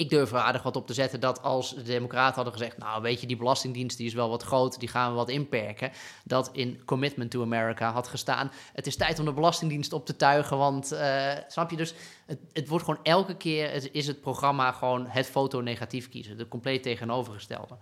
Ik 0.00 0.10
durf 0.10 0.32
er 0.32 0.38
aardig 0.38 0.62
wat 0.62 0.76
op 0.76 0.86
te 0.86 0.94
zetten 0.94 1.20
dat 1.20 1.42
als 1.42 1.74
de 1.74 1.82
Democraten 1.82 2.34
hadden 2.34 2.52
gezegd: 2.52 2.78
Nou, 2.78 3.02
weet 3.02 3.20
je, 3.20 3.26
die 3.26 3.36
belastingdienst 3.36 3.96
die 3.96 4.06
is 4.06 4.14
wel 4.14 4.28
wat 4.28 4.42
groot, 4.42 4.80
die 4.80 4.88
gaan 4.88 5.10
we 5.10 5.16
wat 5.16 5.28
inperken. 5.28 5.92
Dat 6.24 6.50
in 6.52 6.84
Commitment 6.84 7.30
to 7.30 7.42
America 7.42 7.92
had 7.92 8.08
gestaan: 8.08 8.50
Het 8.72 8.86
is 8.86 8.96
tijd 8.96 9.18
om 9.18 9.24
de 9.24 9.32
belastingdienst 9.32 9.92
op 9.92 10.06
te 10.06 10.16
tuigen. 10.16 10.56
Want, 10.56 10.92
uh, 10.92 11.32
snap 11.48 11.70
je, 11.70 11.76
dus 11.76 11.94
het, 12.26 12.38
het, 12.52 12.68
wordt 12.68 12.84
gewoon 12.84 13.04
elke 13.04 13.36
keer: 13.36 13.72
het, 13.72 13.88
is 13.92 14.06
het 14.06 14.20
programma 14.20 14.72
gewoon 14.72 15.06
het 15.06 15.26
foto 15.26 15.60
negatief 15.60 16.08
kiezen. 16.08 16.38
De 16.38 16.48
compleet 16.48 16.82
tegenovergestelde. 16.82 17.76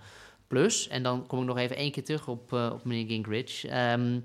Plus, 0.49 0.89
en 0.89 1.03
dan 1.03 1.27
kom 1.27 1.41
ik 1.41 1.47
nog 1.47 1.59
even 1.59 1.77
één 1.77 1.93
keer 1.93 2.05
terug 2.05 2.29
op, 2.29 2.53
uh, 2.53 2.71
op 2.73 2.85
meneer 2.85 3.07
Gingrich. 3.07 3.65
Um, 3.93 4.25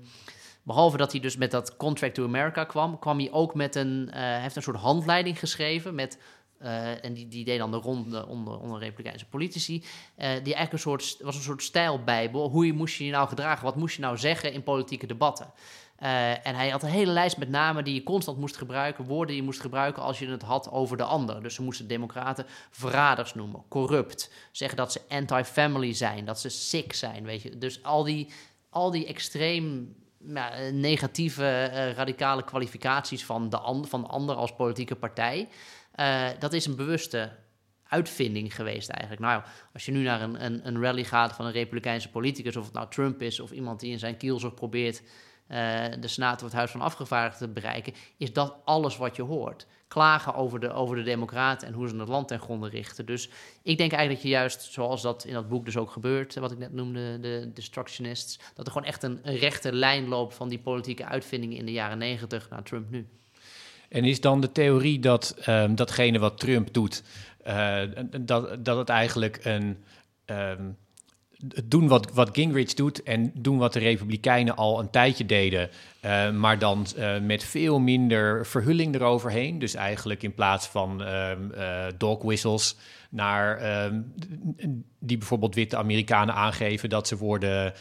behalve 0.62 0.96
dat 0.96 1.12
hij 1.12 1.20
dus 1.20 1.36
met 1.36 1.50
dat 1.50 1.76
Contract 1.76 2.14
to 2.14 2.24
America 2.24 2.64
kwam, 2.64 2.98
kwam 2.98 3.18
hij 3.18 3.32
ook 3.32 3.54
met 3.54 3.74
een, 3.74 4.10
uh, 4.14 4.14
heeft 4.14 4.56
een 4.56 4.62
soort 4.62 4.76
handleiding 4.76 5.38
geschreven 5.38 5.94
met 5.94 6.18
uh, 6.62 7.04
en 7.04 7.14
die, 7.14 7.28
die 7.28 7.44
deed 7.44 7.58
dan 7.58 7.70
de 7.70 7.76
ronde 7.76 8.26
onder, 8.26 8.58
onder 8.58 8.78
Republikeinse 8.78 9.26
politici. 9.26 9.78
Die 10.16 10.26
eigenlijk 10.26 10.72
een 10.72 10.78
soort, 10.78 11.16
was 11.20 11.36
een 11.36 11.42
soort 11.42 11.62
stijlbijbel. 11.62 12.48
Hoe 12.48 12.72
moest 12.72 12.96
je 12.96 13.04
je 13.04 13.10
nou 13.10 13.28
gedragen? 13.28 13.64
Wat 13.64 13.76
moest 13.76 13.96
je 13.96 14.02
nou 14.02 14.18
zeggen 14.18 14.52
in 14.52 14.62
politieke 14.62 15.06
debatten? 15.06 15.52
Uh, 16.04 16.46
en 16.46 16.54
hij 16.54 16.68
had 16.68 16.82
een 16.82 16.88
hele 16.88 17.12
lijst 17.12 17.36
met 17.36 17.48
namen 17.48 17.84
die 17.84 17.94
je 17.94 18.02
constant 18.02 18.38
moest 18.38 18.56
gebruiken, 18.56 19.04
woorden 19.04 19.26
die 19.26 19.36
je 19.36 19.42
moest 19.42 19.60
gebruiken 19.60 20.02
als 20.02 20.18
je 20.18 20.28
het 20.28 20.42
had 20.42 20.70
over 20.70 20.96
de 20.96 21.02
ander. 21.02 21.42
Dus 21.42 21.54
ze 21.54 21.62
moesten 21.62 21.88
democraten 21.88 22.46
verraders 22.70 23.34
noemen, 23.34 23.62
corrupt, 23.68 24.32
zeggen 24.52 24.76
dat 24.76 24.92
ze 24.92 25.00
anti-family 25.08 25.92
zijn, 25.92 26.24
dat 26.24 26.40
ze 26.40 26.48
sick 26.48 26.92
zijn, 26.92 27.24
weet 27.24 27.42
je. 27.42 27.58
Dus 27.58 27.82
al 27.82 28.02
die, 28.02 28.28
al 28.70 28.90
die 28.90 29.06
extreem 29.06 29.94
nou, 30.18 30.72
negatieve, 30.72 31.70
uh, 31.72 31.92
radicale 31.92 32.44
kwalificaties 32.44 33.24
van 33.24 33.48
de, 33.48 33.58
and 33.58 33.88
van 33.88 34.00
de 34.00 34.08
ander 34.08 34.34
als 34.34 34.54
politieke 34.54 34.96
partij, 34.96 35.48
uh, 35.96 36.28
dat 36.38 36.52
is 36.52 36.66
een 36.66 36.76
bewuste 36.76 37.32
uitvinding 37.88 38.54
geweest 38.54 38.88
eigenlijk. 38.88 39.22
Nou, 39.22 39.42
als 39.72 39.84
je 39.84 39.92
nu 39.92 40.02
naar 40.02 40.22
een, 40.22 40.44
een, 40.44 40.66
een 40.66 40.80
rally 40.80 41.04
gaat 41.04 41.32
van 41.32 41.46
een 41.46 41.52
republikeinse 41.52 42.10
politicus, 42.10 42.56
of 42.56 42.64
het 42.64 42.74
nou 42.74 42.90
Trump 42.90 43.22
is 43.22 43.40
of 43.40 43.50
iemand 43.50 43.80
die 43.80 43.92
in 43.92 43.98
zijn 43.98 44.16
kielzog 44.16 44.54
probeert 44.54 45.02
de 46.00 46.08
Senaat 46.08 46.36
of 46.36 46.42
het 46.42 46.52
Huis 46.52 46.70
van 46.70 46.80
Afgevaardigden 46.80 47.52
bereiken, 47.52 47.94
is 48.16 48.32
dat 48.32 48.56
alles 48.64 48.96
wat 48.96 49.16
je 49.16 49.22
hoort. 49.22 49.66
Klagen 49.88 50.34
over 50.34 50.60
de, 50.60 50.72
over 50.72 50.96
de 50.96 51.02
Democraten 51.02 51.68
en 51.68 51.74
hoe 51.74 51.88
ze 51.88 51.96
het 51.96 52.08
land 52.08 52.28
ten 52.28 52.40
gronde 52.40 52.68
richten. 52.68 53.06
Dus 53.06 53.28
ik 53.62 53.78
denk 53.78 53.92
eigenlijk 53.92 54.12
dat 54.12 54.22
je 54.22 54.28
juist, 54.28 54.72
zoals 54.72 55.02
dat 55.02 55.24
in 55.24 55.32
dat 55.32 55.48
boek 55.48 55.64
dus 55.64 55.76
ook 55.76 55.90
gebeurt, 55.90 56.34
wat 56.34 56.52
ik 56.52 56.58
net 56.58 56.72
noemde, 56.72 57.20
de 57.20 57.50
Destructionists, 57.54 58.38
dat 58.54 58.66
er 58.66 58.72
gewoon 58.72 58.88
echt 58.88 59.02
een, 59.02 59.20
rechte 59.22 59.72
lijn 59.72 60.08
loopt 60.08 60.34
van 60.34 60.48
die 60.48 60.58
politieke 60.58 61.04
uitvindingen 61.04 61.56
in 61.56 61.66
de 61.66 61.72
jaren 61.72 61.98
negentig 61.98 62.50
naar 62.50 62.62
Trump 62.62 62.90
nu. 62.90 63.06
En 63.88 64.04
is 64.04 64.20
dan 64.20 64.40
de 64.40 64.52
theorie 64.52 64.98
dat 64.98 65.36
um, 65.48 65.74
datgene 65.74 66.18
wat 66.18 66.38
Trump 66.38 66.72
doet, 66.72 67.02
uh, 67.46 67.80
dat, 68.20 68.64
dat 68.64 68.76
het 68.76 68.88
eigenlijk 68.88 69.44
een. 69.44 69.84
Um, 70.26 70.76
doen 71.64 71.88
wat, 71.88 72.12
wat 72.12 72.30
Gingrich 72.32 72.74
doet 72.74 73.02
en 73.02 73.32
doen 73.34 73.58
wat 73.58 73.72
de 73.72 73.78
Republikeinen 73.78 74.56
al 74.56 74.80
een 74.80 74.90
tijdje 74.90 75.26
deden, 75.26 75.70
uh, 76.04 76.30
maar 76.30 76.58
dan 76.58 76.86
uh, 76.96 77.18
met 77.20 77.44
veel 77.44 77.78
minder 77.78 78.46
verhulling 78.46 78.94
eroverheen. 78.94 79.58
Dus 79.58 79.74
eigenlijk 79.74 80.22
in 80.22 80.34
plaats 80.34 80.66
van 80.66 81.02
uh, 81.02 81.30
dog 81.98 82.22
whistles 82.22 82.76
naar 83.10 83.58
ehm, 83.58 84.00
die 84.98 85.18
bijvoorbeeld 85.18 85.54
witte 85.54 85.76
Amerikanen 85.76 86.34
aangeven 86.34 86.88
dat 86.88 87.08
ze 87.08 87.16
worden, 87.16 87.72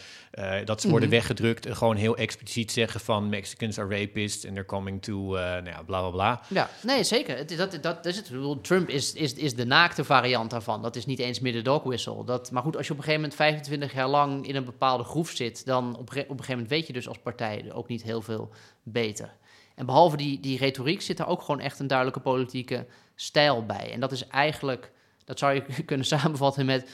dat 0.65 0.81
ze 0.81 0.89
worden 0.89 1.09
mhm. 1.09 1.17
weggedrukt. 1.17 1.65
En 1.65 1.75
gewoon 1.75 1.95
heel 1.95 2.17
expliciet 2.17 2.71
zeggen 2.71 2.99
van 2.99 3.29
Mexicans 3.29 3.79
are 3.79 3.97
rapists 3.97 4.45
and 4.45 4.53
they're 4.53 4.67
coming 4.67 5.01
to, 5.01 5.31
nou 5.33 5.65
ja, 5.65 5.83
bla 5.83 5.99
bla 5.99 6.09
bla. 6.09 6.41
Ja, 6.47 6.69
nee, 6.83 7.03
zeker. 7.03 7.57
Dat, 7.57 7.71
dat, 7.71 7.81
dat 7.81 8.05
is 8.05 8.15
het. 8.15 8.31
Trump 8.63 8.89
is, 8.89 9.13
is, 9.13 9.33
is 9.33 9.55
de 9.55 9.65
naakte 9.65 10.03
variant 10.03 10.49
daarvan. 10.49 10.81
Dat 10.81 10.95
is 10.95 11.05
niet 11.05 11.19
eens 11.19 11.39
meer 11.39 11.53
de 11.53 11.61
dog 11.61 11.83
whistle. 11.83 12.25
Dat, 12.25 12.51
maar 12.51 12.63
goed, 12.63 12.77
als 12.77 12.87
je 12.87 12.91
op 12.91 12.97
een 12.97 13.03
gegeven 13.03 13.29
moment 13.29 13.39
25 13.39 13.93
jaar 13.93 14.07
lang 14.07 14.47
in 14.47 14.55
een 14.55 14.65
bepaalde 14.65 15.03
groef 15.03 15.29
zit, 15.29 15.65
dan 15.65 15.93
op, 15.93 15.99
op 15.99 16.09
een 16.09 16.15
gegeven 16.15 16.49
moment 16.49 16.69
weet 16.69 16.87
je 16.87 16.93
dus 16.93 17.07
als 17.07 17.17
partij 17.17 17.71
ook 17.73 17.87
niet 17.87 18.03
heel 18.03 18.12
veel 18.21 18.49
beter. 18.83 19.35
En 19.75 19.85
behalve 19.85 20.17
die, 20.17 20.39
die 20.39 20.57
retoriek 20.57 21.01
zit 21.01 21.19
er 21.19 21.27
ook 21.27 21.41
gewoon 21.41 21.59
echt 21.59 21.79
een 21.79 21.87
duidelijke 21.87 22.21
politieke 22.21 22.85
stijl 23.15 23.65
bij. 23.65 23.91
En 23.91 23.99
dat 23.99 24.11
is 24.11 24.27
eigenlijk 24.27 24.91
dat 25.25 25.39
zou 25.39 25.53
je 25.53 25.83
kunnen 25.85 26.05
samenvatten 26.05 26.65
met 26.65 26.89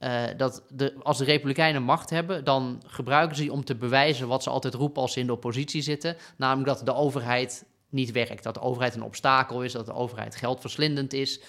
uh, 0.00 0.24
dat 0.36 0.62
de, 0.68 0.94
als 1.02 1.18
de 1.18 1.24
Republikeinen 1.24 1.82
macht 1.82 2.10
hebben, 2.10 2.44
dan 2.44 2.82
gebruiken 2.86 3.36
ze 3.36 3.42
die 3.42 3.52
om 3.52 3.64
te 3.64 3.74
bewijzen 3.74 4.28
wat 4.28 4.42
ze 4.42 4.50
altijd 4.50 4.74
roepen 4.74 5.02
als 5.02 5.12
ze 5.12 5.20
in 5.20 5.26
de 5.26 5.32
oppositie 5.32 5.82
zitten. 5.82 6.16
Namelijk 6.36 6.66
dat 6.66 6.86
de 6.86 6.94
overheid 6.94 7.64
niet 7.88 8.12
werkt. 8.12 8.42
Dat 8.42 8.54
de 8.54 8.60
overheid 8.60 8.94
een 8.94 9.02
obstakel 9.02 9.62
is, 9.62 9.72
dat 9.72 9.86
de 9.86 9.94
overheid 9.94 10.36
geldverslindend 10.36 11.12
is. 11.12 11.40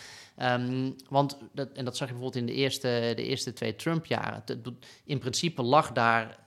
Um, 0.41 0.95
want, 1.10 1.38
dat, 1.53 1.70
en 1.74 1.86
dat 1.86 1.97
zag 1.97 2.08
je 2.08 2.14
bijvoorbeeld 2.14 2.43
in 2.43 2.53
de 2.53 2.62
eerste, 2.62 3.14
de 3.16 3.24
eerste 3.24 3.53
twee 3.53 3.76
Trump-jaren. 3.76 4.43
In 5.05 5.20
principe 5.20 5.62
lag 5.62 5.91
daar 5.91 6.38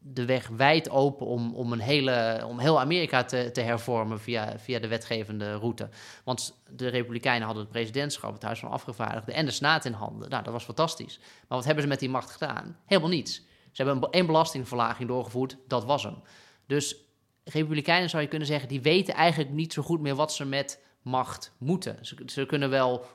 de 0.00 0.24
weg 0.24 0.48
wijd 0.48 0.90
open 0.90 1.26
om, 1.26 1.54
om, 1.54 1.72
een 1.72 1.80
hele, 1.80 2.44
om 2.46 2.58
heel 2.58 2.80
Amerika 2.80 3.24
te, 3.24 3.50
te 3.52 3.60
hervormen 3.60 4.20
via, 4.20 4.58
via 4.58 4.78
de 4.78 4.88
wetgevende 4.88 5.54
route. 5.54 5.88
Want 6.24 6.62
de 6.70 6.88
Republikeinen 6.88 7.44
hadden 7.44 7.62
het 7.62 7.72
presidentschap, 7.72 8.32
het 8.32 8.42
Huis 8.42 8.58
van 8.58 8.70
Afgevaardigden 8.70 9.34
en 9.34 9.44
de 9.44 9.50
Senaat 9.50 9.84
in 9.84 9.92
handen. 9.92 10.30
Nou, 10.30 10.42
dat 10.42 10.52
was 10.52 10.64
fantastisch. 10.64 11.18
Maar 11.18 11.58
wat 11.58 11.64
hebben 11.64 11.82
ze 11.82 11.88
met 11.88 11.98
die 11.98 12.08
macht 12.08 12.30
gedaan? 12.30 12.76
Helemaal 12.86 13.10
niets. 13.10 13.34
Ze 13.72 13.82
hebben 13.82 14.08
een, 14.10 14.26
belastingverlaging 14.26 15.08
doorgevoerd, 15.08 15.56
dat 15.68 15.84
was 15.84 16.02
hem. 16.02 16.22
Dus 16.66 16.96
Republikeinen 17.44 18.10
zou 18.10 18.22
je 18.22 18.28
kunnen 18.28 18.48
zeggen, 18.48 18.68
die 18.68 18.82
weten 18.82 19.14
eigenlijk 19.14 19.50
niet 19.50 19.72
zo 19.72 19.82
goed 19.82 20.00
meer 20.00 20.14
wat 20.14 20.32
ze 20.32 20.44
met 20.44 20.82
macht 21.02 21.52
moeten. 21.58 21.98
Ze 22.26 22.46
kunnen 22.46 22.70
wel 22.70 23.06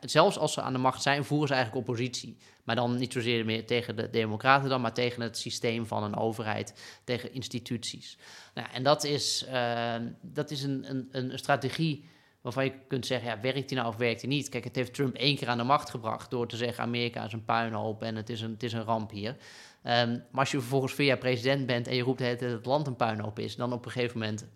zelfs 0.00 0.38
als 0.38 0.52
ze 0.52 0.60
aan 0.60 0.72
de 0.72 0.78
macht 0.78 1.02
zijn, 1.02 1.24
voeren 1.24 1.48
ze 1.48 1.54
eigenlijk 1.54 1.88
oppositie. 1.88 2.36
Maar 2.64 2.76
dan 2.76 2.96
niet 2.96 3.12
zozeer 3.12 3.44
meer 3.44 3.66
tegen 3.66 3.96
de 3.96 4.10
democraten 4.10 4.68
dan, 4.68 4.80
maar 4.80 4.94
tegen 4.94 5.22
het 5.22 5.38
systeem 5.38 5.86
van 5.86 6.02
een 6.02 6.16
overheid, 6.16 7.00
tegen 7.04 7.32
instituties. 7.32 8.18
Nou, 8.54 8.68
en 8.72 8.82
dat 8.82 9.04
is, 9.04 9.46
uh, 9.48 9.94
dat 10.20 10.50
is 10.50 10.62
een, 10.62 10.90
een, 10.90 11.08
een 11.10 11.38
strategie 11.38 12.08
waarvan 12.40 12.64
je 12.64 12.72
kunt 12.88 13.06
zeggen, 13.06 13.28
ja, 13.28 13.40
werkt 13.40 13.68
die 13.68 13.76
nou 13.76 13.88
of 13.88 13.96
werkt 13.96 14.20
die 14.20 14.28
niet? 14.28 14.48
Kijk, 14.48 14.64
het 14.64 14.76
heeft 14.76 14.94
Trump 14.94 15.14
één 15.14 15.36
keer 15.36 15.48
aan 15.48 15.58
de 15.58 15.64
macht 15.64 15.90
gebracht 15.90 16.30
door 16.30 16.48
te 16.48 16.56
zeggen, 16.56 16.84
Amerika 16.84 17.24
is 17.24 17.32
een 17.32 17.44
puinhoop 17.44 18.02
en 18.02 18.16
het 18.16 18.30
is 18.30 18.40
een, 18.40 18.50
het 18.50 18.62
is 18.62 18.72
een 18.72 18.84
ramp 18.84 19.10
hier. 19.10 19.30
Um, 19.30 20.22
maar 20.30 20.40
als 20.40 20.50
je 20.50 20.58
vervolgens 20.58 20.96
jaar 20.96 21.18
president 21.18 21.66
bent 21.66 21.86
en 21.86 21.94
je 21.94 22.02
roept 22.02 22.18
dat 22.18 22.40
het 22.40 22.66
land 22.66 22.86
een 22.86 22.96
puinhoop 22.96 23.38
is, 23.38 23.56
dan 23.56 23.72
op 23.72 23.84
een 23.84 23.90
gegeven 23.90 24.18
moment 24.18 24.46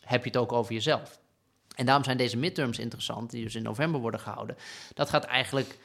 heb 0.00 0.22
je 0.22 0.30
het 0.30 0.38
ook 0.38 0.52
over 0.52 0.72
jezelf. 0.72 1.20
En 1.78 1.86
daarom 1.86 2.04
zijn 2.04 2.16
deze 2.16 2.36
midterms 2.36 2.78
interessant, 2.78 3.30
die 3.30 3.44
dus 3.44 3.54
in 3.54 3.62
november 3.62 4.00
worden 4.00 4.20
gehouden. 4.20 4.56
Dat 4.94 5.10
gaat 5.10 5.24
eigenlijk. 5.24 5.78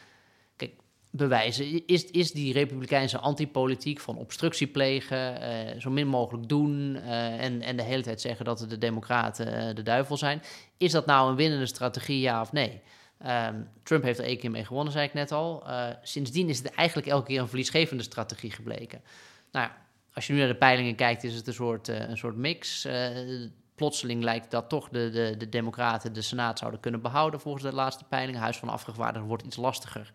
Kijk, 0.56 0.72
bewijzen. 1.12 1.88
Is, 1.88 2.06
is 2.06 2.32
die 2.32 2.54
republikeinse 2.54 3.18
antipolitiek 3.18 4.00
van 4.00 4.18
obstructie 4.18 4.68
plegen, 4.68 5.42
uh, 5.42 5.82
zo 5.82 5.90
min 5.90 6.08
mogelijk 6.08 6.48
doen 6.48 6.96
uh, 6.96 7.44
en, 7.44 7.62
en 7.62 7.78
de 7.78 7.84
hele 7.84 8.04
tijd 8.04 8.22
zeggen 8.22 8.46
dat 8.46 8.66
de 8.70 8.78
democraten 8.78 9.68
uh, 9.68 9.76
de 9.76 9.84
duivel 9.84 10.18
zijn, 10.18 10.42
is 10.78 10.92
dat 10.92 11.06
nou 11.06 11.30
een 11.30 11.36
winnende 11.36 11.66
strategie, 11.66 12.20
ja 12.20 12.42
of 12.42 12.52
nee? 12.52 12.82
Um, 13.26 13.70
Trump 13.84 14.04
heeft 14.04 14.20
er 14.20 14.26
één 14.26 14.38
keer 14.38 14.52
mee 14.52 14.66
gewonnen, 14.66 14.94
zei 14.94 15.06
ik 15.06 15.14
net 15.14 15.32
al. 15.32 15.64
sindsdien 16.04 16.50
is 16.50 16.58
het 16.58 16.68
eigenlijk 16.68 17.08
elke 17.08 17.28
keer 17.28 17.40
een 17.40 17.48
verliesgevende 17.48 18.04
strategie 18.04 18.52
gebleken. 18.52 19.02
Nou 19.52 19.66
ja, 19.68 19.78
als 20.14 20.28
je 20.28 20.34
nu 20.34 20.40
naar 20.40 20.48
de 20.48 20.56
peilingen 20.56 20.96
kijkt, 20.96 21.24
is 21.24 21.36
het 21.36 21.48
een 21.48 21.54
soort, 21.54 21.88
een 21.88 22.18
soort 22.18 22.36
mix 22.36 22.88
plotseling 23.76 24.24
lijkt 24.24 24.52
dat 24.52 24.70
toch 24.70 24.90
de, 24.90 25.10
de, 25.10 25.36
de 25.38 25.50
Democraten 25.50 26.14
de 26.14 26.22
Senaat 26.22 26.60
zouden 26.60 26.80
kunnen 26.80 27.02
behouden 27.02 27.40
volgens 27.40 27.64
de 27.64 27.74
laatste 27.74 28.04
peiling. 28.04 28.38
Huis 28.38 28.58
van 28.58 28.70
Afgevaardigden 28.70 29.28
wordt 29.28 29.44
iets 29.44 29.56
lastiger. 29.56 30.12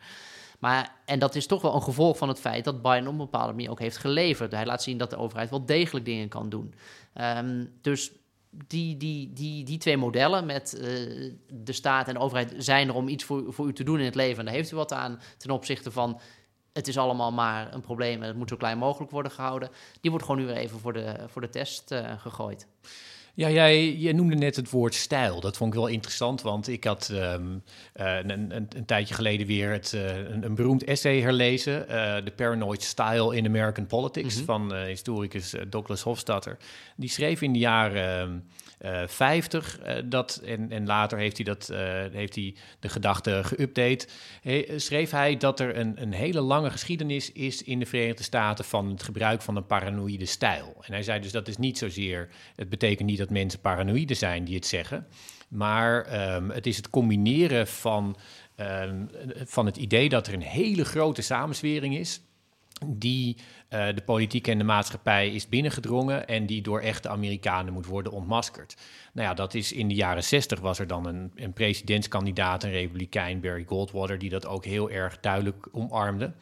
Maar, 0.59 0.95
en 1.05 1.19
dat 1.19 1.35
is 1.35 1.47
toch 1.47 1.63
wel 1.63 1.75
een 1.75 1.83
gevolg 1.83 2.19
van 2.19 2.29
het 2.29 2.41
feit 2.41 2.65
dat 2.65 2.83
Biden 2.83 3.07
op 3.07 3.13
een 3.13 3.17
bepaalde 3.17 3.53
manier 3.53 3.71
ook 3.71 3.79
heeft 3.79 3.97
geleverd. 3.97 4.53
Hij 4.53 4.67
laat 4.67 4.83
zien 4.83 4.99
dat 4.99 5.11
de 5.11 5.17
overheid 5.17 5.51
wel 5.51 5.67
degelijk 5.67 6.05
dingen 6.05 6.29
kan 6.29 6.49
doen. 6.49 6.75
Um, 7.15 7.73
dus 7.81 8.13
die, 8.51 8.97
die, 8.97 9.33
die, 9.33 9.65
die 9.65 9.79
twee 9.79 9.97
modellen 9.97 10.47
met 10.47 10.75
uh, 10.75 10.83
de 11.49 11.73
staat 11.73 12.09
en 12.09 12.15
de 12.15 12.21
overheid 12.21 12.55
zijn 12.59 12.89
er 12.89 12.95
om 12.95 13.09
iets 13.09 13.25
voor, 13.25 13.53
voor 13.53 13.67
u 13.67 13.73
te 13.73 13.85
doen 13.85 13.99
in 13.99 14.05
het 14.05 14.15
leven. 14.15 14.39
En 14.39 14.45
daar 14.45 14.55
heeft 14.55 14.73
u 14.73 14.77
wat 14.77 14.93
aan 14.93 15.21
ten 15.37 15.51
opzichte 15.51 15.91
van 15.91 16.21
het 16.73 16.89
is 16.89 16.99
allemaal 16.99 17.33
maar 17.33 17.75
een 17.75 17.81
probleem 17.81 18.23
en 18.23 18.29
het 18.29 18.37
moet 18.37 18.49
zo 18.49 18.57
klein 18.57 18.79
mogelijk 18.79 19.11
worden 19.11 19.33
gehouden. 19.33 19.71
Die 20.01 20.11
wordt 20.11 20.27
gewoon 20.27 20.41
nu 20.41 20.47
weer 20.47 20.57
even 20.57 20.79
voor 20.79 20.93
de, 20.93 21.15
voor 21.27 21.41
de 21.41 21.49
test 21.49 21.93
uh, 21.93 22.13
gegooid. 22.19 22.67
Ja, 23.39 23.51
jij, 23.51 23.93
jij 23.93 24.13
noemde 24.13 24.35
net 24.35 24.57
het 24.57 24.71
woord 24.71 24.95
stijl. 24.95 25.41
Dat 25.41 25.57
vond 25.57 25.73
ik 25.73 25.79
wel 25.79 25.89
interessant, 25.89 26.43
want 26.43 26.69
ik 26.69 26.85
had 26.85 27.11
um, 27.13 27.63
uh, 28.01 28.17
een, 28.17 28.31
een, 28.31 28.53
een, 28.53 28.85
tijdje 28.87 29.15
geleden 29.15 29.47
weer 29.47 29.73
het, 29.73 29.93
uh, 29.95 30.17
een, 30.17 30.45
een, 30.45 30.55
beroemd 30.55 30.85
essay 30.85 31.21
herlezen. 31.21 31.87
Uh, 31.91 32.17
The 32.17 32.33
Paranoid 32.37 32.83
Style 32.83 33.37
in 33.37 33.47
American 33.47 33.87
Politics 33.87 34.41
mm 34.41 34.47
-hmm. 34.47 34.69
van 34.69 34.77
historicus 34.77 35.55
Douglas 35.69 36.03
Hofstadter. 36.03 36.57
Die 36.97 37.09
schreef 37.09 37.43
in 37.43 37.53
de 37.53 37.59
jaren 37.59 38.45
50 39.07 39.81
uh, 39.81 39.95
dat, 40.05 40.41
en, 40.45 40.71
en 40.71 40.87
later 40.87 41.19
heeft 41.19 41.37
hij, 41.37 41.45
dat, 41.47 41.69
uh, 41.73 41.79
heeft 42.13 42.35
hij 42.35 42.55
de 42.81 42.89
gedachte 42.89 43.43
geüpdate, 43.45 44.09
schreef 44.77 45.11
hij 45.11 45.37
dat 45.37 45.61
er 45.61 45.77
een, 45.77 46.03
een 46.03 46.13
hele 46.13 46.41
lange 46.41 46.71
geschiedenis 46.71 47.33
is 47.33 47.63
in 47.63 47.79
de 47.79 47.87
Verenigde 47.87 48.23
Staten 48.23 48.65
van 48.65 48.91
het 48.91 49.03
gebruik 49.03 49.43
van 49.43 49.57
een 49.57 49.67
paranoïde 49.67 50.27
stijl. 50.27 50.77
En 50.81 50.93
hij 50.93 51.03
zei 51.03 51.21
dus 51.21 51.33
dat 51.33 51.49
is 51.49 51.57
niet 51.57 51.79
zozeer, 51.79 52.29
het 52.57 52.69
betekent 52.69 53.09
niet 53.09 53.19
dat 53.19 53.31
mensen 53.31 53.61
paranoïde 53.61 54.15
zijn 54.15 54.45
die 54.45 54.55
het 54.55 54.67
zeggen, 54.67 55.07
maar 55.49 56.33
um, 56.35 56.51
het 56.51 56.67
is 56.67 56.77
het 56.77 56.91
combineren 56.91 57.67
van, 57.67 58.17
um, 58.57 59.11
van 59.35 59.67
het 59.67 59.77
idee 59.77 60.09
dat 60.09 60.27
er 60.27 60.35
een 60.35 60.43
hele 60.43 60.85
grote 60.85 61.23
samenswering 61.23 61.97
is 61.97 62.21
die 62.87 63.37
uh, 63.71 63.87
de 63.95 64.03
politiek 64.05 64.47
en 64.49 64.59
de 64.59 64.65
maatschappij 64.65 65.31
is 65.31 65.49
binnengedrongen 65.49 66.29
en 66.29 66.47
die 66.47 66.63
door 66.63 66.81
echte 66.81 67.09
Amerikanen 67.09 67.73
moet 67.73 67.87
worden 67.87 68.13
ontmaskerd. 68.13 68.77
Nou 69.13 69.29
ja, 69.29 69.35
dat 69.35 69.55
is 69.55 69.73
in 69.73 69.89
de 69.89 69.95
jaren 69.95 70.25
zestig 70.25 70.61
was 70.61 70.79
er 70.79 70.87
dan 70.87 71.07
een, 71.07 71.33
een 71.35 71.53
presidentskandidaat, 71.53 72.65
een 72.65 72.71
republikein, 72.71 73.41
Barry 73.41 73.65
Goldwater, 73.67 74.19
die 74.19 74.31
dat 74.31 74.47
ook 74.47 74.65
heel 74.65 74.91
erg 74.91 75.21
duidelijk 75.21 75.69
omarmde. 75.73 76.33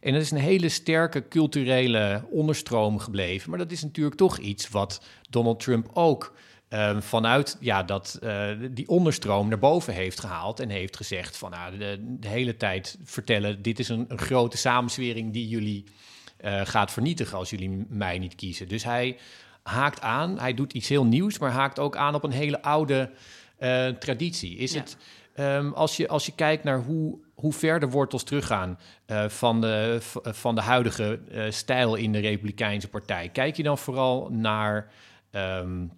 En 0.00 0.12
dat 0.12 0.22
is 0.22 0.30
een 0.30 0.38
hele 0.38 0.68
sterke 0.68 1.28
culturele 1.28 2.24
onderstroom 2.30 2.98
gebleven. 2.98 3.50
Maar 3.50 3.58
dat 3.58 3.72
is 3.72 3.82
natuurlijk 3.82 4.16
toch 4.16 4.38
iets 4.38 4.68
wat 4.68 5.02
Donald 5.30 5.60
Trump 5.60 5.90
ook 5.92 6.34
um, 6.68 7.02
vanuit 7.02 7.56
ja, 7.60 7.82
dat, 7.82 8.18
uh, 8.22 8.48
die 8.70 8.88
onderstroom 8.88 9.48
naar 9.48 9.58
boven 9.58 9.94
heeft 9.94 10.20
gehaald 10.20 10.60
en 10.60 10.68
heeft 10.68 10.96
gezegd 10.96 11.36
van 11.36 11.50
nou, 11.50 11.78
de, 11.78 12.28
hele 12.28 12.56
tijd 12.56 12.98
vertellen, 13.04 13.62
dit 13.62 13.78
is 13.78 13.88
een, 13.88 14.04
een 14.08 14.18
grote 14.18 14.56
samenswering 14.56 15.32
die 15.32 15.48
jullie 15.48 15.84
uh, 16.44 16.60
gaat 16.64 16.92
vernietigen 16.92 17.38
als 17.38 17.50
jullie 17.50 17.86
mij 17.88 18.18
niet 18.18 18.34
kiezen. 18.34 18.68
Dus 18.68 18.84
hij 18.84 19.18
haakt 19.62 20.00
aan, 20.00 20.38
hij 20.38 20.54
doet 20.54 20.72
iets 20.72 20.88
heel 20.88 21.04
nieuws, 21.04 21.38
maar 21.38 21.50
haakt 21.50 21.78
ook 21.78 21.96
aan 21.96 22.14
op 22.14 22.24
een 22.24 22.30
hele 22.30 22.62
oude 22.62 23.10
uh, 23.60 23.88
traditie. 23.88 24.56
Is 24.56 24.72
ja. 24.72 24.80
het, 24.80 24.96
um, 25.36 25.72
als, 25.72 25.96
je, 25.96 26.08
als 26.08 26.26
je 26.26 26.32
kijkt 26.34 26.64
naar 26.64 26.82
hoe, 26.82 27.18
hoe 27.34 27.52
ver 27.52 27.80
de 27.80 27.88
wortels 27.88 28.24
teruggaan 28.24 28.78
uh, 29.06 29.28
van, 29.28 29.60
de, 29.60 29.98
van 30.22 30.54
de 30.54 30.60
huidige 30.60 31.20
stijl 31.48 31.94
in 31.94 32.12
de 32.12 32.18
Republikeinse 32.18 32.88
Partij, 32.88 33.28
kijk 33.28 33.56
je 33.56 33.62
dan 33.62 33.78
vooral 33.78 34.28
naar 34.30 34.90
um, 35.32 35.90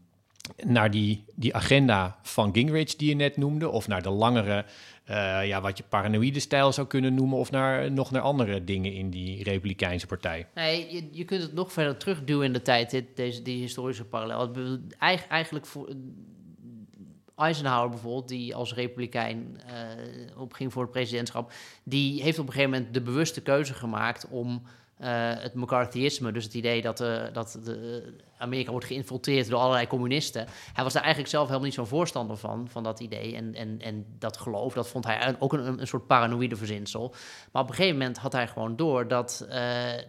naar 0.64 0.90
die, 0.90 1.24
die 1.34 1.55
agenda 1.55 2.18
van 2.22 2.55
Gingrich 2.55 2.97
die 2.97 3.09
je 3.09 3.14
net 3.14 3.36
noemde, 3.36 3.68
of 3.68 3.88
naar 3.88 4.03
de 4.03 4.11
langere, 4.11 4.64
uh, 5.11 5.46
ja, 5.46 5.61
wat 5.61 5.76
je 5.76 5.84
paranoïde 5.88 6.40
stijl 6.40 6.72
zou 6.72 6.86
kunnen 6.86 7.14
noemen, 7.14 7.38
of 7.38 7.50
naar, 7.50 7.92
nog 7.92 8.11
naar 8.11 8.22
andere 8.22 8.64
dingen 8.64 8.92
in 8.92 9.11
die 9.11 9.42
Republikeinse 9.42 10.07
partij? 10.07 10.46
Nee, 10.55 10.94
je, 10.94 11.09
je 11.11 11.24
kunt 11.24 11.42
het 11.42 11.53
nog 11.53 11.72
verder 11.72 11.96
terugduwen 11.96 12.46
in 12.46 12.53
de 12.53 12.62
tijd, 12.62 12.90
dit, 12.90 13.16
deze, 13.16 13.42
die 13.42 13.61
historische 13.61 14.05
parallel. 14.05 14.50
Eigen, 14.98 15.28
eigenlijk 15.28 15.66
voor. 15.66 15.94
Eisenhower 17.36 17.88
bijvoorbeeld, 17.88 18.28
die 18.28 18.55
als 18.55 18.74
republikein 18.74 19.61
uh, 19.66 20.40
opging 20.40 20.72
voor 20.72 20.82
het 20.82 20.90
presidentschap, 20.90 21.53
die 21.82 22.22
heeft 22.22 22.38
op 22.38 22.46
een 22.46 22.53
gegeven 22.53 22.74
moment 22.74 22.94
de 22.94 23.00
bewuste 23.00 23.40
keuze 23.40 23.74
gemaakt 23.74 24.28
om 24.28 24.62
het 25.09 25.55
McCarthyisme, 25.55 26.32
dus 26.32 26.44
het 26.44 26.55
idee 26.55 26.82
dat, 26.82 27.00
uh, 27.00 27.22
dat 27.32 27.59
de 27.64 28.03
Amerika 28.38 28.70
wordt 28.70 28.86
geïnfiltreerd 28.86 29.48
door 29.48 29.59
allerlei 29.59 29.86
communisten. 29.86 30.46
Hij 30.72 30.84
was 30.84 30.92
daar 30.92 31.03
eigenlijk 31.03 31.32
zelf 31.32 31.46
helemaal 31.46 31.66
niet 31.66 31.74
zo'n 31.74 31.86
voorstander 31.86 32.36
van, 32.36 32.68
van 32.70 32.82
dat 32.82 33.00
idee. 33.00 33.36
En, 33.36 33.55
en, 33.55 33.80
en 33.80 34.07
dat 34.18 34.36
geloof, 34.36 34.74
dat 34.74 34.88
vond 34.88 35.05
hij 35.05 35.36
ook 35.38 35.53
een, 35.53 35.80
een 35.80 35.86
soort 35.86 36.07
paranoïde 36.07 36.57
verzinsel. 36.57 37.14
Maar 37.53 37.62
op 37.62 37.68
een 37.68 37.74
gegeven 37.74 37.98
moment 37.98 38.18
had 38.18 38.32
hij 38.32 38.48
gewoon 38.48 38.76
door 38.76 39.09
dat, 39.09 39.46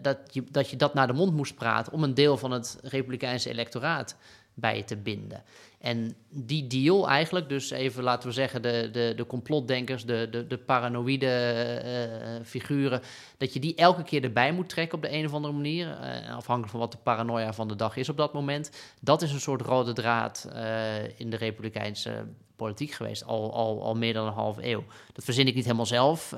dat, 0.01 0.17
je, 0.31 0.43
dat 0.51 0.69
je 0.69 0.75
dat 0.75 0.93
naar 0.93 1.07
de 1.07 1.13
mond 1.13 1.33
moest 1.33 1.55
praten 1.55 1.93
om 1.93 2.03
een 2.03 2.13
deel 2.13 2.37
van 2.37 2.51
het 2.51 2.79
Republikeinse 2.81 3.49
electoraat 3.49 4.15
bij 4.54 4.84
te 4.84 4.97
binden. 4.97 5.43
En 5.80 6.16
die 6.30 6.68
deal 6.68 7.10
eigenlijk, 7.10 7.49
dus 7.49 7.70
even 7.70 8.04
laten 8.04 8.28
we 8.28 8.34
zeggen 8.34 8.62
de, 8.62 8.89
de, 8.91 9.14
de 9.16 9.26
complotdenkers, 9.26 10.06
de, 10.06 10.28
de, 10.32 10.47
de 10.47 10.58
paranoïde 10.58 11.82
uh, 11.86 12.45
figuren, 12.45 13.01
dat 13.38 13.54
je 13.54 13.60
die 13.60 13.76
elke 13.76 14.04
keer 14.04 14.24
erbij 14.24 14.51
moet 14.51 14.70
trekken 14.70 14.97
op 14.97 15.04
de 15.04 15.14
een 15.14 15.26
of 15.26 15.34
andere 15.34 15.54
manier, 15.54 15.88
uh, 15.88 16.36
afhankelijk 16.36 16.72
van 16.72 16.80
wat 16.80 16.91
de 16.91 16.97
paranoia 16.97 17.54
van 17.54 17.68
de 17.68 17.76
dag 17.76 17.95
is 17.95 18.10
op 18.10 18.18
dat 18.18 18.34
moment. 18.34 18.72
Dat 18.99 19.22
is 19.22 19.32
een 19.32 19.39
soort 19.39 19.62
rode 19.62 19.93
draad 19.93 20.49
uh, 20.54 21.20
in 21.20 21.30
de 21.30 21.38
republikeinse 21.38 22.26
politiek 22.56 22.91
geweest, 22.91 23.26
al, 23.26 23.54
al, 23.54 23.84
al 23.84 23.95
meer 23.95 24.14
dan 24.14 24.28
een 24.28 24.34
half 24.34 24.58
eeuw. 24.62 24.84
Dat 25.14 25.24
verzin 25.24 25.47
ik 25.47 25.56
niet 25.56 25.66
helemaal 25.66 25.86
zelf. 25.86 26.36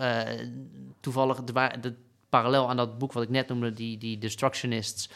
toevallig, 0.99 1.43
de, 1.43 1.53
de, 1.81 1.93
parallel 2.29 2.69
aan 2.69 2.77
dat 2.77 2.97
boek 2.97 3.13
wat 3.13 3.23
ik 3.23 3.29
net 3.29 3.47
noemde, 3.47 3.71
die, 3.71 3.97
die 3.97 4.17
Destructionists, 4.17 5.09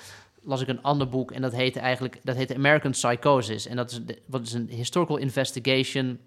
las 0.44 0.62
ik 0.62 0.68
een 0.68 0.82
ander 0.82 1.10
boek 1.10 1.32
en 1.32 1.42
dat 1.42 1.52
heette 1.52 1.80
eigenlijk 1.80 2.20
dat 2.24 2.36
heette 2.36 2.56
American 2.56 2.92
Psychosis. 2.92 3.68
En 3.68 3.76
dat 3.76 3.92
is, 3.92 4.00
wat 4.26 4.42
is 4.42 4.54
een 4.54 4.70
historical 4.70 5.18
investigation 5.18 6.20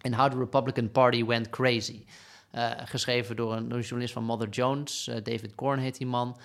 in 0.00 0.14
how 0.14 0.30
the 0.30 0.38
Republican 0.38 0.90
Party 0.90 1.24
went 1.24 1.50
crazy. 1.50 2.04
Uh, 2.54 2.70
geschreven 2.84 3.36
door 3.36 3.52
een, 3.52 3.68
journalist 3.68 4.12
van 4.12 4.24
Mother 4.24 4.48
Jones, 4.48 5.08
uh, 5.08 5.14
David 5.14 5.54
Korn 5.54 5.78
heet 5.78 5.98
die 5.98 6.06
man. 6.06 6.36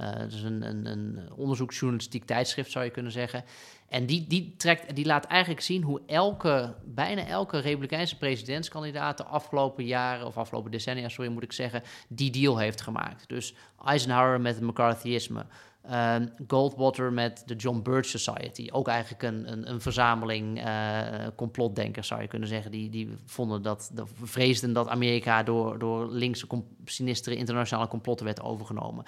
Uh, 0.00 0.12
dat 0.18 0.32
is 0.32 0.42
een, 0.42 0.62
een, 0.62 0.86
een 0.86 1.32
onderzoeksjournalistiek 1.32 2.24
tijdschrift, 2.24 2.70
zou 2.70 2.84
je 2.84 2.90
kunnen 2.90 3.12
zeggen. 3.12 3.44
En 3.88 4.06
die, 4.06 4.26
die, 4.26 4.54
trekt, 4.56 4.96
die 4.96 5.06
laat 5.06 5.24
eigenlijk 5.24 5.60
zien 5.60 5.82
hoe 5.82 6.00
elke, 6.06 6.74
bijna 6.84 7.26
elke 7.26 7.58
Republikeinse 7.58 8.18
presidentskandidaat 8.18 9.16
de 9.16 9.24
afgelopen 9.24 9.84
jaren, 9.84 10.26
of 10.26 10.36
afgelopen 10.36 10.70
decennia, 10.70 11.08
sorry 11.08 11.30
moet 11.30 11.42
ik 11.42 11.52
zeggen, 11.52 11.82
die 12.08 12.30
deal 12.30 12.58
heeft 12.58 12.80
gemaakt. 12.80 13.28
Dus 13.28 13.54
Eisenhower 13.84 14.40
met 14.40 14.54
het 14.54 14.64
McCarthyisme, 14.64 15.46
Uh, 15.90 16.16
Goldwater 16.46 17.12
met 17.12 17.42
de 17.46 17.54
John 17.54 17.82
Birch 17.82 18.06
Society. 18.06 18.68
Ook 18.70 18.88
eigenlijk 18.88 19.22
een, 19.22 19.52
een, 19.52 19.70
een 19.70 19.80
verzameling 19.80 20.64
uh, 20.66 21.26
complotdenkers, 21.36 22.06
zou 22.06 22.22
je 22.22 22.28
kunnen 22.28 22.48
zeggen. 22.48 22.70
Die, 22.70 22.90
die 22.90 23.08
vonden 23.24 23.62
dat, 23.62 23.90
de, 23.94 24.04
vreesden 24.22 24.72
dat 24.72 24.88
Amerika 24.88 25.42
door, 25.42 25.78
door 25.78 26.10
linkse, 26.10 26.46
sinistere 26.84 27.36
internationale 27.36 27.88
complotten 27.88 28.26
werd 28.26 28.42
overgenomen. 28.42 29.04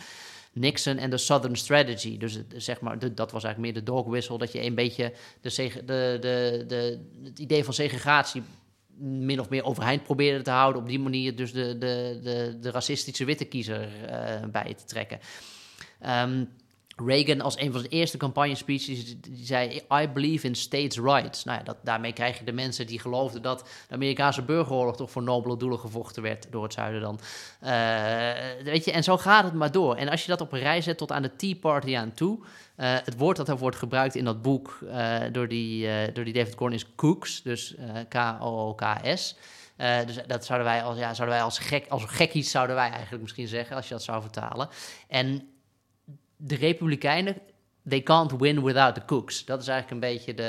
Nixon 0.53 0.97
en 0.97 1.11
de 1.11 1.17
Southern 1.17 1.57
Strategy. 1.57 2.19
Dus 2.19 2.39
zeg 2.57 2.81
maar, 2.81 2.99
dat 2.99 3.33
was 3.33 3.45
eigenlijk 3.45 3.75
meer 3.75 3.85
de 3.85 3.93
dog. 3.93 4.39
Dat 4.39 4.53
je 4.53 4.63
een 4.63 4.75
beetje 4.75 5.13
de, 5.41 5.81
de, 6.21 6.65
de, 6.67 6.99
het 7.25 7.39
idee 7.39 7.65
van 7.65 7.75
segregatie 7.75 8.43
min 8.99 9.41
of 9.41 9.49
meer 9.49 9.65
overeind 9.65 10.03
probeerde 10.03 10.43
te 10.43 10.51
houden. 10.51 10.83
Op 10.83 10.89
die 10.89 11.01
manier 11.01 11.37
dus 11.37 11.53
de, 11.53 11.79
de, 11.79 12.21
de, 12.23 12.59
de 12.61 12.71
racistische 12.71 13.25
witte 13.25 13.45
kiezer 13.45 13.89
uh, 14.09 14.51
bij 14.51 14.75
te 14.75 14.85
trekken. 14.85 15.19
Um, 16.07 16.49
Reagan 17.07 17.41
als 17.41 17.59
een 17.59 17.73
van 17.73 17.81
zijn 17.81 17.93
eerste 17.93 18.17
campagnespeeches, 18.17 19.21
die 19.21 19.47
zei, 19.47 19.83
I 19.93 20.09
believe 20.09 20.47
in 20.47 20.55
states' 20.55 20.99
rights. 20.99 21.45
Nou 21.45 21.59
ja, 21.59 21.65
dat, 21.65 21.77
daarmee 21.83 22.13
krijg 22.13 22.39
je 22.39 22.45
de 22.45 22.53
mensen 22.53 22.87
die 22.87 22.99
geloofden 22.99 23.43
dat 23.43 23.69
de 23.89 23.95
Amerikaanse 23.95 24.43
burgeroorlog 24.43 24.97
toch 24.97 25.11
voor 25.11 25.23
nobele 25.23 25.57
doelen 25.57 25.79
gevochten 25.79 26.23
werd 26.23 26.47
door 26.51 26.63
het 26.63 26.73
zuiden 26.73 27.01
dan. 27.01 27.21
Uh, 27.63 27.71
weet 28.65 28.85
je, 28.85 28.93
en 28.93 29.05
zo 29.05 29.19
gaat 29.19 29.45
het 29.45 29.55
maar 29.55 29.73
door. 29.73 29.97
En 29.97 30.09
als 30.09 30.23
je 30.23 30.29
dat 30.29 30.41
op 30.41 30.53
een 30.53 30.59
rij 30.59 30.81
zet 30.81 30.99
tot 30.99 31.13
aan 31.13 31.23
de 31.23 31.37
Tea 31.37 31.55
Party 31.55 31.97
aan 31.97 32.13
toe, 32.13 32.39
uh, 32.39 32.45
het 33.05 33.17
woord 33.17 33.37
dat 33.37 33.49
er 33.49 33.59
wordt 33.59 33.77
gebruikt 33.77 34.15
in 34.15 34.25
dat 34.25 34.43
boek 34.43 34.79
uh, 34.83 35.19
door, 35.33 35.49
die, 35.49 35.89
door 36.13 36.25
die 36.25 36.35
David 36.35 36.55
Corn 36.55 36.73
is 36.73 36.95
kooks, 36.95 37.43
dus 37.43 37.75
K-O-O-K-S. 38.09 39.37
dus 40.07 40.19
dat 40.27 40.45
zouden 40.45 40.69
wij 40.69 40.83
als, 40.83 40.99
ja, 40.99 41.15
zouden 41.15 41.37
wij 41.37 41.45
als, 41.45 41.59
gek, 41.59 41.87
als 41.89 42.05
gekkies, 42.05 42.51
zouden 42.51 42.77
wij 42.77 42.91
eigenlijk 42.91 43.23
misschien 43.23 43.49
zeggen, 43.49 43.77
als 43.77 43.89
je 43.89 43.95
dat 43.95 44.03
zou 44.03 44.23
vertalen. 44.23 44.69
En 45.09 45.49
de 46.39 46.55
Republikeinen, 46.55 47.37
they 47.89 48.03
can't 48.03 48.33
win 48.39 48.63
without 48.63 48.95
the 48.95 49.05
cooks. 49.05 49.45
Dat 49.45 49.61
is 49.61 49.69
eigenlijk 49.69 50.03
een 50.03 50.11
beetje 50.11 50.35
de, 50.35 50.43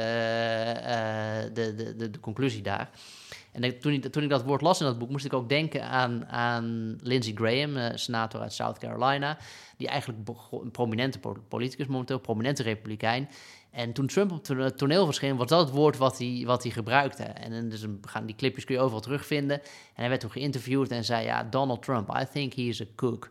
uh, 0.77 1.53
de, 1.53 1.95
de, 1.95 2.09
de, 2.11 2.19
conclusie 2.19 2.61
daar. 2.61 2.89
En 3.51 3.79
toen 3.79 3.93
ik, 3.93 4.05
toen 4.05 4.23
ik 4.23 4.29
dat 4.29 4.43
woord 4.43 4.61
las 4.61 4.79
in 4.79 4.85
dat 4.85 4.99
boek, 4.99 5.09
moest 5.09 5.25
ik 5.25 5.33
ook 5.33 5.49
denken 5.49 5.83
aan, 5.83 6.27
aan 6.27 6.97
Lindsey 7.01 7.33
Graham, 7.35 7.77
uh, 7.77 7.89
senator 7.93 8.41
uit 8.41 8.53
South 8.53 8.77
Carolina, 8.77 9.37
die 9.77 9.87
eigenlijk 9.87 10.29
een 10.51 10.71
prominente 10.71 11.19
politicus 11.47 11.87
momenteel, 11.87 12.19
prominente 12.19 12.63
republikein. 12.63 13.29
En 13.71 13.93
toen 13.93 14.07
Trump 14.07 14.31
op 14.31 14.47
het 14.47 14.77
toneel 14.77 15.05
verscheen, 15.05 15.35
was 15.35 15.47
dat 15.47 15.59
het 15.59 15.75
woord 15.75 15.97
wat 15.97 16.17
hij, 16.17 16.43
wat 16.45 16.63
hij 16.63 16.71
gebruikte. 16.71 17.23
En 17.23 17.69
dus 17.69 17.85
gaan, 18.01 18.25
die 18.25 18.35
clipjes 18.35 18.65
kun 18.65 18.75
je 18.75 18.81
overal 18.81 19.01
terugvinden. 19.01 19.61
En 19.61 19.69
hij 19.93 20.09
werd 20.09 20.21
toen 20.21 20.31
geïnterviewd 20.31 20.91
en 20.91 21.05
zei, 21.05 21.25
ja, 21.25 21.43
Donald 21.43 21.83
Trump, 21.83 22.17
I 22.21 22.25
think 22.31 22.53
he 22.53 22.61
is 22.61 22.81
a 22.81 22.85
cook. 22.95 23.29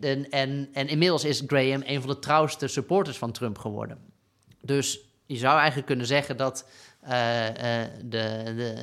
En, 0.00 0.30
en, 0.30 0.68
en 0.72 0.88
inmiddels 0.88 1.24
is 1.24 1.42
Graham 1.46 1.82
een 1.84 2.00
van 2.00 2.10
de 2.10 2.18
trouwste 2.18 2.68
supporters 2.68 3.18
van 3.18 3.32
Trump 3.32 3.58
geworden. 3.58 3.98
Dus 4.60 5.00
je 5.26 5.36
zou 5.36 5.56
eigenlijk 5.56 5.86
kunnen 5.86 6.06
zeggen 6.06 6.36
dat 6.36 6.68
uh, 7.04 7.10
uh, 7.10 7.54
de, 8.04 8.42
de, 8.56 8.74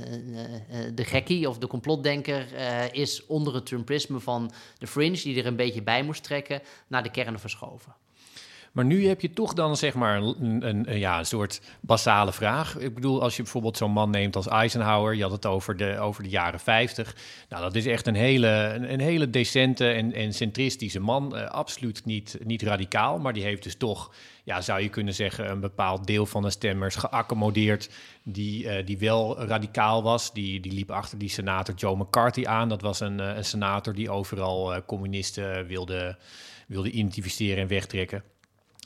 uh, 0.71 0.77
de 0.95 1.05
gekkie 1.05 1.49
of 1.49 1.57
de 1.57 1.67
complotdenker 1.67 2.45
is 2.93 3.25
onder 3.25 3.53
het 3.53 3.65
Trumpisme 3.65 4.19
van 4.19 4.51
de 4.77 4.87
fringe, 4.87 5.21
die 5.21 5.39
er 5.39 5.45
een 5.45 5.55
beetje 5.55 5.83
bij 5.83 6.03
moest 6.03 6.23
trekken, 6.23 6.61
naar 6.87 7.03
de 7.03 7.11
kern 7.11 7.39
verschoven. 7.39 7.95
Maar 8.71 8.85
nu 8.85 9.07
heb 9.07 9.21
je 9.21 9.29
toch 9.29 9.53
dan 9.53 9.77
zeg 9.77 9.93
maar 9.93 10.21
een, 10.21 10.67
een, 10.67 10.99
ja, 10.99 11.19
een 11.19 11.25
soort 11.25 11.61
basale 11.81 12.33
vraag. 12.33 12.77
Ik 12.77 12.93
bedoel, 12.93 13.21
als 13.21 13.35
je 13.35 13.43
bijvoorbeeld 13.43 13.77
zo'n 13.77 13.91
man 13.91 14.09
neemt 14.09 14.35
als 14.35 14.47
Eisenhower, 14.47 15.15
je 15.15 15.21
had 15.21 15.31
het 15.31 15.45
over 15.45 15.77
de, 15.77 15.99
over 15.99 16.23
de 16.23 16.29
jaren 16.29 16.59
50. 16.59 17.15
Nou, 17.49 17.63
dat 17.63 17.75
is 17.75 17.85
echt 17.85 18.07
een 18.07 18.15
hele, 18.15 18.47
een, 18.87 18.99
hele 18.99 19.29
decente 19.29 19.89
en, 19.89 20.13
en 20.13 20.33
centristische 20.33 20.99
man. 20.99 21.37
Uh, 21.37 21.47
absoluut 21.47 22.05
niet, 22.05 22.37
niet 22.43 22.61
radicaal, 22.61 23.19
maar 23.19 23.33
die 23.33 23.43
heeft 23.43 23.63
dus 23.63 23.75
toch, 23.75 24.13
ja, 24.43 24.61
zou 24.61 24.81
je 24.81 24.89
kunnen 24.89 25.13
zeggen, 25.13 25.49
een 25.49 25.59
bepaald 25.59 26.07
deel 26.07 26.25
van 26.25 26.41
de 26.41 26.49
stemmers 26.49 26.95
geaccommodeerd. 26.95 27.89
Die, 28.23 28.63
uh, 28.63 28.85
die 28.85 28.97
wel 28.97 29.41
radicaal 29.41 30.03
was. 30.03 30.33
Die, 30.33 30.59
die 30.59 30.73
liep 30.73 30.91
achter 30.91 31.17
die 31.17 31.29
senator 31.29 31.75
Joe 31.75 31.97
McCarthy 31.97 32.45
aan. 32.45 32.69
Dat 32.69 32.81
was 32.81 32.99
een, 32.99 33.19
een 33.19 33.45
senator 33.45 33.93
die 33.93 34.09
overal 34.09 34.85
communisten 34.85 35.67
wilde, 35.67 36.17
wilde 36.67 36.91
identificeren 36.91 37.61
en 37.61 37.67
wegtrekken. 37.67 38.23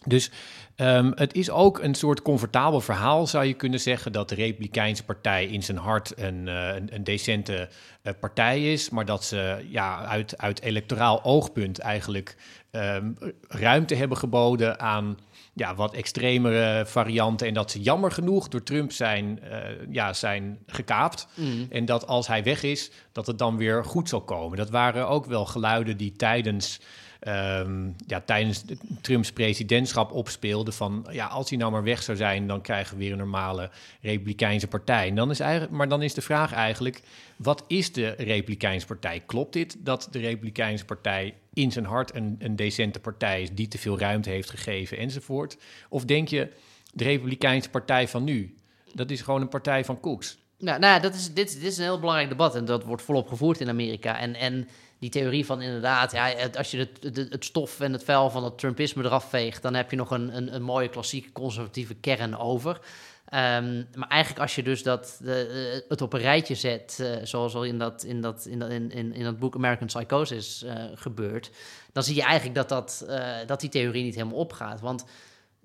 Dus 0.05 0.31
um, 0.75 1.11
het 1.15 1.33
is 1.33 1.49
ook 1.49 1.79
een 1.79 1.95
soort 1.95 2.21
comfortabel 2.21 2.81
verhaal, 2.81 3.27
zou 3.27 3.45
je 3.45 3.53
kunnen 3.53 3.79
zeggen, 3.79 4.11
dat 4.11 4.29
de 4.29 4.35
Republikeinse 4.35 5.03
Partij 5.03 5.45
in 5.45 5.63
zijn 5.63 5.77
hart 5.77 6.13
een, 6.19 6.47
uh, 6.47 6.75
een, 6.75 6.95
een, 6.95 7.03
decente 7.03 7.69
uh, 8.03 8.13
partij 8.19 8.73
is, 8.73 8.89
maar 8.89 9.05
dat 9.05 9.23
ze 9.23 9.65
ja, 9.69 10.05
uit, 10.05 10.37
uit 10.37 10.61
electoraal 10.61 11.23
oogpunt 11.23 11.79
eigenlijk 11.79 12.35
um, 12.71 13.17
ruimte 13.47 13.95
hebben 13.95 14.17
geboden 14.17 14.79
aan 14.79 15.17
ja, 15.53 15.75
wat 15.75 15.93
extremere 15.93 16.85
varianten 16.85 17.47
en 17.47 17.53
dat 17.53 17.71
ze 17.71 17.81
jammer 17.81 18.11
genoeg 18.11 18.47
door 18.47 18.63
Trump 18.63 18.91
zijn, 18.91 19.39
uh, 19.43 19.57
ja, 19.89 20.13
zijn 20.13 20.59
gekaapt. 20.67 21.27
Mm. 21.33 21.67
En 21.69 21.85
dat 21.85 22.07
als 22.07 22.27
hij 22.27 22.43
weg 22.43 22.63
is, 22.63 22.91
dat 23.15 23.27
het 23.27 23.37
dan 23.37 23.57
weer 23.57 23.85
goed 23.85 24.09
zal 24.09 24.21
komen. 24.21 24.57
Dat 24.57 24.69
waren 24.69 25.07
ook 25.07 25.25
wel 25.25 25.45
geluiden 25.45 25.97
die 25.97 26.11
tijdens 26.11 26.79
um, 27.27 27.95
ja, 28.07 28.21
tijdens 28.21 28.63
Trumps 29.01 29.31
presidentschap 29.31 30.11
opspeelde 30.11 30.71
van 30.71 31.07
ja, 31.11 31.25
als 31.27 31.49
hij 31.49 31.57
nou 31.57 31.71
maar 31.71 31.83
weg 31.83 32.03
zou 32.03 32.17
zijn, 32.17 32.47
dan 32.47 32.61
krijgen 32.61 32.97
we 32.97 33.03
weer 33.03 33.11
een 33.11 33.17
normale 33.17 33.69
Republikeinse 34.01 34.67
partij. 34.67 35.07
En 35.07 35.15
dan 35.15 35.31
is 35.31 35.39
eigenlijk, 35.39 35.71
maar 35.71 35.87
dan 35.87 36.01
is 36.01 36.13
de 36.13 36.21
vraag 36.21 36.53
eigenlijk, 36.53 37.01
wat 37.35 37.63
is 37.67 37.91
de 37.91 38.09
Republikeinse 38.09 38.85
partij? 38.85 39.23
Klopt 39.25 39.53
dit 39.53 39.77
dat 39.79 40.07
de 40.11 40.19
Republikeinse 40.19 40.85
partij 40.85 41.33
in 41.53 41.71
zijn 41.71 41.85
hart 41.85 42.15
een, 42.15 42.35
een 42.39 42.55
decente 42.55 42.99
partij 42.99 43.41
is 43.41 43.51
die 43.51 43.67
te 43.67 43.77
veel 43.77 43.99
ruimte 43.99 44.29
heeft 44.29 44.49
gegeven 44.49 44.97
enzovoort? 44.97 45.57
Of 45.89 46.05
denk 46.05 46.27
je, 46.27 46.51
de 46.93 47.03
Republikeinse 47.03 47.69
partij 47.69 48.07
van 48.07 48.23
nu, 48.23 48.55
dat 48.93 49.11
is 49.11 49.21
gewoon 49.21 49.41
een 49.41 49.49
partij 49.49 49.85
van 49.85 49.99
koeks? 49.99 50.37
Nou, 50.57 50.79
nou 50.79 51.01
dat 51.01 51.13
is, 51.15 51.33
dit, 51.33 51.53
dit 51.53 51.71
is 51.71 51.77
een 51.77 51.83
heel 51.83 51.99
belangrijk 51.99 52.29
debat 52.29 52.55
en 52.55 52.65
dat 52.65 52.83
wordt 52.83 53.03
volop 53.03 53.27
gevoerd 53.27 53.59
in 53.59 53.69
Amerika. 53.69 54.19
En, 54.19 54.35
en 54.35 54.67
die 54.99 55.09
theorie 55.09 55.45
van 55.45 55.61
inderdaad, 55.61 56.11
ja, 56.11 56.33
als 56.57 56.71
je 56.71 56.77
het, 56.77 56.97
het, 57.01 57.31
het, 57.31 57.45
stof 57.45 57.79
en 57.79 57.93
het 57.93 58.03
vuil 58.03 58.29
van 58.29 58.43
het 58.43 58.57
Trumpisme 58.57 59.03
eraf 59.03 59.29
veegt, 59.29 59.61
dan 59.61 59.73
heb 59.73 59.91
je 59.91 59.97
nog 59.97 60.11
een, 60.11 60.35
een, 60.35 60.55
een 60.55 60.63
mooie 60.63 60.89
klassieke 60.89 61.31
conservatieve 61.31 61.93
kern 61.93 62.37
over. 62.37 62.79
Um, 63.25 63.87
maar 63.93 64.07
eigenlijk 64.07 64.41
als 64.41 64.55
je 64.55 64.63
dus 64.63 64.83
dat, 64.83 65.19
de, 65.21 65.83
het 65.89 66.01
op 66.01 66.13
een 66.13 66.19
rijtje 66.19 66.55
zet, 66.55 66.97
uh, 67.01 67.15
zoals 67.23 67.55
al 67.55 67.63
in 67.63 67.77
dat, 67.77 68.03
in, 68.03 68.21
dat, 68.21 68.45
in, 68.45 68.61
in, 68.61 68.91
in, 68.91 69.13
in 69.13 69.23
dat 69.23 69.39
boek 69.39 69.55
American 69.55 69.87
Psychosis 69.87 70.63
uh, 70.63 70.83
gebeurt, 70.95 71.51
dan 71.91 72.03
zie 72.03 72.15
je 72.15 72.23
eigenlijk 72.23 72.55
dat, 72.55 72.69
dat, 72.69 73.05
dat 73.47 73.59
die 73.59 73.69
theorie 73.69 74.03
niet 74.03 74.15
helemaal 74.15 74.37
opgaat. 74.37 74.81
Want 74.81 75.05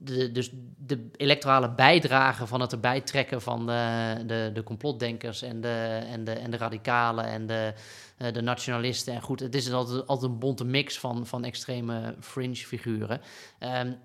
de, 0.02 0.32
dus 0.32 0.50
de 0.76 1.10
electorale 1.16 1.70
bijdrage 1.70 2.46
van 2.46 2.60
het 2.60 2.72
erbij 2.72 3.00
trekken 3.00 3.42
van 3.42 3.66
de, 3.66 4.14
de, 4.26 4.50
de 4.54 4.62
complotdenkers 4.62 5.42
en 5.42 5.60
de, 5.60 6.00
en, 6.06 6.24
de, 6.24 6.32
en 6.32 6.50
de 6.50 6.56
radicalen 6.56 7.24
en 7.24 7.46
de, 7.46 7.74
uh, 8.18 8.32
de 8.32 8.40
nationalisten. 8.40 9.14
En 9.14 9.22
goed, 9.22 9.40
het 9.40 9.54
is 9.54 9.72
altijd, 9.72 10.06
altijd 10.06 10.30
een 10.30 10.38
bonte 10.38 10.64
mix 10.64 10.98
van, 10.98 11.26
van 11.26 11.44
extreme 11.44 12.14
fringe 12.20 12.54
figuren. 12.54 13.20
Um, 13.60 13.98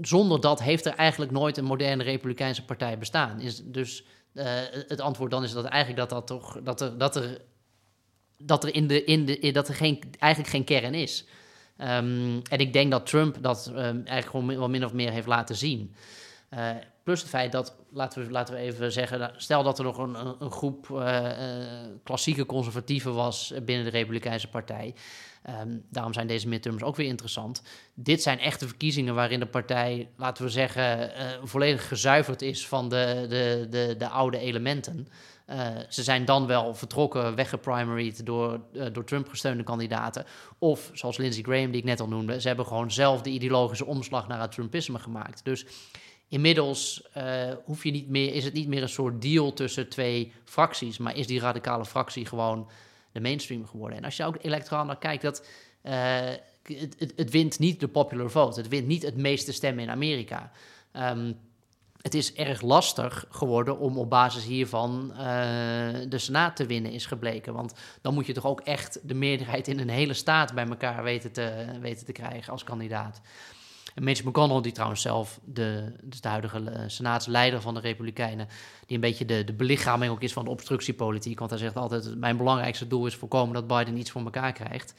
zonder 0.00 0.40
dat 0.40 0.62
heeft 0.62 0.86
er 0.86 0.94
eigenlijk 0.94 1.30
nooit 1.32 1.56
een 1.56 1.64
moderne 1.64 2.02
republikeinse 2.02 2.64
partij 2.64 2.98
bestaan. 2.98 3.40
Is 3.40 3.62
dus 3.64 4.04
uh, 4.32 4.44
het 4.70 5.00
antwoord 5.00 5.30
dan 5.30 5.42
is 5.42 5.52
dat 5.52 5.64
eigenlijk 5.64 6.08
dat, 6.08 6.10
dat, 6.10 6.26
toch, 6.26 6.62
dat, 6.62 6.80
er, 6.80 6.98
dat, 6.98 7.16
er, 7.16 7.40
dat 8.38 8.64
er, 8.64 8.74
in 8.74 8.86
de, 8.86 9.04
in 9.04 9.24
de, 9.24 9.50
dat 9.52 9.68
er 9.68 9.74
geen, 9.74 10.00
eigenlijk 10.18 10.52
geen 10.52 10.64
kern 10.64 10.94
is. 10.94 11.26
Um, 11.78 12.42
en 12.42 12.58
ik 12.58 12.72
denk 12.72 12.90
dat 12.90 13.06
Trump 13.06 13.36
dat 13.40 13.66
um, 13.70 13.76
eigenlijk 13.78 14.26
gewoon 14.26 14.46
wel 14.46 14.68
min 14.68 14.84
of 14.84 14.92
meer 14.92 15.10
heeft 15.10 15.26
laten 15.26 15.56
zien. 15.56 15.94
Uh, 16.54 16.70
plus 17.06 17.20
het 17.20 17.28
feit 17.28 17.52
dat, 17.52 17.76
laten 17.90 18.26
we, 18.26 18.30
laten 18.30 18.54
we 18.54 18.60
even 18.60 18.92
zeggen, 18.92 19.32
stel 19.36 19.62
dat 19.62 19.78
er 19.78 19.84
nog 19.84 19.98
een, 19.98 20.16
een 20.38 20.50
groep 20.50 20.88
uh, 20.88 20.98
uh, 20.98 21.66
klassieke 22.02 22.46
conservatieven 22.46 23.14
was 23.14 23.52
binnen 23.64 23.84
de 23.84 23.90
Republikeinse 23.90 24.48
Partij. 24.48 24.94
Um, 25.62 25.84
daarom 25.90 26.12
zijn 26.12 26.26
deze 26.26 26.48
midterms 26.48 26.82
ook 26.82 26.96
weer 26.96 27.06
interessant. 27.06 27.62
Dit 27.94 28.22
zijn 28.22 28.38
echte 28.38 28.66
verkiezingen 28.66 29.14
waarin 29.14 29.40
de 29.40 29.46
partij, 29.46 30.08
laten 30.16 30.44
we 30.44 30.50
zeggen, 30.50 31.10
volledig 31.42 31.88
gezuiverd 31.88 32.42
is 32.42 32.68
van 32.68 32.88
de, 32.88 33.26
de, 33.28 33.66
de, 33.70 33.94
de 33.98 34.08
oude 34.08 34.38
elementen. 34.38 35.08
Ze 35.88 36.02
zijn 36.02 36.24
dan 36.24 36.46
wel 36.46 36.74
vertrokken, 36.74 37.34
weggeprimaried 37.34 38.26
door, 38.26 38.60
door 38.92 39.04
Trump 39.04 39.28
gesteunde 39.28 39.62
kandidaten. 39.62 40.24
Of 40.58 40.90
zoals 40.92 41.16
Lindsey 41.16 41.42
Graham, 41.42 41.70
die 41.70 41.80
ik 41.80 41.86
net 41.86 42.00
al 42.00 42.08
noemde, 42.08 42.40
ze 42.40 42.48
hebben 42.48 42.66
gewoon 42.66 42.90
zelf 42.90 43.22
de 43.22 43.30
ideologische 43.30 43.86
omslag 43.86 44.28
naar 44.28 44.40
het 44.40 44.52
Trumpisme 44.52 44.98
gemaakt. 44.98 45.44
Dus 45.44 45.66
inmiddels 46.28 47.08
uh, 47.16 47.52
hoef 47.64 47.84
je 47.84 47.90
niet 47.90 48.08
meer, 48.08 48.34
is 48.34 48.44
het 48.44 48.54
niet 48.54 48.68
meer 48.68 48.82
een 48.82 48.88
soort 48.88 49.22
deal 49.22 49.52
tussen 49.52 49.88
twee 49.88 50.32
fracties, 50.44 50.98
maar 50.98 51.16
is 51.16 51.26
die 51.26 51.40
radicale 51.40 51.84
fractie 51.84 52.26
gewoon 52.26 52.68
de 53.12 53.20
mainstream 53.20 53.66
geworden. 53.66 53.98
En 53.98 54.04
als 54.04 54.16
je 54.16 54.24
ook 54.24 54.38
electoraal 54.40 54.84
naar 54.84 54.98
kijkt, 54.98 55.22
dat. 55.22 55.46
Het, 55.82 56.94
het, 56.98 57.12
het, 57.16 57.30
wint 57.30 57.58
niet 57.58 57.80
de 57.80 57.88
popular 57.88 58.30
vote. 58.30 58.60
Het 58.60 58.68
wint 58.68 58.86
niet 58.86 59.02
het 59.02 59.16
meeste 59.16 59.52
stemmen 59.52 59.84
in 59.84 59.90
Amerika. 59.90 60.50
Um, 60.92 61.38
het 62.06 62.14
is 62.14 62.34
erg 62.34 62.60
lastig 62.60 63.24
geworden 63.30 63.78
om 63.78 63.98
op 63.98 64.10
basis 64.10 64.44
hiervan 64.44 65.10
uh, 65.10 65.18
de 66.08 66.18
Senaat 66.18 66.56
te 66.56 66.66
winnen, 66.66 66.92
is 66.92 67.06
gebleken. 67.06 67.54
Want 67.54 67.74
dan 68.00 68.14
moet 68.14 68.26
je 68.26 68.32
toch 68.32 68.46
ook 68.46 68.60
echt 68.60 68.98
de 69.02 69.14
meerderheid 69.14 69.68
in 69.68 69.78
een 69.78 69.88
hele 69.88 70.14
staat 70.14 70.54
bij 70.54 70.66
elkaar 70.66 71.02
weten 71.02 71.32
te, 71.32 71.66
weten 71.80 72.06
te 72.06 72.12
krijgen 72.12 72.52
als 72.52 72.64
kandidaat. 72.64 73.20
En 73.96 74.04
Mitch 74.04 74.24
McConnell, 74.24 74.60
die 74.60 74.72
trouwens 74.72 75.02
zelf 75.02 75.40
de, 75.44 75.92
dus 76.02 76.20
de 76.20 76.28
huidige 76.28 76.60
uh, 76.60 76.78
senaatsleider 76.86 77.60
van 77.60 77.74
de 77.74 77.80
Republikeinen, 77.80 78.48
die 78.86 78.94
een 78.94 79.00
beetje 79.00 79.24
de, 79.24 79.44
de 79.44 79.52
belichaming 79.52 80.12
ook 80.12 80.22
is 80.22 80.32
van 80.32 80.44
de 80.44 80.50
obstructiepolitiek. 80.50 81.38
Want 81.38 81.50
hij 81.50 81.58
zegt 81.58 81.76
altijd: 81.76 82.18
Mijn 82.18 82.36
belangrijkste 82.36 82.86
doel 82.86 83.06
is 83.06 83.14
voorkomen 83.14 83.54
dat 83.54 83.66
Biden 83.66 83.98
iets 83.98 84.10
voor 84.10 84.22
elkaar 84.22 84.52
krijgt. 84.52 84.94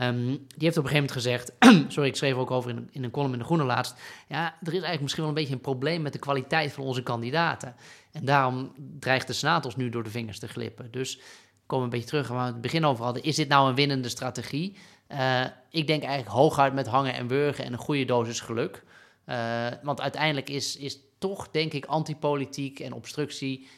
Um, 0.00 0.26
die 0.26 0.38
heeft 0.58 0.76
op 0.76 0.84
een 0.84 0.90
gegeven 0.90 0.94
moment 0.94 1.12
gezegd, 1.12 1.52
sorry, 1.92 2.08
ik 2.08 2.16
schreef 2.16 2.34
ook 2.34 2.50
over 2.50 2.70
in, 2.70 2.88
in, 2.92 3.04
een 3.04 3.10
column 3.10 3.32
in 3.32 3.38
de 3.38 3.44
Groene 3.44 3.64
laatst, 3.64 3.94
ja, 4.28 4.44
er 4.44 4.66
is 4.66 4.72
eigenlijk 4.72 5.00
misschien 5.00 5.22
wel 5.22 5.32
een 5.32 5.38
beetje 5.38 5.54
een 5.54 5.60
probleem 5.60 6.02
met 6.02 6.12
de 6.12 6.18
kwaliteit 6.18 6.72
van 6.72 6.84
onze 6.84 7.02
kandidaten. 7.02 7.74
En 8.12 8.24
daarom 8.24 8.72
dreigt 8.98 9.26
de 9.26 9.32
Senaat 9.32 9.64
ons 9.64 9.76
nu 9.76 9.88
door 9.88 10.02
de 10.02 10.10
vingers 10.10 10.38
te 10.38 10.48
glippen. 10.48 10.90
Dus 10.90 11.20
komen 11.66 11.88
we 11.88 11.94
een 11.94 12.00
beetje 12.00 12.16
terug 12.16 12.28
waar 12.28 12.46
we 12.46 12.52
het 12.52 12.60
begin 12.60 12.84
over 12.84 13.04
hadden. 13.04 13.22
Is 13.22 13.36
dit 13.36 13.48
nou 13.48 13.68
een 13.68 13.74
winnende 13.74 14.08
strategie? 14.08 14.76
Uh, 15.08 15.44
ik 15.70 15.86
denk 15.86 16.02
eigenlijk 16.02 16.36
hooguit 16.36 16.74
met 16.74 16.86
hangen 16.86 17.14
en 17.14 17.28
wurgen 17.28 17.64
en 17.64 17.72
een 17.72 17.78
goede 17.78 18.04
dosis 18.04 18.40
geluk. 18.40 18.82
Uh, 19.26 19.66
want 19.82 20.00
uiteindelijk 20.00 20.48
is, 20.50 20.76
is 20.76 20.98
toch, 21.18 21.50
denk 21.50 21.72
ik, 21.72 21.84
antipolitiek 21.84 22.80
en 22.80 22.92
obstructie 22.92 23.68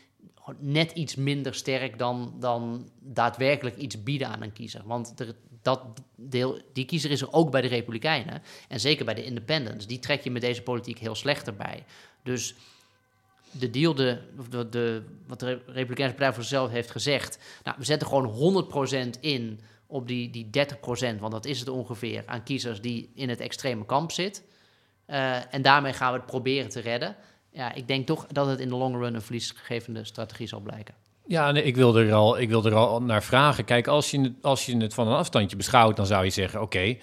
net 0.59 0.93
iets 0.93 1.14
minder 1.14 1.55
sterk 1.55 1.99
dan, 1.99 2.35
dan 2.39 2.89
daadwerkelijk 3.01 3.76
iets 3.76 4.03
bieden 4.03 4.29
aan 4.29 4.43
een 4.43 4.53
kiezer. 4.53 4.83
Want 4.85 5.20
er, 5.20 5.35
dat 5.62 5.83
deel, 6.16 6.61
die 6.72 6.85
kiezer 6.85 7.11
is 7.11 7.20
er 7.20 7.33
ook 7.33 7.51
bij 7.51 7.61
de 7.61 7.68
Republikeinen. 7.68 8.43
En 8.68 8.81
zeker 8.81 9.05
bij 9.05 9.14
de 9.14 9.24
Independents. 9.24 9.87
Die 9.87 9.99
trek 9.99 10.22
je 10.22 10.31
met 10.31 10.43
deze 10.43 10.62
politiek 10.62 10.99
heel 10.99 11.14
slecht 11.14 11.47
erbij. 11.47 11.85
Dus 12.22 12.55
de 13.51 13.70
deal, 13.70 13.95
de, 13.95 14.20
de, 14.51 14.68
de, 14.68 15.03
wat 15.26 15.41
de 15.41 15.61
Republikeinse 15.66 16.14
Partij 16.14 16.33
voor 16.33 16.43
zichzelf 16.43 16.70
heeft 16.70 16.91
gezegd. 16.91 17.39
Nou, 17.64 17.76
we 17.79 17.85
zetten 17.85 18.09
gewoon 18.09 18.64
100% 19.16 19.20
in 19.20 19.61
op 19.89 20.09
die, 20.09 20.30
die 20.30 20.51
30%, 21.14 21.18
want 21.18 21.32
dat 21.32 21.45
is 21.45 21.59
het 21.59 21.68
ongeveer, 21.68 22.22
aan 22.26 22.43
kiezers 22.43 22.80
die 22.80 23.11
in 23.14 23.28
het 23.28 23.41
extreme 23.41 23.86
kamp 23.86 24.12
zit. 24.12 24.45
Uh, 25.07 25.55
en 25.55 25.62
daarmee 25.62 25.93
gaan 25.93 26.12
we 26.12 26.18
het 26.18 26.26
proberen 26.26 26.70
te 26.70 26.80
redden. 26.80 27.16
Ja, 27.51 27.72
ik 27.74 27.89
denk 27.89 28.07
toch 28.07 28.26
dat 28.26 28.47
het 28.47 28.61
in 28.61 28.68
de 28.68 28.76
long 28.76 28.97
run 28.97 29.14
een 29.14 29.22
verliesgevende 29.22 30.05
strategie 30.05 30.47
zal 30.47 30.61
blijken. 30.61 30.95
Ja, 31.26 31.51
nee, 31.51 31.62
ik 31.62 31.76
wilde 31.76 32.05
er 32.05 32.12
al, 32.12 32.39
ik 32.39 32.49
wilde 32.49 32.70
er 32.70 32.76
al 32.76 33.03
naar 33.03 33.22
vragen. 33.22 33.64
Kijk, 33.64 33.86
als 33.86 34.11
je, 34.11 34.32
als 34.43 34.66
je 34.66 34.76
het 34.76 34.95
van 34.95 35.09
een 35.09 35.16
afstandje 35.16 35.57
beschouwt, 35.57 35.97
dan 35.97 36.07
zou 36.07 36.24
je 36.24 36.30
zeggen: 36.30 36.62
oké, 36.62 36.97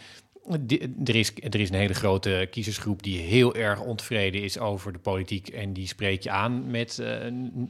er, 1.06 1.16
is, 1.16 1.34
er 1.34 1.60
is 1.60 1.70
een 1.70 1.76
hele 1.76 1.93
grote 1.93 2.48
kiezersgroep 2.52 3.04
die 3.04 3.20
heel 3.20 3.56
erg 3.56 3.80
ontevreden 3.80 4.41
is 4.41 4.60
over 4.60 4.93
de 4.93 5.00
politiek. 5.00 5.48
En 5.48 5.74
die 5.74 5.88
spreek 5.88 6.24
je 6.24 6.30
aan 6.30 6.72
met, 6.72 6.98
uh, 7.02 7.08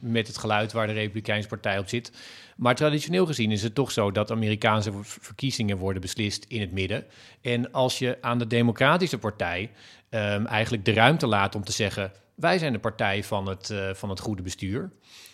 met 0.00 0.26
het 0.26 0.38
geluid 0.38 0.72
waar 0.72 0.86
de 0.86 0.92
Republikeinse 0.92 1.48
Partij 1.48 1.78
op 1.78 1.88
zit. 1.88 2.12
Maar 2.56 2.74
traditioneel 2.74 3.26
gezien 3.26 3.50
is 3.50 3.62
het 3.62 3.74
toch 3.74 3.92
zo 3.92 4.10
dat 4.10 4.30
Amerikaanse 4.30 4.90
verkiezingen 5.02 5.76
worden 5.76 6.02
beslist 6.02 6.44
in 6.48 6.60
het 6.60 6.72
midden. 6.72 7.04
En 7.40 7.72
als 7.72 7.98
je 7.98 8.18
aan 8.20 8.38
de 8.38 8.46
Democratische 8.46 9.18
Partij 9.18 9.70
um, 10.10 10.46
eigenlijk 10.46 10.84
de 10.84 10.92
ruimte 10.92 11.26
laat 11.26 11.54
om 11.54 11.64
te 11.64 11.72
zeggen: 11.72 12.12
wij 12.34 12.58
zijn 12.58 12.72
de 12.72 12.78
partij 12.78 13.24
van 13.24 13.48
het, 13.48 13.70
uh, 13.70 13.94
van 13.94 14.10
het 14.10 14.20
goede 14.20 14.42
bestuur 14.42 14.90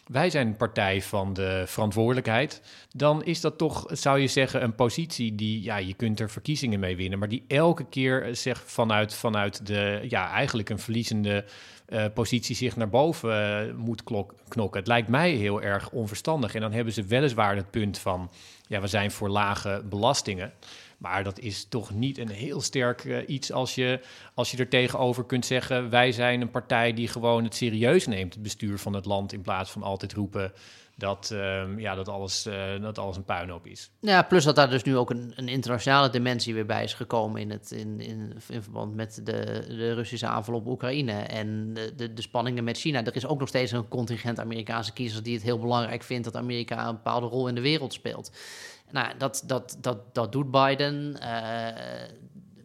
wij 0.07 0.30
zijn 0.30 0.46
een 0.46 0.57
partij 0.57 1.03
van 1.03 1.32
de 1.32 1.62
verantwoordelijkheid, 1.66 2.62
dan 2.96 3.24
is 3.24 3.40
dat 3.40 3.59
toch, 3.59 3.84
zou 3.88 4.18
je 4.18 4.26
zeggen, 4.26 4.62
een 4.62 4.74
positie 4.74 5.34
die, 5.34 5.62
ja, 5.62 5.76
je 5.76 5.94
kunt 5.94 6.20
er 6.20 6.30
verkiezingen 6.30 6.80
mee 6.80 6.96
winnen, 6.96 7.18
maar 7.18 7.28
die 7.28 7.44
elke 7.48 7.84
keer 7.88 8.24
eh, 8.24 8.34
zeg 8.34 8.62
vanuit, 8.66 9.14
vanuit 9.14 9.66
de, 9.66 10.00
ja, 10.09 10.30
eigenlijk 10.30 10.68
een 10.68 10.78
verliezende 10.78 11.44
uh, 11.88 12.05
positie 12.14 12.57
zich 12.57 12.76
naar 12.76 12.88
boven 12.88 13.66
uh, 13.68 13.74
moet 13.74 14.05
klok, 14.05 14.34
knokken. 14.48 14.78
Het 14.78 14.88
lijkt 14.88 15.09
mij 15.09 15.30
heel 15.30 15.62
erg 15.62 15.90
onverstandig. 15.90 16.55
En 16.55 16.61
dan 16.61 16.72
hebben 16.72 16.92
ze 16.92 17.03
weliswaar 17.03 17.57
het 17.57 17.70
punt 17.70 17.98
van, 17.98 18.30
ja, 18.66 18.80
we 18.80 18.86
zijn 18.86 19.11
voor 19.11 19.28
lage 19.28 19.82
belastingen. 19.84 20.53
Maar 21.03 21.24
dat 21.24 21.38
is 21.38 21.64
toch 21.68 21.94
niet 21.94 22.18
een 22.18 22.28
heel 22.28 22.61
sterk 22.61 23.05
uh, 23.05 23.18
iets 23.26 23.53
als 23.53 23.74
je, 23.74 24.00
als 24.34 24.50
je 24.50 24.57
er 24.57 24.68
tegenover 24.68 25.24
kunt 25.24 25.46
zeggen: 25.46 25.90
wij 25.90 26.12
zijn 26.12 26.40
een 26.40 26.50
partij 26.50 26.92
die 26.92 27.09
gewoon 27.09 27.44
het 27.44 27.55
serieus 27.55 28.07
neemt, 28.07 28.34
het 28.34 28.42
bestuur 28.42 28.78
van 28.78 28.92
het 28.92 29.05
land, 29.05 29.32
in 29.32 29.42
plaats 29.42 29.70
van 29.70 29.82
altijd 29.82 30.12
roepen 30.12 30.53
dat, 30.96 31.30
uh, 31.32 31.62
ja, 31.76 31.94
dat, 31.94 32.09
alles, 32.09 32.46
uh, 32.46 32.80
dat 32.80 32.98
alles 32.98 33.16
een 33.16 33.24
puinhoop 33.24 33.66
is. 33.66 33.90
Ja, 34.00 34.22
plus 34.22 34.44
dat 34.44 34.57
daar 34.57 34.70
dus 34.70 34.82
nu 34.82 34.96
ook 34.96 35.11
een, 35.11 35.32
een 35.36 35.48
internationale 35.48 36.11
dimensie 36.11 36.55
weer 36.55 36.66
bij 36.66 36.84
is 36.84 36.94
gekomen 36.94 37.40
in, 37.40 37.50
het, 37.50 37.70
in, 37.70 38.00
in, 38.00 38.32
in 38.48 38.62
verband 38.62 38.94
met 38.94 39.20
de, 39.24 39.64
de 39.68 39.94
Russische 39.94 40.26
aanval 40.26 40.55
op 40.55 40.66
Oekraïne 40.66 41.12
en 41.12 41.74
de, 41.74 41.94
de, 41.96 42.14
de, 42.14 42.22
spanningen 42.22 42.64
met 42.64 42.78
China. 42.78 43.05
Er 43.05 43.16
is 43.16 43.26
ook 43.26 43.38
nog 43.38 43.48
steeds 43.48 43.72
een 43.72 43.88
contingent 43.88 44.40
Amerikaanse 44.40 44.92
kiezers 44.92 45.22
die 45.22 45.34
het 45.34 45.42
heel 45.42 45.59
belangrijk 45.59 46.03
vindt 46.03 46.24
dat 46.24 46.36
Amerika 46.36 46.88
een 46.88 46.94
bepaalde 46.94 47.26
rol 47.26 47.48
in 47.48 47.55
de 47.55 47.61
wereld 47.61 47.92
speelt. 47.92 48.30
Nou, 48.93 49.16
dat, 49.18 49.43
dat, 49.47 49.76
dat, 49.80 50.14
dat 50.14 50.32
doet 50.32 50.51
Biden. 50.51 51.16
Uh, 51.22 51.68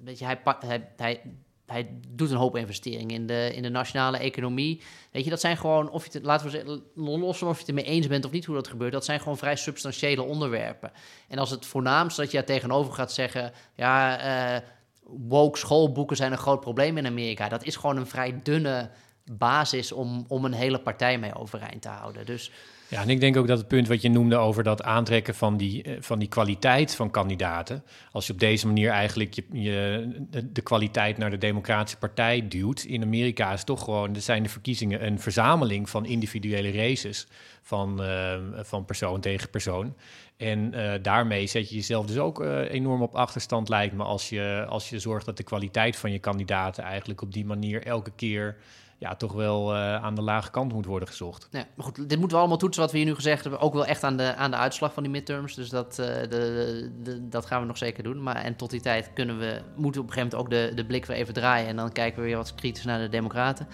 weet 0.03 0.19
je, 0.19 0.25
hij, 0.25 0.39
hij, 0.43 0.89
hij, 0.97 1.21
hij 1.65 1.89
doet 2.07 2.31
een 2.31 2.37
hoop 2.37 2.57
investeringen 2.57 3.15
in 3.15 3.27
de, 3.27 3.51
in 3.53 3.61
de 3.61 3.69
nationale 3.69 4.17
economie. 4.17 4.81
Weet 5.11 5.23
je, 5.23 5.29
dat 5.29 5.39
zijn 5.39 5.57
gewoon, 5.57 5.89
of 5.89 6.05
je 6.05 6.11
het, 6.11 6.23
laten 6.23 6.45
we 6.45 6.51
zeggen, 6.51 6.83
los 6.95 7.41
of 7.41 7.53
je 7.53 7.59
het 7.59 7.67
ermee 7.67 7.83
eens 7.83 8.07
bent 8.07 8.25
of 8.25 8.31
niet 8.31 8.45
hoe 8.45 8.55
dat 8.55 8.67
gebeurt, 8.67 8.91
dat 8.91 9.05
zijn 9.05 9.19
gewoon 9.19 9.37
vrij 9.37 9.55
substantiële 9.55 10.21
onderwerpen. 10.21 10.91
En 11.27 11.37
als 11.37 11.49
het 11.49 11.65
voornaamste 11.65 12.21
dat 12.21 12.31
je 12.31 12.37
daar 12.37 12.45
tegenover 12.45 12.93
gaat 12.93 13.11
zeggen, 13.11 13.51
ja, 13.73 14.55
uh, 14.55 14.61
woke 15.03 15.57
schoolboeken 15.57 16.15
zijn 16.15 16.31
een 16.31 16.37
groot 16.37 16.59
probleem 16.59 16.97
in 16.97 17.05
Amerika, 17.05 17.49
dat 17.49 17.63
is 17.63 17.75
gewoon 17.75 17.97
een 17.97 18.07
vrij 18.07 18.39
dunne 18.43 18.89
basis 19.31 19.91
om, 19.91 20.25
om 20.27 20.45
een 20.45 20.53
hele 20.53 20.79
partij 20.79 21.19
mee 21.19 21.35
overeind 21.35 21.81
te 21.81 21.89
houden. 21.89 22.25
Dus 22.25 22.51
ja, 22.89 23.01
en 23.01 23.09
ik 23.09 23.19
denk 23.19 23.37
ook 23.37 23.47
dat 23.47 23.57
het 23.57 23.67
punt 23.67 23.87
wat 23.87 24.01
je 24.01 24.09
noemde 24.09 24.35
over 24.35 24.63
dat 24.63 24.83
aantrekken 24.83 25.35
van 25.35 25.57
die, 25.57 25.83
eh, 25.83 25.95
van 25.99 26.19
die 26.19 26.27
kwaliteit 26.27 26.95
van 26.95 27.11
kandidaten. 27.11 27.83
Als 28.11 28.27
je 28.27 28.33
op 28.33 28.39
deze 28.39 28.67
manier 28.67 28.89
eigenlijk 28.89 29.33
je, 29.33 29.43
je, 29.51 30.07
de 30.51 30.61
kwaliteit 30.61 31.17
naar 31.17 31.29
de 31.29 31.37
Democratische 31.37 31.97
Partij 31.97 32.47
duwt. 32.47 32.83
In 32.83 33.03
Amerika 33.03 33.53
is 33.53 33.63
toch 33.63 33.83
gewoon, 33.83 34.15
er 34.15 34.21
zijn 34.21 34.43
de 34.43 34.49
verkiezingen 34.49 35.05
een 35.05 35.19
verzameling 35.19 35.89
van 35.89 36.05
individuele 36.05 36.71
races. 36.71 37.27
Van, 37.61 38.03
uh, 38.03 38.33
van 38.53 38.85
persoon 38.85 39.21
tegen 39.21 39.49
persoon. 39.49 39.95
En 40.37 40.73
uh, 40.73 40.93
daarmee 41.01 41.47
zet 41.47 41.69
je 41.69 41.75
jezelf 41.75 42.05
dus 42.05 42.17
ook 42.17 42.43
enorm 42.69 43.01
op 43.01 43.15
achterstand, 43.15 43.69
lijkt 43.69 43.93
me. 43.93 44.03
Als 44.03 44.29
je, 44.29 44.65
als 44.69 44.89
je 44.89 44.99
zorgt 44.99 45.25
dat 45.25 45.37
de 45.37 45.43
kwaliteit 45.43 45.95
van 45.95 46.11
je 46.11 46.19
kandidaten 46.19 46.83
eigenlijk 46.83 47.21
op 47.21 47.33
die 47.33 47.45
manier 47.45 47.85
elke 47.85 48.11
keer 48.15 48.57
ja, 48.99 49.15
toch 49.15 49.33
wel 49.33 49.75
uh, 49.75 49.95
aan 49.95 50.15
de 50.15 50.21
lage 50.21 50.51
kant 50.51 50.73
moet 50.73 50.85
worden 50.85 51.07
gezocht. 51.07 51.47
Ja, 51.51 51.65
maar 51.75 51.85
goed, 51.85 51.95
dit 51.95 52.19
moeten 52.19 52.29
we 52.29 52.37
allemaal 52.37 52.57
toetsen 52.57 52.81
wat 52.81 52.91
we 52.91 52.97
hier 52.97 53.07
nu 53.07 53.15
gezegd 53.15 53.41
hebben. 53.41 53.61
Ook 53.61 53.73
wel 53.73 53.85
echt 53.85 54.03
aan 54.03 54.17
de, 54.17 54.35
aan 54.35 54.51
de 54.51 54.57
uitslag 54.57 54.93
van 54.93 55.03
die 55.03 55.11
midterms. 55.11 55.55
Dus 55.55 55.69
dat, 55.69 55.97
uh, 55.99 56.05
de, 56.05 56.91
de, 57.03 57.27
dat 57.27 57.45
gaan 57.45 57.61
we 57.61 57.67
nog 57.67 57.77
zeker 57.77 58.03
doen. 58.03 58.23
Maar 58.23 58.35
en 58.35 58.55
tot 58.55 58.69
die 58.69 58.81
tijd 58.81 59.11
kunnen 59.13 59.39
we, 59.39 59.61
moeten 59.75 60.01
we 60.01 60.07
op 60.07 60.13
een 60.15 60.21
gegeven 60.21 60.37
moment 60.37 60.63
ook 60.63 60.69
de, 60.69 60.75
de 60.75 60.85
blik 60.85 61.05
weer 61.05 61.17
even 61.17 61.33
draaien. 61.33 61.67
En 61.67 61.75
dan 61.75 61.91
kijken 61.91 62.21
we 62.21 62.27
weer 62.27 62.37
wat 62.37 62.55
kritisch 62.55 62.85
naar 62.85 62.99
de 62.99 63.09
Democraten. 63.09 63.67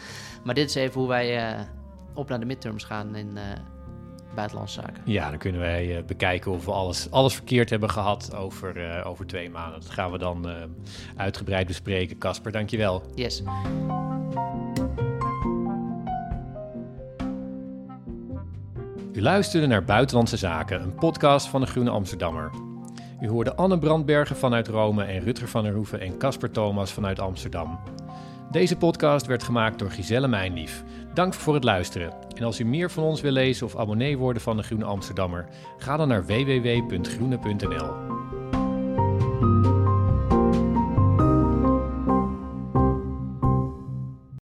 Maar 0.44 0.56
dit 0.56 0.70
is 0.70 0.76
even 0.76 1.00
hoe 1.00 1.10
wij 1.10 1.54
uh, 1.54 1.62
op 2.14 2.30
naar 2.30 2.40
de 2.40 2.46
midterms 2.46 2.84
gaan 2.84 3.16
in 3.16 3.38
buitenlandse 4.36 4.82
zaken. 4.82 5.02
Ja, 5.06 5.30
dan 5.30 5.40
kunnen 5.40 5.62
wij 5.62 6.04
bekijken 6.06 6.52
of 6.52 6.66
we 6.66 6.72
alles, 6.72 7.12
alles 7.12 7.34
verkeerd 7.34 7.70
hebben 7.70 7.90
gehad 7.90 8.36
over, 8.36 9.04
over 9.04 9.26
twee 9.26 9.50
maanden. 9.50 9.80
Dat 9.80 9.90
gaan 9.90 10.12
we 10.12 10.18
dan 10.18 10.48
uitgebreid 11.16 11.68
bespreken. 11.68 12.18
Casper, 12.18 12.52
dankjewel. 12.52 13.04
Yes. 13.16 13.44
U 19.14 19.22
luisterde 19.22 19.68
naar 19.68 19.84
Buitenlandse 19.84 20.38
Zaken, 20.38 20.82
een 20.82 20.96
podcast 20.96 21.48
van 21.48 21.62
de 21.62 21.68
Groene 21.68 21.90
Amsterdammer. 21.90 22.52
U 23.22 23.30
hoorde 23.30 23.56
Anne 23.56 23.78
Brandbergen 23.78 24.36
vanuit 24.36 24.68
Rome 24.68 25.04
en 25.04 25.20
Rutger 25.20 25.48
van 25.48 25.64
der 25.64 25.74
Hoeven 25.74 26.00
en 26.00 26.18
Casper 26.18 26.52
Thomas 26.52 26.92
vanuit 26.92 27.20
Amsterdam. 27.20 27.80
Deze 28.52 28.78
podcast 28.78 29.26
werd 29.26 29.44
gemaakt 29.44 29.80
door 29.80 29.92
Giselle 29.92 30.28
Mijnlief. 30.28 30.84
Dank 31.14 31.34
voor 31.34 31.54
het 31.54 31.64
luisteren. 31.64 32.14
En 32.36 32.44
als 32.44 32.60
u 32.60 32.66
meer 32.66 32.92
van 32.92 33.04
ons 33.04 33.22
wil 33.22 33.32
lezen 33.32 33.66
of 33.66 33.78
abonnee 33.78 34.18
worden 34.18 34.42
van 34.42 34.58
de 34.58 34.64
Groene 34.64 34.86
Amsterdammer, 34.86 35.48
ga 35.78 35.98
dan 35.98 36.08
naar 36.08 36.26
www.groene.nl. 36.26 37.92